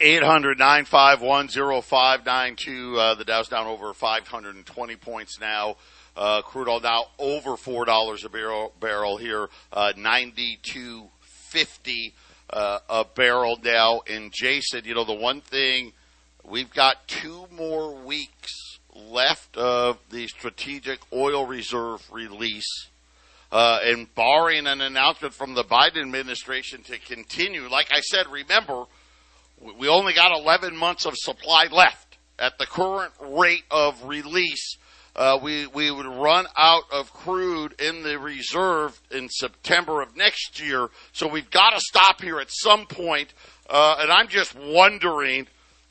800 0.00 0.58
951 0.58 1.48
0592. 1.48 2.98
Uh, 2.98 3.14
The 3.14 3.24
Dow's 3.24 3.48
down 3.48 3.66
over 3.66 3.94
520 3.94 4.96
points 4.96 5.40
now. 5.40 5.76
Uh, 6.16 6.42
crude 6.42 6.68
oil 6.68 6.80
now 6.80 7.06
over 7.18 7.56
$4 7.56 8.24
a 8.24 8.28
barrel, 8.28 8.72
barrel 8.80 9.16
here, 9.18 9.48
uh, 9.72 9.92
92.50 9.96 12.12
uh, 12.50 12.78
a 12.88 13.04
barrel 13.04 13.58
now. 13.62 14.00
And 14.08 14.32
Jason, 14.32 14.84
you 14.84 14.94
know, 14.94 15.04
the 15.04 15.12
one 15.12 15.40
thing, 15.42 15.92
we've 16.42 16.72
got 16.72 17.06
two 17.06 17.46
more 17.50 17.94
weeks 17.94 18.78
left 18.94 19.54
of 19.56 19.98
the 20.10 20.26
strategic 20.26 21.00
oil 21.12 21.46
reserve 21.46 22.02
release. 22.10 22.88
Uh, 23.52 23.78
and 23.84 24.12
barring 24.14 24.66
an 24.66 24.80
announcement 24.80 25.32
from 25.32 25.54
the 25.54 25.62
Biden 25.62 26.02
administration 26.02 26.82
to 26.82 26.98
continue, 26.98 27.68
like 27.68 27.92
I 27.92 28.00
said, 28.00 28.26
remember, 28.26 28.86
we- 29.60 29.88
only 29.88 30.12
got 30.12 30.32
11 30.32 30.76
months 30.76 31.06
of 31.06 31.14
supply 31.16 31.66
left. 31.70 32.18
At 32.38 32.58
the 32.58 32.66
current 32.66 33.12
rate 33.20 33.64
of 33.70 34.04
release, 34.04 34.76
uh, 35.14 35.38
we, 35.42 35.66
we 35.66 35.90
would 35.90 36.06
run 36.06 36.46
out 36.56 36.84
of 36.92 37.12
crude 37.12 37.80
in 37.80 38.02
the 38.02 38.18
reserve 38.18 39.00
in 39.10 39.30
September 39.30 40.02
of 40.02 40.14
next 40.16 40.60
year. 40.60 40.88
So 41.12 41.26
we've 41.26 41.50
got 41.50 41.70
to 41.70 41.80
stop 41.80 42.20
here 42.20 42.38
at 42.38 42.50
some 42.50 42.86
point. 42.86 43.32
Uh, 43.70 43.96
and 44.00 44.12
I'm 44.12 44.28
just 44.28 44.54
wondering 44.54 45.46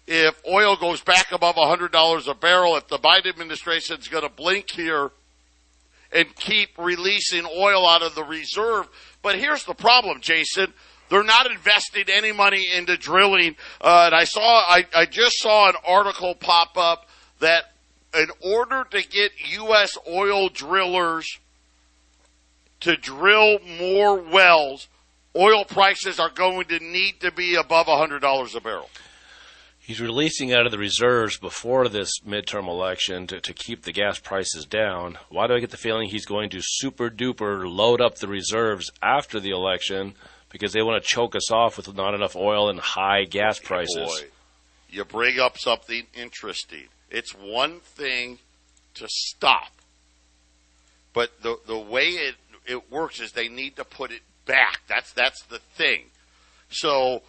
if 0.06 0.40
oil 0.48 0.76
goes 0.76 1.02
back 1.02 1.32
above 1.32 1.56
$100 1.56 2.28
a 2.28 2.36
barrel, 2.36 2.76
if 2.76 2.88
the 2.88 3.00
Biden 3.00 3.28
administration 3.28 3.98
is 4.00 4.08
going 4.08 4.24
to 4.24 4.30
blink 4.30 4.70
here 4.70 5.10
and 6.12 6.34
keep 6.36 6.70
releasing 6.78 7.46
oil 7.46 7.88
out 7.88 8.04
of 8.04 8.14
the 8.14 8.24
reserve. 8.24 8.88
But 9.24 9.40
here's 9.40 9.66
the 9.66 9.74
problem, 9.74 10.22
Jason. 10.22 10.74
They're 11.10 11.24
not 11.24 11.50
investing 11.50 12.06
any 12.12 12.32
money 12.32 12.68
into 12.76 12.98
drilling. 12.98 13.56
Uh, 13.80 14.04
and 14.08 14.16
I 14.16 14.24
saw, 14.24 14.62
I, 14.68 14.86
I 14.96 15.06
just 15.06 15.40
saw 15.40 15.70
an 15.70 15.76
article 15.86 16.36
pop 16.36 16.78
up 16.78 17.08
that 17.40 17.74
in 18.14 18.28
order 18.42 18.86
to 18.92 19.08
get 19.08 19.32
U.S. 19.52 19.98
oil 20.08 20.50
drillers 20.50 21.28
to 22.82 22.96
drill 22.96 23.60
more 23.80 24.20
wells, 24.20 24.88
oil 25.36 25.66
prices 25.66 26.20
are 26.20 26.30
going 26.30 26.68
to 26.68 26.80
need 26.80 27.20
to 27.22 27.32
be 27.32 27.56
above 27.56 27.88
$100 27.88 28.56
a 28.56 28.62
barrel. 28.62 28.90
He's 29.80 30.02
releasing 30.02 30.52
out 30.52 30.66
of 30.66 30.72
the 30.72 30.80
reserves 30.80 31.38
before 31.38 31.88
this 31.90 32.20
midterm 32.28 32.68
election 32.68 33.28
to, 33.28 33.40
to 33.40 33.54
keep 33.54 33.84
the 33.84 33.92
gas 33.92 34.18
prices 34.18 34.66
down. 34.66 35.20
Why 35.30 35.46
do 35.46 35.54
I 35.54 35.60
get 35.60 35.70
the 35.70 35.78
feeling 35.78 36.10
he's 36.10 36.26
going 36.26 36.50
to 36.52 36.60
super 36.60 37.12
duper 37.12 37.72
load 37.72 38.02
up 38.02 38.16
the 38.16 38.28
reserves 38.28 38.92
after 39.04 39.40
the 39.40 39.52
election 39.52 40.16
because 40.56 40.72
they 40.72 40.82
want 40.82 41.04
to 41.04 41.06
choke 41.06 41.36
us 41.36 41.52
off 41.52 41.76
with 41.76 41.94
not 41.94 42.14
enough 42.14 42.34
oil 42.34 42.70
and 42.70 42.80
high 42.80 43.26
gas 43.26 43.60
prices? 43.60 43.98
Boy, 43.98 44.28
you 44.90 45.04
bring 45.04 45.38
up 45.38 45.58
something 45.58 46.04
interesting. 46.14 46.86
It's 47.12 47.34
one 47.34 47.82
thing 47.82 48.40
to 48.94 49.06
stop, 49.10 49.72
but 51.12 51.42
the 51.42 51.58
the 51.68 51.78
way 51.78 52.08
it 52.08 52.36
it 52.66 52.90
works 52.90 53.20
is 53.20 53.34
they 53.34 53.50
need 53.50 53.76
to 53.76 53.84
put 53.84 54.12
it 54.12 54.22
back. 54.46 54.80
That's 54.88 55.12
that's 55.12 55.44
the 55.44 55.60
thing. 55.60 56.06
So 56.70 57.22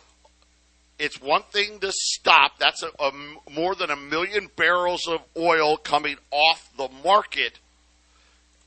it's 1.00 1.20
one 1.20 1.42
thing 1.50 1.80
to 1.80 1.90
stop. 1.92 2.60
That's 2.60 2.84
a, 2.84 2.90
a 3.00 3.10
more 3.50 3.74
than 3.74 3.90
a 3.90 3.96
million 3.96 4.50
barrels 4.54 5.08
of 5.08 5.20
oil 5.36 5.76
coming 5.76 6.16
off 6.30 6.70
the 6.76 6.88
market. 7.04 7.58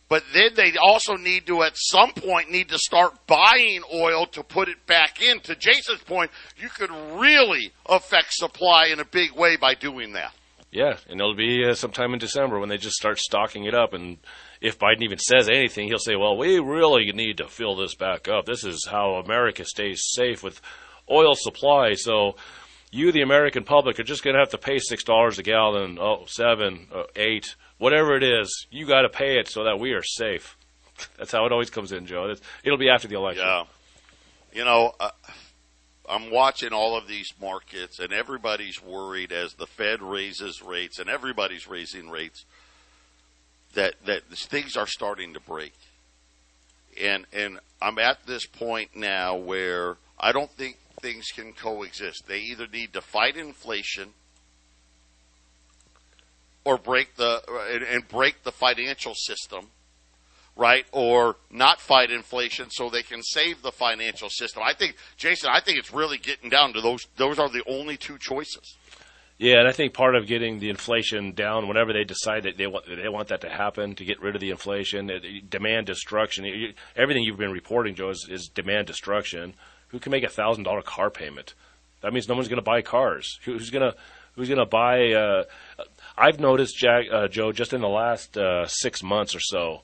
But 0.09 0.23
then 0.33 0.55
they 0.55 0.73
also 0.75 1.15
need 1.15 1.45
to, 1.47 1.61
at 1.61 1.73
some 1.75 2.11
point, 2.13 2.49
need 2.49 2.69
to 2.69 2.79
start 2.79 3.13
buying 3.27 3.83
oil 3.93 4.25
to 4.27 4.43
put 4.43 4.67
it 4.67 4.85
back 4.87 5.21
in. 5.21 5.39
To 5.41 5.55
Jason's 5.55 6.01
point, 6.01 6.31
you 6.57 6.67
could 6.67 6.89
really 6.89 7.71
affect 7.85 8.33
supply 8.33 8.87
in 8.87 8.99
a 8.99 9.05
big 9.05 9.33
way 9.33 9.55
by 9.55 9.75
doing 9.75 10.13
that. 10.13 10.33
Yeah, 10.71 10.97
and 11.07 11.19
it'll 11.19 11.35
be 11.35 11.63
uh, 11.65 11.73
sometime 11.73 12.13
in 12.13 12.19
December 12.19 12.59
when 12.59 12.69
they 12.69 12.77
just 12.77 12.95
start 12.95 13.19
stocking 13.19 13.65
it 13.65 13.73
up. 13.73 13.93
And 13.93 14.17
if 14.61 14.77
Biden 14.77 15.01
even 15.01 15.17
says 15.17 15.47
anything, 15.47 15.87
he'll 15.87 15.97
say, 15.97 16.15
"Well, 16.15 16.37
we 16.37 16.59
really 16.59 17.11
need 17.11 17.37
to 17.37 17.47
fill 17.47 17.75
this 17.75 17.95
back 17.95 18.27
up. 18.27 18.45
This 18.45 18.63
is 18.63 18.87
how 18.89 19.15
America 19.15 19.65
stays 19.65 20.03
safe 20.11 20.43
with 20.43 20.61
oil 21.09 21.33
supply." 21.33 21.93
So, 21.93 22.35
you, 22.91 23.11
the 23.11 23.21
American 23.21 23.63
public, 23.63 23.99
are 23.99 24.03
just 24.03 24.23
going 24.23 24.35
to 24.35 24.39
have 24.39 24.51
to 24.51 24.59
pay 24.59 24.77
six 24.77 25.03
dollars 25.03 25.39
a 25.39 25.43
gallon, 25.43 25.97
oh, 25.99 26.25
seven, 26.27 26.87
uh, 26.93 27.03
eight, 27.15 27.55
whatever 27.79 28.15
it 28.15 28.23
is. 28.23 28.67
You 28.69 28.85
got 28.85 29.01
to 29.01 29.09
pay 29.09 29.39
it 29.39 29.47
so 29.47 29.63
that 29.63 29.79
we 29.79 29.93
are 29.93 30.03
safe. 30.03 30.55
That's 31.17 31.31
how 31.31 31.45
it 31.47 31.51
always 31.51 31.71
comes 31.71 31.91
in, 31.91 32.05
Joe. 32.05 32.35
It'll 32.63 32.77
be 32.77 32.89
after 32.89 33.07
the 33.07 33.15
election. 33.15 33.45
Yeah. 33.45 33.63
You 34.53 34.65
know, 34.65 34.93
uh, 34.99 35.11
I'm 36.07 36.31
watching 36.31 36.73
all 36.73 36.97
of 36.97 37.07
these 37.07 37.31
markets, 37.41 37.99
and 37.99 38.11
everybody's 38.11 38.81
worried 38.83 39.31
as 39.31 39.53
the 39.53 39.67
Fed 39.67 40.01
raises 40.01 40.61
rates, 40.61 40.99
and 40.99 41.09
everybody's 41.09 41.67
raising 41.67 42.09
rates. 42.09 42.45
that 43.73 43.93
that 44.05 44.23
things 44.23 44.75
are 44.75 44.87
starting 44.87 45.33
to 45.35 45.39
break, 45.39 45.73
and 46.99 47.25
and 47.31 47.59
I'm 47.79 47.99
at 47.99 48.25
this 48.25 48.47
point 48.47 48.95
now 48.95 49.35
where 49.35 49.97
I 50.19 50.31
don't 50.31 50.49
think 50.51 50.77
things 51.01 51.27
can 51.27 51.53
coexist. 51.53 52.27
They 52.27 52.39
either 52.39 52.67
need 52.67 52.93
to 52.93 53.01
fight 53.01 53.37
inflation 53.37 54.13
or 56.69 56.77
break 56.77 57.15
the 57.15 57.41
and, 57.91 58.07
break 58.07 58.43
the 58.43 58.51
financial 58.51 59.15
system, 59.15 59.71
right? 60.55 60.85
Or 60.91 61.37
not 61.49 61.79
fight 61.81 62.11
inflation 62.11 62.69
so 62.69 62.91
they 62.91 63.01
can 63.01 63.23
save 63.23 63.63
the 63.63 63.71
financial 63.71 64.29
system. 64.29 64.61
I 64.63 64.73
think, 64.73 64.95
Jason, 65.17 65.49
I 65.51 65.61
think 65.61 65.79
it's 65.79 65.91
really 65.91 66.19
getting 66.19 66.51
down 66.51 66.73
to 66.73 66.81
those. 66.81 67.07
Those 67.17 67.39
are 67.39 67.49
the 67.49 67.63
only 67.67 67.97
two 67.97 68.19
choices. 68.19 68.77
Yeah, 69.39 69.59
and 69.59 69.67
I 69.67 69.71
think 69.71 69.93
part 69.93 70.15
of 70.15 70.27
getting 70.27 70.59
the 70.59 70.69
inflation 70.69 71.31
down, 71.31 71.67
whenever 71.67 71.91
they 71.91 72.03
decide 72.03 72.43
that 72.43 72.57
they 72.57 72.67
want 72.67 72.85
they 72.85 73.09
want 73.09 73.29
that 73.29 73.41
to 73.41 73.49
happen, 73.49 73.95
to 73.95 74.05
get 74.05 74.21
rid 74.21 74.35
of 74.35 74.41
the 74.41 74.51
inflation, 74.51 75.09
demand 75.49 75.87
destruction. 75.87 76.45
Everything 76.95 77.23
you've 77.23 77.37
been 77.37 77.51
reporting, 77.51 77.95
Joe, 77.95 78.09
is, 78.09 78.27
is 78.29 78.47
demand 78.53 78.85
destruction. 78.85 79.55
Who 79.87 79.99
can 79.99 80.11
make 80.11 80.23
a 80.23 80.29
thousand 80.29 80.65
dollar 80.65 80.83
car 80.83 81.09
payment? 81.09 81.55
That 82.01 82.13
means 82.13 82.27
no 82.27 82.35
one's 82.35 82.47
going 82.47 82.57
to 82.57 82.61
buy 82.61 82.83
cars. 82.83 83.39
Who's 83.43 83.71
going 83.71 83.91
to 83.91 83.97
who's 84.35 84.49
going 84.49 84.59
to 84.59 84.65
buy? 84.65 85.13
Uh, 85.13 85.43
I've 86.19 86.39
noticed, 86.39 86.77
Jack, 86.77 87.05
uh, 87.11 87.27
Joe, 87.27 87.51
just 87.51 87.73
in 87.73 87.81
the 87.81 87.87
last 87.87 88.37
uh, 88.37 88.67
six 88.67 89.01
months 89.01 89.35
or 89.35 89.39
so, 89.39 89.81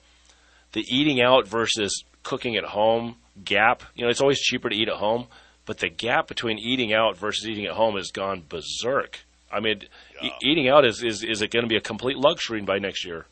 the 0.74 0.86
eating 0.90 1.22
out 1.22 1.48
versus 1.48 2.04
cooking 2.24 2.58
at 2.58 2.66
home 2.66 3.16
gap. 3.44 3.84
You 3.96 4.04
know, 4.04 4.10
it's 4.10 4.22
always 4.22 4.40
cheaper 4.40 4.70
to 4.70 4.76
eat 4.76 4.90
at 4.90 4.96
home, 4.96 5.28
but 5.66 5.78
the 5.78 5.90
gap 5.90 6.28
between 6.28 6.60
eating 6.60 6.94
out 6.94 7.18
versus 7.18 7.48
eating 7.48 7.66
at 7.66 7.74
home 7.74 7.96
has 7.96 8.12
gone 8.12 8.44
berserk. 8.48 9.20
I 9.52 9.62
mean, 9.62 9.84
yeah. 10.22 10.30
e- 10.30 10.52
eating 10.52 10.68
out 10.68 10.86
is 10.86 11.04
is, 11.04 11.24
is 11.24 11.42
it 11.42 11.52
going 11.52 11.64
to 11.64 11.70
be 11.70 11.78
a 11.78 11.82
complete 11.82 12.18
luxury 12.18 12.62
by 12.62 12.80
next 12.80 13.06
year? 13.06 13.26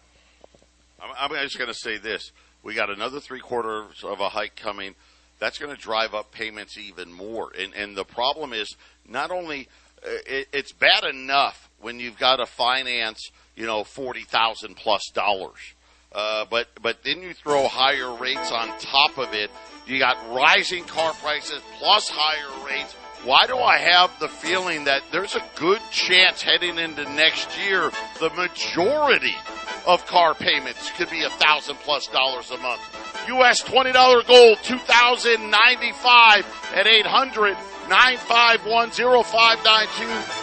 I'm, 1.02 1.32
I'm 1.32 1.44
just 1.44 1.58
going 1.58 1.70
to 1.70 1.78
say 1.78 1.98
this: 1.98 2.32
we 2.64 2.74
got 2.74 2.90
another 2.90 3.20
three 3.20 3.40
quarters 3.40 4.04
of 4.04 4.22
a 4.22 4.30
hike 4.30 4.56
coming. 4.56 4.96
That's 5.40 5.58
going 5.58 5.76
to 5.76 5.82
drive 5.82 6.14
up 6.14 6.32
payments 6.32 6.78
even 6.78 7.12
more. 7.12 7.52
And 7.60 7.74
and 7.74 7.98
the 7.98 8.06
problem 8.06 8.54
is 8.54 8.76
not 9.08 9.32
only 9.32 9.68
uh, 10.06 10.10
it, 10.26 10.48
it's 10.54 10.72
bad 10.72 11.04
enough 11.04 11.70
when 11.84 12.00
you've 12.00 12.18
got 12.18 12.38
to 12.38 12.46
finance, 12.46 13.32
you 13.56 13.66
know, 13.66 13.84
forty 13.84 14.24
thousand 14.24 14.76
plus 14.76 15.12
dollars. 15.14 15.60
Uh, 16.12 16.46
but 16.50 16.68
but 16.82 17.04
then 17.04 17.22
you 17.22 17.34
throw 17.34 17.68
higher 17.68 18.14
rates 18.16 18.52
on 18.52 18.68
top 18.80 19.18
of 19.18 19.34
it. 19.34 19.52
You 19.86 20.00
got 20.00 20.18
rising 20.34 20.86
car 20.86 21.14
prices 21.14 21.62
plus 21.80 22.10
higher 22.10 22.68
rates 22.68 22.96
why 23.26 23.48
do 23.48 23.58
I 23.58 23.78
have 23.78 24.12
the 24.20 24.28
feeling 24.28 24.84
that 24.84 25.02
there's 25.14 25.36
a 25.36 25.44
good 25.56 25.80
chance 25.92 26.42
heading 26.42 26.78
into 26.78 27.06
next 27.14 27.58
year 27.58 27.90
the 28.20 28.30
majority 28.32 29.34
of 29.88 30.06
car 30.08 30.36
payments 30.36 30.92
could 30.98 31.10
be 31.10 31.24
a 31.24 31.30
thousand 31.30 31.78
plus 31.78 32.08
dollars 32.08 32.52
a 32.52 32.58
month? 32.58 32.82
US 33.30 33.64
$20 33.64 34.28
gold, 34.28 34.58
2095 34.64 36.72
at 36.76 36.86
800 36.86 37.56
951 37.88 38.92
0592 38.92 40.43